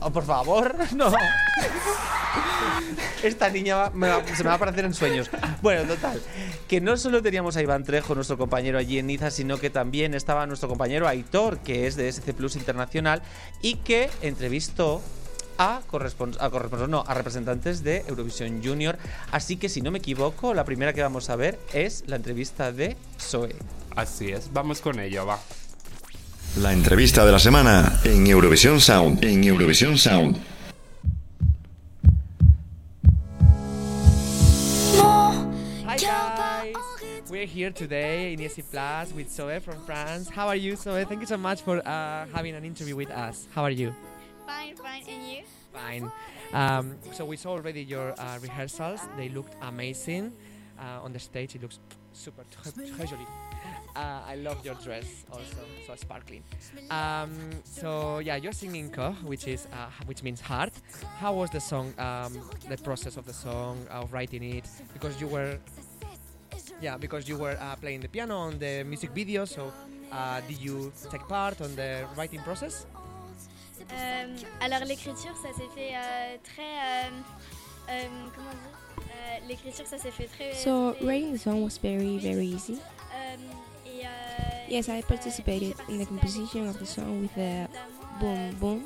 Oh, 0.00 0.10
por 0.10 0.24
favor, 0.24 0.74
no. 0.94 1.12
Esta 3.22 3.48
niña 3.50 3.76
va- 3.76 3.90
me 3.90 4.08
va- 4.08 4.24
se 4.26 4.42
me 4.44 4.48
va 4.48 4.52
a 4.52 4.56
aparecer 4.56 4.84
en 4.84 4.94
sueños. 4.94 5.28
Bueno, 5.60 5.82
total. 5.92 6.20
Que 6.68 6.80
no 6.80 6.96
solo 6.96 7.20
teníamos 7.22 7.56
a 7.56 7.62
Iván 7.62 7.82
Trejo, 7.84 8.14
nuestro 8.14 8.38
compañero 8.38 8.78
allí 8.78 8.98
en 8.98 9.06
Niza, 9.08 9.30
sino 9.30 9.58
que 9.58 9.70
también 9.70 10.14
estaba 10.14 10.46
nuestro 10.46 10.68
compañero 10.68 11.08
Aitor, 11.08 11.58
que 11.58 11.86
es 11.88 11.96
de 11.96 12.08
SC 12.12 12.32
Plus 12.34 12.54
Internacional, 12.56 13.22
y 13.60 13.76
que 13.76 14.08
entrevistó 14.22 15.02
a, 15.58 15.80
correspons 15.88 16.40
a 16.40 16.48
corresponsal- 16.50 16.88
no, 16.88 17.02
a 17.06 17.14
representantes 17.14 17.82
de 17.82 18.04
Eurovisión 18.06 18.62
Junior. 18.62 18.96
Así 19.32 19.56
que, 19.56 19.68
si 19.68 19.80
no 19.82 19.90
me 19.90 19.98
equivoco, 19.98 20.54
la 20.54 20.64
primera 20.64 20.92
que 20.92 21.02
vamos 21.02 21.28
a 21.30 21.34
ver 21.36 21.58
es 21.72 22.04
la 22.06 22.14
entrevista 22.16 22.70
de 22.70 22.96
Zoe. 23.20 23.56
Así 23.98 24.30
es, 24.30 24.52
vamos 24.52 24.80
con 24.80 25.00
ello, 25.00 25.26
va. 25.26 25.40
La 26.58 26.72
entrevista 26.72 27.26
de 27.26 27.32
la 27.32 27.40
semana 27.40 27.98
en 28.04 28.28
Eurovisión 28.28 28.80
Sound. 28.80 29.24
En 29.24 29.42
Eurovisión 29.42 29.98
Sound. 29.98 30.36
Hi 35.84 35.96
guys, 35.96 36.76
we're 37.28 37.44
here 37.44 37.72
today 37.72 38.34
in 38.34 38.40
Easy 38.40 38.62
Plus 38.62 39.12
with 39.12 39.32
Zoe 39.32 39.58
from 39.58 39.84
France. 39.84 40.30
How 40.30 40.46
are 40.46 40.54
you, 40.54 40.76
Zoe? 40.76 41.04
Thank 41.04 41.22
you 41.22 41.26
so 41.26 41.36
much 41.36 41.62
for 41.62 41.78
uh, 41.78 42.26
having 42.32 42.54
an 42.54 42.64
interview 42.64 42.94
with 42.94 43.10
us. 43.10 43.48
How 43.52 43.64
are 43.64 43.74
you? 43.74 43.92
Fine, 44.46 44.76
fine, 44.76 45.02
and 45.08 45.26
you? 45.28 45.42
Fine. 45.72 46.12
Um, 46.52 46.94
so 47.14 47.24
we 47.24 47.36
saw 47.36 47.50
already 47.50 47.82
your 47.82 48.14
uh, 48.16 48.38
rehearsals. 48.40 49.00
They 49.16 49.28
looked 49.28 49.56
amazing. 49.60 50.30
Uh, 50.78 51.02
on 51.02 51.12
the 51.12 51.18
stage, 51.18 51.56
it 51.56 51.62
looks 51.62 51.80
super 52.18 52.44
très, 52.50 52.72
très 52.72 53.06
joli. 53.06 53.26
Uh, 53.96 54.32
I 54.32 54.36
love 54.36 54.64
your 54.64 54.74
dress 54.84 55.24
also, 55.30 55.62
so 55.86 55.94
sparkling. 55.96 56.42
Um, 56.90 57.30
so 57.64 58.18
yeah, 58.18 58.36
you're 58.36 58.52
singing 58.52 58.90
Ko, 58.90 59.12
which 59.24 59.46
is 59.46 59.66
uh, 59.72 59.90
which 60.06 60.22
means 60.22 60.40
heart. 60.40 60.72
How 61.20 61.32
was 61.32 61.50
the 61.50 61.60
song? 61.60 61.94
Um, 61.98 62.40
the 62.68 62.76
process 62.76 63.16
of 63.16 63.24
the 63.24 63.32
song, 63.32 63.86
of 63.90 64.12
writing 64.12 64.42
it, 64.42 64.68
because 64.92 65.20
you 65.20 65.28
were 65.28 65.58
yeah, 66.80 66.96
because 66.96 67.28
you 67.28 67.38
were 67.38 67.56
uh, 67.60 67.76
playing 67.76 68.00
the 68.00 68.08
piano 68.08 68.36
on 68.36 68.58
the 68.58 68.84
music 68.84 69.10
video. 69.10 69.44
So 69.44 69.72
uh, 70.12 70.40
did 70.48 70.60
you 70.60 70.92
take 71.10 71.26
part 71.28 71.60
on 71.60 71.74
the 71.76 72.04
writing 72.16 72.42
process? 72.42 72.86
Euh, 73.90 74.36
alors 74.60 74.84
l'écriture, 74.84 75.34
ça 75.36 75.52
s'est 75.56 75.68
fait 75.74 75.94
euh, 75.94 76.36
très... 76.42 76.62
euh, 76.62 77.10
euh, 77.90 78.08
comment 78.34 78.50
dire 78.50 78.77
Euh, 78.98 79.48
L'écriture, 79.48 79.86
ça 79.86 79.98
s'est 79.98 80.10
fait 80.10 80.26
très... 80.26 80.52
So 80.54 80.94
writing 81.02 81.32
the 81.34 81.38
song 81.38 81.62
was 81.62 81.78
very 81.82 82.18
very 82.18 82.46
easy. 82.46 82.74
euh, 83.14 83.36
euh, 83.86 84.68
Yes, 84.68 84.88
I 84.88 85.02
participated 85.02 85.74
in 85.88 85.98
the 85.98 86.06
composition 86.06 86.68
of 86.68 86.78
the 86.78 86.86
song 86.86 87.22
with 87.22 87.34
the 87.34 87.68
boom 88.20 88.36
euh, 88.36 88.52
boom 88.60 88.82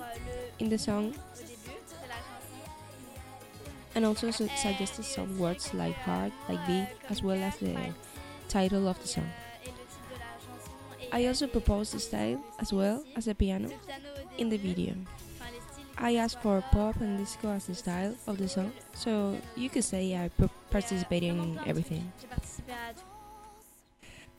in 0.61 0.69
the 0.69 0.79
song 0.79 1.07
au 1.07 1.41
début 1.41 1.73
de 1.91 2.09
la 2.09 2.15
chanson. 2.15 3.97
and 3.97 4.05
also 4.05 4.31
su- 4.31 4.45
euh, 4.45 4.57
suggested 4.57 5.05
some 5.05 5.39
words 5.39 5.71
euh, 5.75 5.79
like 5.79 5.97
heart, 6.07 6.33
like 6.49 6.65
beat, 6.67 6.87
as 7.11 7.23
well 7.23 7.43
as 7.43 7.57
the 7.59 7.75
title 8.49 8.87
of 8.89 8.97
the 9.01 9.09
song. 9.09 9.25
et 9.65 9.69
le 9.69 9.73
titre 9.73 10.09
de 10.09 10.19
la 10.19 10.27
chanson. 10.39 11.17
Et 11.19 11.23
I 11.25 11.27
also 11.29 11.47
proposed 11.49 11.93
the 11.95 11.99
style 12.01 12.39
as 12.61 12.73
well 12.73 13.03
as 13.17 13.25
the 13.25 13.35
piano 13.35 13.69
le 13.69 13.75
piano 13.87 14.09
au 14.39 14.41
in 14.43 14.49
the 14.51 14.57
video. 14.59 14.95
I 15.99 16.17
asked 16.17 16.41
for 16.41 16.63
pop 16.73 17.01
and 17.01 17.19
disco 17.19 17.51
as 17.51 17.67
the 17.67 17.75
style 17.75 18.15
of 18.27 18.39
the 18.39 18.49
song, 18.49 18.73
so 18.95 19.37
you 19.57 19.71
could 19.71 19.85
say 19.85 20.17
I 20.17 20.31
participated 20.71 21.31
in 21.31 21.61
everything. 21.67 22.11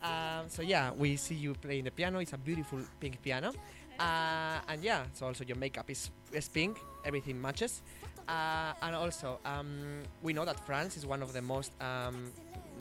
Um, 0.01 0.49
so 0.49 0.61
yeah, 0.61 0.91
we 0.91 1.15
see 1.15 1.35
you 1.35 1.53
playing 1.53 1.85
the 1.85 1.91
piano. 1.91 2.19
It's 2.19 2.33
a 2.33 2.37
beautiful 2.37 2.79
pink 2.99 3.21
piano, 3.21 3.53
uh, 3.99 4.59
and 4.67 4.83
yeah, 4.83 5.05
so 5.13 5.27
also 5.27 5.43
your 5.45 5.57
makeup 5.57 5.89
is, 5.89 6.09
is 6.31 6.49
pink. 6.49 6.77
Everything 7.05 7.41
matches, 7.41 7.81
uh, 8.27 8.73
and 8.81 8.95
also 8.95 9.39
um, 9.45 10.03
we 10.21 10.33
know 10.33 10.45
that 10.45 10.59
France 10.65 10.97
is 10.97 11.05
one 11.05 11.21
of 11.21 11.33
the 11.33 11.41
most 11.41 11.71
um, 11.81 12.31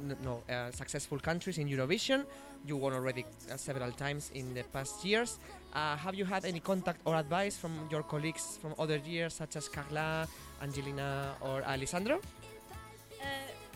n- 0.08 0.16
no 0.22 0.42
uh, 0.48 0.70
successful 0.72 1.18
countries 1.18 1.58
in 1.58 1.68
Eurovision. 1.68 2.24
You 2.66 2.76
won 2.76 2.92
already 2.92 3.24
uh, 3.50 3.56
several 3.56 3.90
times 3.92 4.30
in 4.34 4.54
the 4.54 4.62
past 4.72 5.04
years. 5.04 5.38
Uh, 5.74 5.96
have 5.96 6.14
you 6.14 6.24
had 6.24 6.44
any 6.44 6.60
contact 6.60 7.00
or 7.04 7.14
advice 7.16 7.56
from 7.56 7.72
your 7.90 8.02
colleagues 8.02 8.58
from 8.60 8.74
other 8.78 8.98
years, 8.98 9.34
such 9.34 9.56
as 9.56 9.68
Carla, 9.68 10.28
Angelina, 10.62 11.34
or 11.40 11.62
Alessandro? 11.66 12.20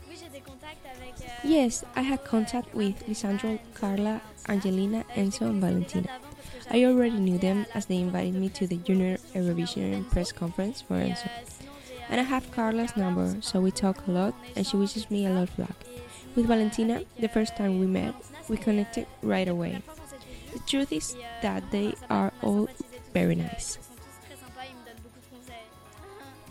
Oui, 0.08 0.14
j'ai 0.20 0.28
des 0.28 0.40
contacts 0.40 0.86
avec... 0.86 1.14
euh, 1.20 1.48
Yes, 1.48 1.84
I 1.96 2.00
had 2.02 2.24
contact 2.24 2.72
with 2.74 2.94
Lisandro, 3.08 3.58
Carla, 3.74 4.20
Angelina, 4.48 5.04
Enzo, 5.16 5.46
and 5.46 5.60
Valentina. 5.60 6.08
I 6.70 6.84
already 6.84 7.18
knew 7.18 7.38
them 7.38 7.66
as 7.74 7.86
they 7.86 7.96
invited 7.98 8.34
me 8.34 8.48
to 8.50 8.66
the 8.66 8.76
Junior 8.76 9.18
Eurovision 9.34 10.08
press 10.10 10.32
conference 10.32 10.80
for 10.82 10.94
Enzo. 10.94 11.28
And 12.08 12.20
I 12.20 12.24
have 12.24 12.50
Carla's 12.52 12.96
number, 12.96 13.36
so 13.40 13.60
we 13.60 13.70
talk 13.70 14.06
a 14.06 14.10
lot 14.10 14.34
and 14.54 14.66
she 14.66 14.76
wishes 14.76 15.10
me 15.10 15.26
a 15.26 15.30
lot 15.30 15.44
of 15.44 15.58
luck. 15.58 15.76
With 16.36 16.46
Valentina, 16.46 17.02
the 17.18 17.28
first 17.28 17.56
time 17.56 17.80
we 17.80 17.86
met, 17.86 18.14
we 18.48 18.56
connected 18.56 19.06
right 19.22 19.48
away. 19.48 19.82
The 20.52 20.60
truth 20.60 20.92
is 20.92 21.16
that 21.42 21.70
they 21.70 21.94
are 22.08 22.32
all 22.42 22.68
very 23.12 23.34
nice. 23.34 23.78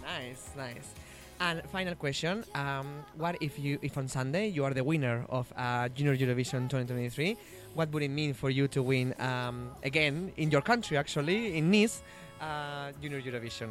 Nice, 0.03 0.49
nice. 0.57 0.93
And 1.39 1.61
final 1.69 1.95
question: 1.95 2.45
um, 2.55 2.87
What 3.17 3.35
if 3.41 3.59
you, 3.59 3.77
if 3.81 3.97
on 3.97 4.07
Sunday 4.07 4.47
you 4.47 4.63
are 4.63 4.73
the 4.73 4.83
winner 4.83 5.25
of 5.29 5.51
uh, 5.57 5.89
Junior 5.89 6.15
Eurovision 6.15 6.69
2023? 6.69 7.37
What 7.73 7.91
would 7.91 8.03
it 8.03 8.09
mean 8.09 8.33
for 8.33 8.49
you 8.49 8.67
to 8.69 8.81
win 8.81 9.13
um, 9.19 9.69
again 9.83 10.31
in 10.37 10.49
your 10.49 10.61
country, 10.61 10.97
actually 10.97 11.57
in 11.57 11.69
Nice, 11.71 12.01
uh, 12.39 12.91
Junior 13.01 13.21
Eurovision? 13.21 13.69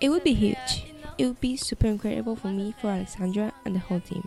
It 0.00 0.08
would 0.08 0.24
be 0.24 0.32
huge. 0.32 0.86
It 1.18 1.26
would 1.26 1.40
be 1.40 1.56
super 1.56 1.86
incredible 1.86 2.34
for 2.36 2.48
me, 2.48 2.74
for 2.80 2.88
Alexandra, 2.88 3.52
and 3.64 3.74
the 3.74 3.80
whole 3.80 4.00
team, 4.00 4.26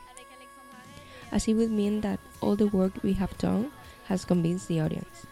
as 1.32 1.48
it 1.48 1.56
would 1.56 1.72
mean 1.72 2.02
that 2.02 2.20
all 2.42 2.56
the 2.56 2.68
work 2.68 3.02
we 3.02 3.14
have 3.14 3.36
done 3.40 3.72
has 4.06 4.26
convinced 4.26 4.68
the 4.68 4.80
audience. 4.80 5.26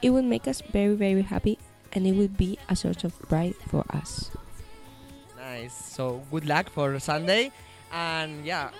It 0.00 0.10
would 0.10 0.24
make 0.24 0.48
us 0.48 0.62
very, 0.62 0.94
very 0.94 1.22
happy, 1.22 1.58
and 1.92 2.06
it 2.06 2.12
would 2.12 2.38
be 2.38 2.58
a 2.70 2.76
source 2.76 3.04
of 3.04 3.18
pride 3.28 3.56
for 3.68 3.84
us. 3.90 4.30
Nice. 5.36 5.74
So 5.74 6.22
good 6.30 6.46
luck 6.46 6.70
for 6.70 6.98
Sunday, 7.00 7.52
and 7.92 8.46
yeah. 8.46 8.70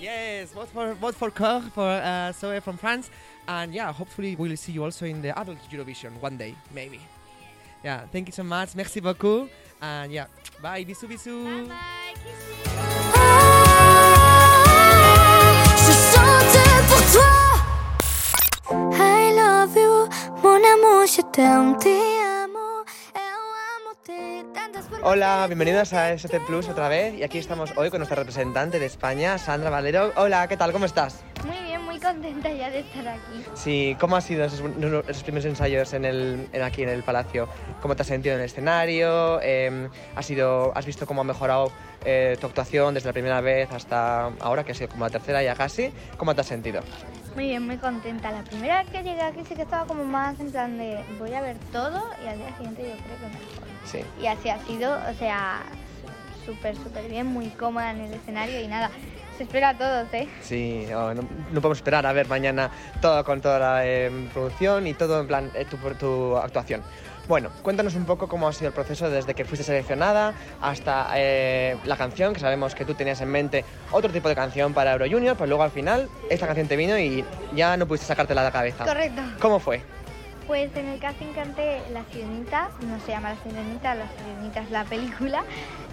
Yes, 0.00 0.52
vote 0.52 0.68
for 0.68 0.94
vote 0.94 1.14
for 1.14 1.30
Cor 1.30 1.60
for 1.74 1.88
uh, 1.88 2.32
Zoe 2.32 2.60
from 2.60 2.76
France, 2.76 3.10
and 3.46 3.74
yeah, 3.74 3.92
hopefully 3.92 4.36
we'll 4.36 4.56
see 4.56 4.72
you 4.72 4.84
also 4.84 5.06
in 5.06 5.22
the 5.22 5.38
adult 5.38 5.58
Eurovision 5.70 6.12
one 6.20 6.36
day, 6.36 6.54
maybe. 6.72 7.00
Yeah, 7.84 8.08
thank 8.10 8.28
you 8.28 8.32
so 8.32 8.42
much, 8.42 8.74
merci 8.74 8.98
beaucoup, 8.98 9.50
and 9.78 10.10
yeah, 10.10 10.24
bye, 10.62 10.84
bisous, 10.84 11.06
bisous. 11.06 11.68
Bye. 11.68 12.14
Je 15.84 15.92
pour 16.88 17.02
toi. 17.12 17.28
I 18.96 19.36
love 19.36 19.76
you, 19.76 20.08
mon 20.42 20.64
amour, 20.64 21.06
je 21.06 21.20
t'aime, 21.30 21.76
te 21.76 21.92
amo. 22.24 22.86
Eu 23.12 23.52
amo-te 23.76 24.44
tantas 24.54 24.86
formas 24.88 25.04
Hola, 25.04 25.46
bienvenidos 25.46 25.92
a 25.92 26.16
ST 26.16 26.40
Plus 26.46 26.70
otra 26.70 26.88
vez 26.88 27.12
y 27.18 27.22
aquí 27.22 27.36
estamos 27.36 27.70
hoy 27.76 27.90
con 27.90 27.98
nuestra 27.98 28.16
representante 28.16 28.78
de 28.78 28.86
España, 28.86 29.36
Sandra 29.36 29.68
Valero. 29.68 30.10
Hola, 30.16 30.48
¿qué 30.48 30.56
tal? 30.56 30.72
¿Cómo 30.72 30.86
estás? 30.86 31.22
Contenta 32.04 32.52
ya 32.52 32.70
de 32.70 32.80
estar 32.80 33.08
aquí. 33.08 33.44
Sí, 33.54 33.96
¿cómo 33.98 34.16
han 34.16 34.22
sido 34.22 34.44
esos, 34.44 34.60
esos 35.08 35.22
primeros 35.22 35.46
ensayos 35.46 35.94
en 35.94 36.04
el, 36.04 36.48
en 36.52 36.62
aquí 36.62 36.82
en 36.82 36.90
el 36.90 37.02
Palacio? 37.02 37.48
¿Cómo 37.80 37.96
te 37.96 38.02
has 38.02 38.08
sentido 38.08 38.34
en 38.34 38.40
el 38.42 38.46
escenario? 38.46 39.40
Eh, 39.42 39.88
¿has, 40.14 40.26
sido, 40.26 40.76
¿Has 40.76 40.84
visto 40.84 41.06
cómo 41.06 41.22
ha 41.22 41.24
mejorado 41.24 41.72
eh, 42.04 42.36
tu 42.38 42.46
actuación 42.46 42.92
desde 42.92 43.08
la 43.08 43.14
primera 43.14 43.40
vez 43.40 43.70
hasta 43.72 44.26
ahora, 44.40 44.64
que 44.64 44.72
ha 44.72 44.74
sido 44.74 44.90
como 44.90 45.06
la 45.06 45.10
tercera 45.10 45.42
ya 45.42 45.54
casi? 45.54 45.92
¿Cómo 46.18 46.34
te 46.34 46.42
has 46.42 46.46
sentido? 46.46 46.82
Muy 47.34 47.46
bien, 47.46 47.64
muy 47.64 47.78
contenta. 47.78 48.30
La 48.30 48.44
primera 48.44 48.82
vez 48.82 48.92
que 48.92 49.02
llegué 49.02 49.22
aquí 49.22 49.40
sí 49.48 49.54
que 49.54 49.62
estaba 49.62 49.86
como 49.86 50.04
más 50.04 50.38
en 50.40 50.52
plan 50.52 50.76
de 50.76 51.02
voy 51.18 51.32
a 51.32 51.40
ver 51.40 51.56
todo 51.72 52.04
y 52.22 52.28
al 52.28 52.36
día 52.36 52.54
siguiente 52.58 52.82
yo 52.82 53.02
creo 53.02 53.16
que 53.16 53.26
mejor. 53.26 53.68
Sí. 53.86 54.00
Y 54.22 54.26
así 54.26 54.50
ha 54.50 54.58
sido, 54.66 54.94
o 55.10 55.14
sea, 55.14 55.62
súper, 56.44 56.76
súper 56.76 57.08
bien, 57.08 57.26
muy 57.26 57.48
cómoda 57.48 57.92
en 57.92 58.00
el 58.02 58.12
escenario 58.12 58.60
y 58.60 58.68
nada. 58.68 58.90
Se 59.36 59.42
espera 59.42 59.70
a 59.70 59.74
todos, 59.78 60.06
¿eh? 60.12 60.28
Sí, 60.42 60.86
no, 60.88 61.12
no 61.14 61.24
podemos 61.54 61.78
esperar 61.78 62.06
a 62.06 62.12
ver 62.12 62.28
mañana 62.28 62.70
todo 63.00 63.24
con 63.24 63.40
toda 63.40 63.58
la 63.58 63.86
eh, 63.86 64.10
producción 64.32 64.86
y 64.86 64.94
todo 64.94 65.20
en 65.20 65.26
plan 65.26 65.50
eh, 65.54 65.64
tu, 65.64 65.76
tu 65.94 66.36
actuación. 66.36 66.82
Bueno, 67.26 67.50
cuéntanos 67.62 67.94
un 67.94 68.04
poco 68.04 68.28
cómo 68.28 68.46
ha 68.46 68.52
sido 68.52 68.68
el 68.68 68.74
proceso 68.74 69.08
desde 69.08 69.34
que 69.34 69.46
fuiste 69.46 69.64
seleccionada 69.64 70.34
hasta 70.60 71.08
eh, 71.16 71.76
la 71.84 71.96
canción, 71.96 72.34
que 72.34 72.40
sabemos 72.40 72.74
que 72.74 72.84
tú 72.84 72.94
tenías 72.94 73.20
en 73.22 73.30
mente 73.30 73.64
otro 73.92 74.10
tipo 74.12 74.28
de 74.28 74.34
canción 74.34 74.74
para 74.74 74.92
Euro 74.92 75.06
Junior, 75.10 75.34
pero 75.34 75.46
luego 75.46 75.62
al 75.62 75.70
final 75.70 76.08
esta 76.28 76.46
canción 76.46 76.68
te 76.68 76.76
vino 76.76 76.98
y 76.98 77.24
ya 77.54 77.76
no 77.78 77.86
pudiste 77.86 78.06
sacártela 78.06 78.42
de 78.42 78.48
la 78.48 78.52
cabeza. 78.52 78.84
Correcto. 78.84 79.22
¿Cómo 79.40 79.58
fue? 79.58 79.82
Pues 80.46 80.76
en 80.76 80.88
el 80.88 81.00
casting 81.00 81.32
canté 81.34 81.82
La 81.90 82.04
Sirenita, 82.04 82.68
no 82.86 83.00
se 83.00 83.12
llama 83.12 83.30
La 83.30 83.36
Sirenita, 83.42 83.94
La 83.94 84.06
Sirenita 84.08 84.60
es 84.60 84.70
la 84.70 84.84
película. 84.84 85.42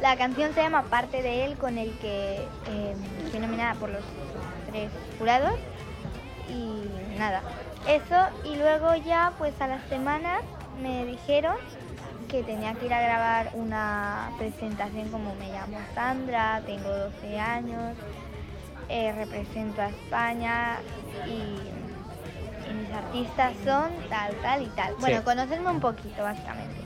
La 0.02 0.18
canción 0.18 0.54
se 0.54 0.62
llama 0.62 0.84
Parte 0.84 1.22
de 1.22 1.45
él, 1.45 1.58
con 1.58 1.78
el 1.78 1.97
que 1.99 2.45
eh, 2.68 2.95
fui 3.30 3.39
nominada 3.39 3.76
por 3.76 3.89
los 3.89 4.04
tres 4.70 4.91
jurados. 5.18 5.54
Y 6.49 7.18
nada, 7.18 7.41
eso. 7.88 8.28
Y 8.43 8.58
luego 8.58 8.93
ya, 8.95 9.34
pues 9.38 9.54
a 9.62 9.68
las 9.68 9.84
semanas 9.88 10.41
me 10.82 11.06
dijeron 11.06 11.56
que 12.28 12.43
tenía 12.43 12.74
que 12.74 12.88
ir 12.88 12.93
a 12.93 13.02
grabar 13.02 13.52
una 13.54 14.32
presentación 14.38 15.10
como 15.10 15.34
me 15.36 15.49
llamo 15.49 15.78
Sandra, 15.95 16.62
tengo 16.66 16.89
12 16.89 17.39
años, 17.39 17.95
eh, 18.89 19.14
represento 19.14 19.82
a 19.82 19.89
España 19.89 20.80
y, 21.28 21.81
y 22.72 22.74
mis 22.74 22.92
artistas 22.92 23.54
son 23.64 23.92
tal, 24.10 24.34
tal 24.42 24.62
y 24.64 24.68
tal. 24.70 24.94
Bueno, 25.00 25.18
Sí. 25.20 25.24
conocerme 25.24 25.70
un 25.70 25.80
poquito 25.80 26.24
básicamente. 26.24 26.82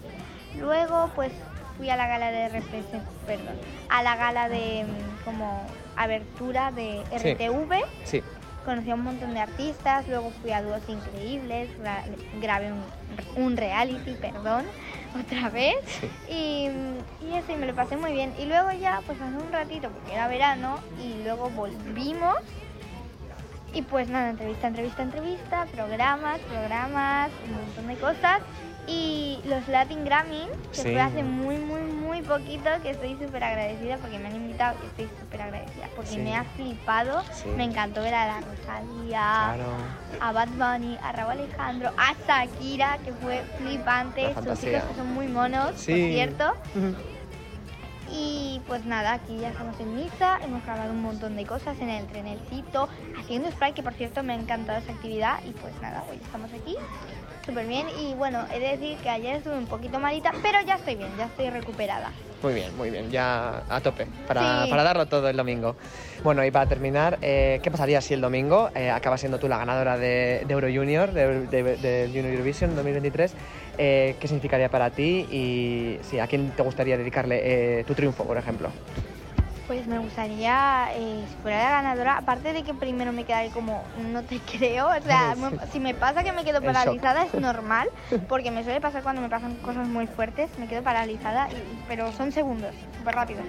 Luego 0.59 1.09
pues 1.15 1.31
fui 1.77 1.89
a 1.89 1.95
la 1.95 2.07
gala 2.07 2.31
de 2.31 2.49
represent- 2.49 3.03
perdón, 3.25 3.55
a 3.89 4.03
la 4.03 4.15
gala 4.15 4.49
de 4.49 4.83
mm, 4.85 5.23
como 5.25 5.67
abertura 5.95 6.71
de 6.71 7.03
Sí. 7.09 7.15
RTV. 7.33 7.81
Sí. 8.03 8.23
Conocí 8.63 8.89
a 8.89 8.95
un 8.95 9.03
montón 9.03 9.33
de 9.35 9.41
artistas, 9.41 10.07
luego 10.07 10.31
fui 10.41 10.51
a 10.51 10.63
dúos 10.63 10.81
increíbles, 10.87 11.69
gra- 11.79 12.03
grabé 12.41 12.71
un, 12.73 12.83
un 13.35 13.55
reality, 13.57 14.15
perdón, 14.15 14.65
otra 15.19 15.49
vez. 15.49 15.75
Y, 16.27 16.69
y 17.21 17.33
eso, 17.35 17.51
y 17.51 17.57
me 17.57 17.67
lo 17.67 17.75
pasé 17.75 17.95
muy 17.95 18.11
bien. 18.13 18.33
Y 18.39 18.45
luego 18.45 18.71
ya, 18.71 19.01
pues 19.05 19.21
hace 19.21 19.35
un 19.35 19.51
ratito, 19.51 19.89
porque 19.91 20.13
era 20.13 20.27
verano, 20.27 20.79
y 20.99 21.21
luego 21.23 21.49
volvimos. 21.51 22.33
Y 23.75 23.81
pues 23.81 24.07
nada, 24.07 24.29
entrevista, 24.29 24.67
entrevista, 24.67 25.03
entrevista, 25.03 25.65
programas, 25.73 26.39
programas, 26.49 27.29
un 27.45 27.55
montón 27.55 27.87
de 27.87 27.95
cosas. 27.97 28.39
Y 28.87 29.39
los 29.45 29.67
Latin 29.67 30.05
Grammy, 30.05 30.47
que 30.71 30.75
Sí. 30.81 30.91
fue 30.93 31.01
hace 31.01 31.23
muy, 31.23 31.57
muy, 31.57 31.81
muy 31.81 32.21
poquito, 32.21 32.69
que 32.83 32.91
estoy 32.91 33.17
súper 33.21 33.43
agradecida 33.43 33.97
porque 33.97 34.17
me 34.17 34.27
han 34.29 34.35
invitado 34.35 34.77
y 34.81 34.85
estoy 34.85 35.09
súper 35.19 35.41
agradecida. 35.41 35.89
Porque 35.93 36.11
Sí. 36.11 36.17
me 36.19 36.37
ha 36.37 36.45
flipado, 36.45 37.21
Sí. 37.33 37.49
me 37.57 37.65
encantó 37.65 38.01
ver 38.01 38.13
a 38.13 38.27
la 38.27 38.41
Rosalía, 38.41 39.19
Claro. 39.55 39.73
a 40.21 40.31
Bad 40.31 40.49
Bunny, 40.49 40.97
a 41.03 41.11
Raúl 41.11 41.31
Alejandro, 41.31 41.91
a 41.97 42.13
Shakira, 42.25 42.99
que 43.03 43.11
fue 43.11 43.43
flipante, 43.57 44.33
sus 44.35 44.59
chicos 44.61 44.83
que 44.83 44.95
son 44.95 45.13
muy 45.13 45.27
monos, 45.27 45.71
por 45.71 45.81
cierto. 45.83 46.53
Y 48.17 48.61
pues 48.67 48.85
nada, 48.85 49.13
aquí 49.13 49.37
ya 49.37 49.49
estamos 49.49 49.77
en 49.79 49.95
Niza, 49.95 50.37
hemos 50.41 50.63
grabado 50.63 50.91
un 50.91 51.01
montón 51.01 51.35
de 51.35 51.45
cosas 51.45 51.77
en 51.81 51.89
el 51.89 52.05
trenecito, 52.07 52.87
haciendo 53.19 53.51
spray, 53.51 53.73
que 53.73 53.83
por 53.83 53.93
cierto 53.93 54.23
me 54.23 54.33
ha 54.33 54.37
encantado 54.37 54.79
esa 54.79 54.93
actividad. 54.93 55.43
Y 55.45 55.51
pues 55.51 55.73
nada, 55.81 56.03
hoy 56.09 56.17
estamos 56.23 56.49
aquí, 56.53 56.75
súper 57.45 57.65
bien. 57.67 57.87
Y 57.99 58.13
bueno, 58.15 58.45
he 58.53 58.59
de 58.59 58.77
decir 58.77 58.97
que 58.97 59.09
ayer 59.09 59.35
estuve 59.37 59.57
un 59.57 59.67
poquito 59.67 59.99
malita, 59.99 60.31
pero 60.41 60.57
ya 60.65 60.75
estoy 60.75 60.95
bien, 60.95 61.15
ya 61.17 61.25
estoy 61.25 61.49
recuperada. 61.49 62.11
Muy 62.43 62.53
bien, 62.53 62.75
muy 62.77 62.91
bien, 62.91 63.09
ya 63.09 63.63
a 63.69 63.81
tope, 63.81 64.05
para, 64.27 64.65
Sí. 64.65 64.69
para 64.69 64.83
darlo 64.83 65.07
todo 65.07 65.27
el 65.29 65.37
domingo. 65.37 65.75
Bueno, 66.23 66.45
y 66.45 66.51
para 66.51 66.67
terminar, 66.67 67.17
eh, 67.21 67.59
¿qué 67.63 67.71
pasaría 67.71 68.01
si 68.01 68.13
el 68.13 68.21
domingo 68.21 68.69
eh, 68.75 68.91
acabas 68.91 69.19
siendo 69.21 69.39
tú 69.39 69.47
la 69.47 69.57
ganadora 69.57 69.97
de, 69.97 70.43
de 70.45 70.53
Euro 70.53 70.67
Junior, 70.71 71.11
de, 71.11 71.47
de- 71.47 71.77
de 71.77 72.07
Junior 72.07 72.31
Eurovision 72.33 72.75
2023? 72.75 73.35
Eh, 73.77 74.15
¿Qué 74.19 74.27
significaría 74.27 74.69
para 74.69 74.91
ti 74.91 75.25
y 75.31 75.97
sí, 76.03 76.19
a 76.19 76.27
quién 76.27 76.51
te 76.51 76.61
gustaría 76.61 76.97
dedicarle 76.97 77.79
eh, 77.79 77.83
tu 77.83 77.95
triunfo, 77.95 78.25
por 78.25 78.37
ejemplo? 78.37 78.69
Pues 79.67 79.87
me 79.87 79.97
gustaría, 79.97 80.89
eh, 80.93 81.25
si 81.27 81.35
fuera 81.41 81.57
la 81.63 81.71
ganadora, 81.81 82.17
aparte 82.17 82.53
de 82.53 82.63
que 82.63 82.75
primero 82.75 83.11
me 83.11 83.23
quedaré 83.23 83.49
como, 83.49 83.83
no 84.11 84.21
te 84.21 84.39
creo, 84.57 84.87
o 84.89 85.01
sea, 85.01 85.33
me- 85.37 85.57
si 85.71 85.79
me 85.79 85.95
pasa 85.95 86.23
que 86.23 86.31
me 86.31 86.43
quedo 86.43 86.61
paralizada 86.61 87.25
es 87.25 87.33
normal, 87.41 87.87
porque 88.29 88.51
me 88.51 88.63
suele 88.63 88.79
pasar 88.79 89.01
cuando 89.01 89.21
me 89.23 89.29
pasan 89.29 89.55
cosas 89.57 89.87
muy 89.87 90.05
fuertes, 90.05 90.51
me 90.59 90.67
quedo 90.67 90.83
paralizada, 90.83 91.49
y- 91.51 91.79
pero 91.87 92.11
son 92.11 92.31
segundos, 92.31 92.75
súper 92.97 93.15
rápido. 93.15 93.41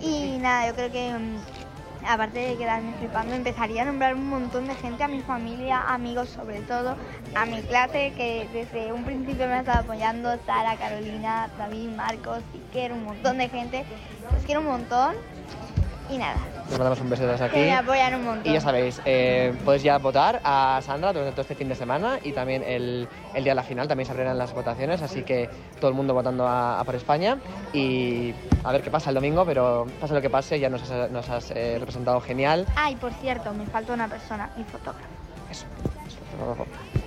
Y 0.00 0.36
nada, 0.38 0.66
yo 0.66 0.74
creo 0.74 0.90
que 0.92 1.10
mm, 1.12 2.06
aparte 2.06 2.38
de 2.38 2.56
quedarme 2.56 2.92
flipando, 2.98 3.34
empezaría 3.34 3.82
a 3.82 3.84
nombrar 3.86 4.14
un 4.14 4.28
montón 4.28 4.66
de 4.66 4.74
gente, 4.74 5.04
a 5.04 5.08
mi 5.08 5.20
familia, 5.22 5.82
amigos 5.88 6.28
sobre 6.28 6.60
todo, 6.60 6.96
a 7.34 7.46
mi 7.46 7.62
clase 7.62 8.12
que 8.16 8.46
desde 8.52 8.92
un 8.92 9.04
principio 9.04 9.46
me 9.46 9.54
ha 9.54 9.60
estado 9.60 9.80
apoyando, 9.80 10.36
Sara, 10.44 10.76
Carolina, 10.76 11.48
David, 11.58 11.90
Marcos, 11.90 12.42
Iker, 12.54 12.92
un 12.92 13.04
montón 13.04 13.38
de 13.38 13.48
gente. 13.48 13.84
Los 14.32 14.44
quiero 14.44 14.60
un 14.60 14.66
montón 14.66 15.14
y 16.10 16.18
nada, 16.18 16.38
Les 16.68 16.72
mandamos 16.76 17.00
un 17.00 17.08
beso 17.08 17.24
desde 17.24 17.44
aquí. 17.44 17.54
que 17.54 17.66
me 17.66 17.76
apoyan 17.76 18.14
un 18.16 18.24
montón. 18.24 18.50
Y 18.50 18.54
ya 18.54 18.60
sabéis, 18.60 19.00
eh, 19.04 19.54
podéis 19.64 19.84
ya 19.84 19.96
votar 19.98 20.40
a 20.42 20.80
Sandra 20.84 21.12
durante 21.12 21.30
todo 21.30 21.42
este 21.42 21.54
fin 21.54 21.68
de 21.68 21.76
semana 21.76 22.18
y 22.24 22.32
también 22.32 22.64
el, 22.66 23.06
el 23.32 23.44
día 23.44 23.52
de 23.52 23.54
la 23.54 23.62
final 23.62 23.86
también 23.86 24.06
se 24.06 24.12
abrirán 24.12 24.36
las 24.36 24.52
votaciones, 24.52 25.02
así 25.02 25.22
que 25.22 25.48
todo 25.78 25.88
el 25.88 25.94
mundo 25.96 26.12
votando 26.12 26.48
a, 26.48 26.80
a 26.80 26.84
por 26.84 26.96
España 26.96 27.38
y 27.72 28.34
a 28.64 28.72
ver 28.72 28.82
qué 28.82 28.90
pasa 28.90 29.10
el 29.10 29.14
domingo, 29.14 29.44
pero 29.44 29.86
pase 30.00 30.12
lo 30.14 30.20
que 30.20 30.30
pase, 30.30 30.58
ya 30.58 30.68
nos 30.68 30.82
has, 30.90 31.10
nos 31.12 31.28
has, 31.28 31.52
eh, 31.52 31.76
representado 31.78 32.20
genial. 32.20 32.66
Ay, 32.74 32.96
por 32.96 33.12
cierto, 33.12 33.52
me 33.52 33.66
falta 33.66 33.92
una 33.92 34.08
persona, 34.08 34.50
mi 34.56 34.64
fotógrafo. 34.64 35.06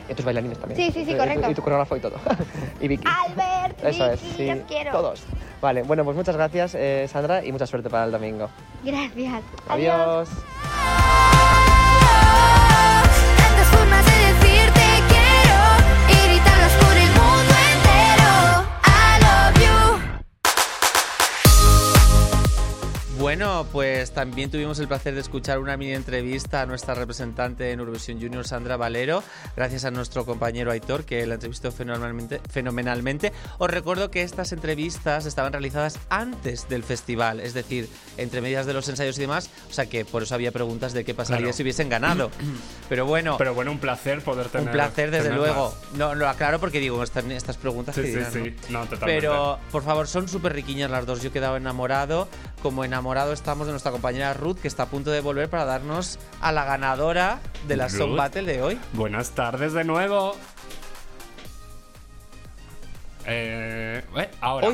Y 0.09 0.13
tus 0.13 0.23
bailarines 0.25 0.59
también. 0.59 0.79
Sí, 0.79 0.91
sí, 0.93 1.03
sí, 1.05 1.11
Y- 1.11 1.13
y- 1.13 1.17
correcto. 1.17 1.49
Y 1.49 1.55
tu 1.55 1.61
coreógrafo 1.61 1.97
y 1.97 1.99
todo. 1.99 2.15
y 2.79 2.87
Vicky. 2.87 3.03
Albert, 3.05 3.83
Eso 3.83 4.05
es, 4.11 4.21
Vicky, 4.21 4.35
sí. 4.37 4.47
los 4.47 4.59
quiero. 4.67 4.91
Todos. 4.91 5.23
Vale, 5.63 5.81
bueno, 5.83 6.03
pues 6.03 6.17
muchas 6.17 6.35
gracias, 6.35 6.75
eh, 6.75 7.07
Sandra, 7.09 7.45
y 7.45 7.49
mucha 7.53 7.65
suerte 7.65 7.89
para 7.89 8.03
el 8.03 8.11
domingo. 8.11 8.49
Gracias. 8.83 9.43
Adiós. 9.69 10.27
Bueno, 23.27 23.65
pues 23.71 24.11
también 24.11 24.51
tuvimos 24.51 24.79
el 24.79 24.89
placer 24.89 25.13
de 25.13 25.21
escuchar 25.21 25.57
una 25.59 25.77
mini 25.77 25.93
entrevista 25.93 26.61
a 26.61 26.65
nuestra 26.65 26.93
representante 26.93 27.71
en 27.71 27.79
Eurovisión 27.79 28.19
Junior, 28.19 28.45
Sandra 28.45 28.75
Valero, 28.75 29.23
gracias 29.55 29.85
a 29.85 29.91
nuestro 29.91 30.25
compañero 30.25 30.71
Aitor, 30.71 31.05
que 31.05 31.25
la 31.25 31.35
entrevistó 31.35 31.71
fenomenalmente. 31.71 32.41
fenomenalmente. 32.51 33.31
Os 33.59 33.69
recuerdo 33.71 34.11
que 34.11 34.23
estas 34.23 34.51
entrevistas 34.51 35.25
estaban 35.25 35.53
realizadas 35.53 35.99
antes 36.09 36.67
del 36.67 36.83
festival, 36.83 37.39
es 37.39 37.53
decir, 37.53 37.87
entre 38.17 38.41
medias 38.41 38.65
de 38.65 38.73
los 38.73 38.89
ensayos 38.89 39.17
y 39.17 39.21
demás, 39.21 39.49
o 39.69 39.73
sea 39.73 39.85
que 39.85 40.03
por 40.03 40.23
eso 40.23 40.35
había 40.35 40.51
preguntas 40.51 40.91
de 40.91 41.05
qué 41.05 41.13
pasaría 41.13 41.43
Claro. 41.45 41.53
si 41.55 41.63
hubiesen 41.63 41.87
ganado. 41.87 42.29
Pero 42.89 43.05
bueno, 43.05 43.37
Pero 43.37 43.53
bueno, 43.53 43.71
un 43.71 43.79
placer 43.79 44.19
poder 44.21 44.49
tener. 44.49 44.67
un 44.67 44.73
placer, 44.73 45.11
desde 45.11 45.33
luego. 45.33 45.73
No, 45.95 46.13
lo 46.13 46.27
aclaro 46.27 46.59
porque 46.59 46.81
digo, 46.81 47.01
estas, 47.01 47.23
estas 47.23 47.55
preguntas 47.55 47.95
Sí, 47.95 48.01
que 48.01 48.07
sí, 48.07 48.13
dirán, 48.17 48.33
sí. 48.33 48.55
¿no? 48.69 48.79
No, 48.81 48.85
totalmente. 48.85 49.21
Pero, 49.21 49.59
por 49.71 49.81
favor, 49.83 50.09
son 50.09 50.27
súper 50.27 50.51
riquiñas 50.51 50.91
las 50.91 51.05
dos. 51.05 51.21
Yo 51.21 51.29
he 51.29 51.31
quedado 51.31 51.55
enamorado. 51.55 52.27
Como 52.63 52.85
enamorado 52.85 53.33
estamos 53.33 53.67
de 53.67 53.73
nuestra 53.73 53.91
compañera 53.91 54.33
Ruth, 54.33 54.55
que 54.57 54.69
está 54.69 54.83
a 54.83 54.85
punto 54.85 55.11
de 55.11 55.19
volver 55.19 55.49
para 55.49 55.65
darnos 55.65 56.17
a 56.39 56.53
la 56.53 56.63
ganadora 56.63 57.41
de 57.67 57.75
la 57.75 57.89
Song. 57.89 58.15
Battle 58.15 58.43
de 58.43 58.61
hoy. 58.61 58.79
Buenas 58.93 59.31
tardes 59.31 59.73
de 59.73 59.83
nuevo. 59.83 60.37
Eh, 63.25 64.01
eh, 64.15 64.31
ahora. 64.39 64.69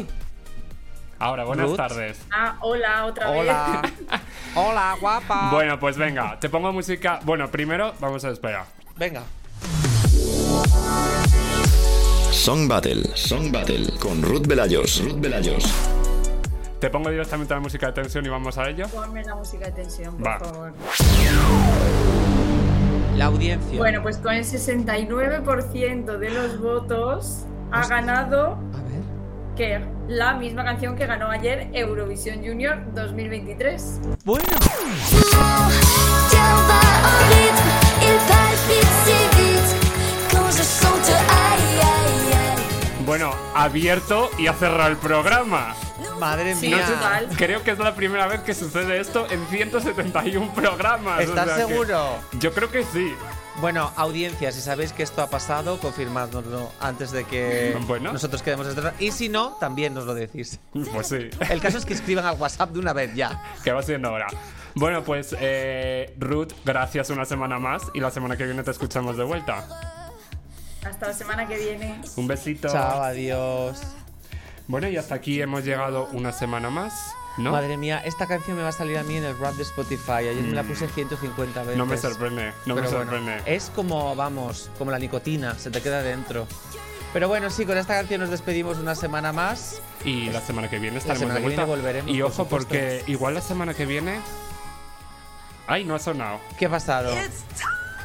Ahora, 1.17 1.43
buenas 1.45 1.67
Ruth. 1.69 1.77
tardes. 1.77 2.21
Ah, 2.31 2.57
hola, 2.61 3.05
otra 3.07 3.31
Hola. 3.31 3.81
vez. 3.81 3.93
Hola, 4.55 4.95
guapa. 5.01 5.49
Bueno, 5.51 5.79
pues 5.79 5.97
venga, 5.97 6.39
te 6.39 6.47
pongo 6.47 6.71
música. 6.71 7.19
Bueno, 7.23 7.49
primero 7.49 7.95
vamos 7.99 8.23
a 8.23 8.29
esperar. 8.29 8.65
Venga. 8.97 9.23
Song 12.31 12.67
Battle, 12.67 13.15
Song 13.15 13.51
Battle, 13.51 13.97
con 13.99 14.21
Ruth 14.21 14.45
Velayos, 14.45 15.03
Ruth 15.03 15.19
Velayos. 15.19 15.65
Te 16.79 16.89
pongo 16.89 17.09
directamente 17.09 17.53
la 17.53 17.59
música 17.59 17.87
de 17.87 17.93
tensión 17.93 18.25
y 18.25 18.29
vamos 18.29 18.57
a 18.57 18.69
ello. 18.69 18.87
Ponme 18.87 19.23
la 19.23 19.35
música 19.35 19.65
de 19.65 19.71
tensión, 19.73 20.15
por 20.15 20.27
Va. 20.27 20.39
favor. 20.39 20.73
La 23.17 23.25
audiencia. 23.25 23.77
Bueno, 23.77 24.01
pues 24.01 24.17
con 24.17 24.33
el 24.33 24.45
69% 24.45 26.17
de 26.17 26.29
los 26.29 26.59
votos 26.61 27.45
ha 27.71 27.85
ganado 27.85 28.57
que 29.57 29.85
la 30.07 30.35
misma 30.35 30.63
canción 30.63 30.95
que 30.95 31.05
ganó 31.05 31.29
ayer 31.29 31.69
Eurovisión 31.73 32.37
Junior 32.45 32.77
2023. 32.93 33.99
Bueno. 34.23 34.45
Bueno, 43.05 43.31
abierto 43.55 44.29
y 44.37 44.47
ha 44.47 44.53
cerrado 44.53 44.89
el 44.89 44.97
programa. 44.97 45.73
Madre 46.19 46.55
Sí, 46.55 46.67
mía. 46.67 46.85
total. 46.85 47.27
Creo 47.37 47.63
que 47.63 47.71
es 47.71 47.79
la 47.79 47.95
primera 47.95 48.27
vez 48.27 48.41
que 48.41 48.53
sucede 48.53 48.99
esto 48.99 49.25
en 49.29 49.45
171 49.47 50.53
programas. 50.53 51.21
¿Estás 51.21 51.47
o 51.47 51.55
sea 51.55 51.55
que- 51.65 51.71
seguro? 51.73 52.15
Yo 52.39 52.53
creo 52.53 52.69
que 52.71 52.83
sí. 52.83 53.13
Bueno, 53.61 53.91
audiencia, 53.97 54.51
si 54.53 54.61
sabéis 54.61 54.93
que 54.93 55.03
esto 55.03 55.21
ha 55.21 55.29
pasado, 55.29 55.79
confirmádnoslo 55.79 56.71
antes 56.79 57.11
de 57.11 57.25
que 57.25 57.77
Bueno. 57.87 58.13
nosotros 58.13 58.41
quedemos 58.41 58.67
estrenar. 58.67 58.93
Y 58.99 59.11
si 59.11 59.27
no, 59.27 59.57
también 59.59 59.93
nos 59.93 60.05
lo 60.05 60.13
decís. 60.13 60.59
Pues 60.93 61.07
sí. 61.07 61.29
El 61.49 61.59
caso 61.59 61.77
es 61.77 61.85
que 61.85 61.93
escriban 61.93 62.25
al 62.25 62.37
WhatsApp 62.37 62.69
de 62.71 62.79
una 62.79 62.93
vez 62.93 63.13
ya. 63.15 63.41
que 63.63 63.71
va 63.73 63.81
siendo 63.83 64.13
hora. 64.13 64.27
Bueno, 64.75 65.03
pues 65.03 65.35
eh, 65.39 66.13
Ruth, 66.19 66.53
gracias 66.63 67.09
una 67.09 67.25
semana 67.25 67.59
más 67.59 67.81
y 67.93 67.99
la 67.99 68.11
semana 68.11 68.37
que 68.37 68.45
viene 68.45 68.63
te 68.63 68.71
escuchamos 68.71 69.17
de 69.17 69.23
vuelta. 69.25 69.65
Hasta 70.85 71.07
la 71.07 71.13
semana 71.13 71.45
que 71.45 71.57
viene. 71.57 71.99
Un 72.15 72.27
besito. 72.27 72.69
Chao, 72.69 73.03
adiós. 73.03 73.81
Bueno, 74.69 74.87
y 74.87 74.97
hasta 74.97 75.15
aquí 75.15 75.41
hemos 75.41 75.65
llegado 75.65 76.07
una 76.11 76.31
semana 76.31 76.69
más, 76.69 77.15
¿no? 77.37 77.51
Madre 77.51 77.75
mía, 77.75 78.03
esta 78.05 78.27
canción 78.27 78.55
me 78.55 78.61
va 78.61 78.69
a 78.69 78.71
salir 78.71 78.99
a 78.99 79.03
mí 79.03 79.15
en 79.15 79.23
el 79.23 79.35
rap 79.39 79.55
de 79.55 79.63
Spotify. 79.63 80.11
Ayer 80.29 80.35
me 80.35 80.53
la 80.53 80.61
puse 80.61 80.87
150 80.87 81.61
veces. 81.61 81.75
Mm. 81.75 81.77
No 81.79 81.85
me 81.87 81.97
sorprende, 81.97 82.53
no 82.67 82.75
me 82.75 82.81
bueno, 82.81 82.97
sorprende. 82.97 83.41
es 83.47 83.71
como, 83.75 84.15
vamos, 84.15 84.69
como 84.77 84.91
la 84.91 84.99
nicotina, 84.99 85.57
se 85.57 85.71
te 85.71 85.81
queda 85.81 86.03
dentro. 86.03 86.47
Pero 87.13 87.27
bueno, 87.27 87.49
sí, 87.49 87.65
con 87.65 87.79
esta 87.79 87.95
canción 87.95 88.21
nos 88.21 88.29
despedimos 88.29 88.77
una 88.77 88.93
semana 88.93 89.33
más. 89.33 89.81
Y 90.05 90.29
la 90.29 90.39
semana 90.39 90.69
que 90.69 90.77
viene 90.77 90.97
La 90.97 90.99
estaremos 90.99 91.21
semana 91.21 91.35
de 91.39 91.41
que 91.41 91.47
viene 91.47 91.65
vuelta. 91.65 91.81
volveremos, 91.81 92.11
y 92.15 92.21
ojo, 92.21 92.45
porque 92.45 93.03
igual 93.07 93.33
la 93.33 93.41
semana 93.41 93.73
que 93.73 93.87
viene. 93.87 94.19
Ay, 95.65 95.83
no 95.83 95.95
ha 95.95 95.99
sonado. 95.99 96.39
¿Qué 96.59 96.67
ha 96.67 96.69
pasado? 96.69 97.11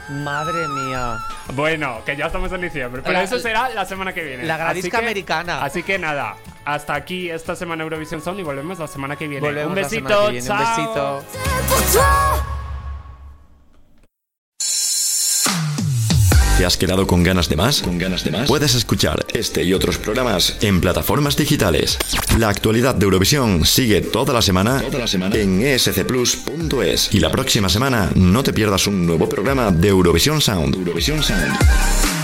Madre 0.08 0.68
mía. 0.68 1.18
Bueno, 1.54 2.02
que 2.04 2.16
ya 2.16 2.26
estamos 2.26 2.52
en 2.52 2.60
diciembre, 2.60 3.00
pero 3.02 3.12
La- 3.14 3.22
eso 3.22 3.38
será 3.38 3.70
la 3.70 3.84
semana 3.86 4.12
que 4.12 4.22
viene. 4.22 4.44
La 4.44 4.56
gradisca 4.56 4.88
Así 4.88 4.90
que- 4.90 4.96
americana. 4.96 5.62
Así 5.64 5.82
que 5.82 5.98
nada, 5.98 6.36
hasta 6.64 6.94
aquí 6.94 7.30
esta 7.30 7.56
semana 7.56 7.84
Eurovisión 7.84 8.20
Sound 8.22 8.38
y 8.40 8.42
volvemos 8.42 8.78
la 8.78 8.86
semana 8.86 9.16
que 9.16 9.28
viene. 9.28 9.46
Volvemos 9.46 9.70
Un 9.70 9.74
besito, 9.76 10.08
semana 10.08 10.26
que 10.26 10.30
viene. 10.32 10.46
chao. 10.46 11.16
Un 11.18 11.20
besito. 11.22 12.63
¿Te 16.56 16.64
has 16.64 16.76
quedado 16.76 17.06
con 17.08 17.24
ganas 17.24 17.48
de 17.48 17.56
más? 17.56 17.82
¿Con 17.82 17.98
ganas 17.98 18.22
de 18.22 18.30
más? 18.30 18.46
Puedes 18.46 18.76
escuchar 18.76 19.26
este 19.34 19.64
y 19.64 19.74
otros 19.74 19.98
programas 19.98 20.56
en 20.60 20.80
plataformas 20.80 21.36
digitales. 21.36 21.98
La 22.38 22.48
actualidad 22.48 22.94
de 22.94 23.04
Eurovisión 23.04 23.66
sigue 23.66 24.00
toda 24.02 24.32
la 24.32 24.40
semana, 24.40 24.80
en 25.32 25.62
escplus.es. 25.62 27.12
Y 27.12 27.18
la 27.18 27.30
próxima 27.32 27.68
semana 27.68 28.08
no 28.14 28.44
te 28.44 28.52
pierdas 28.52 28.86
un 28.86 29.04
nuevo 29.04 29.28
programa 29.28 29.72
de 29.72 29.88
Eurovisión 29.88 30.40
Sound. 30.40 30.76
Eurovisión 30.76 31.24
Sound. 31.24 32.23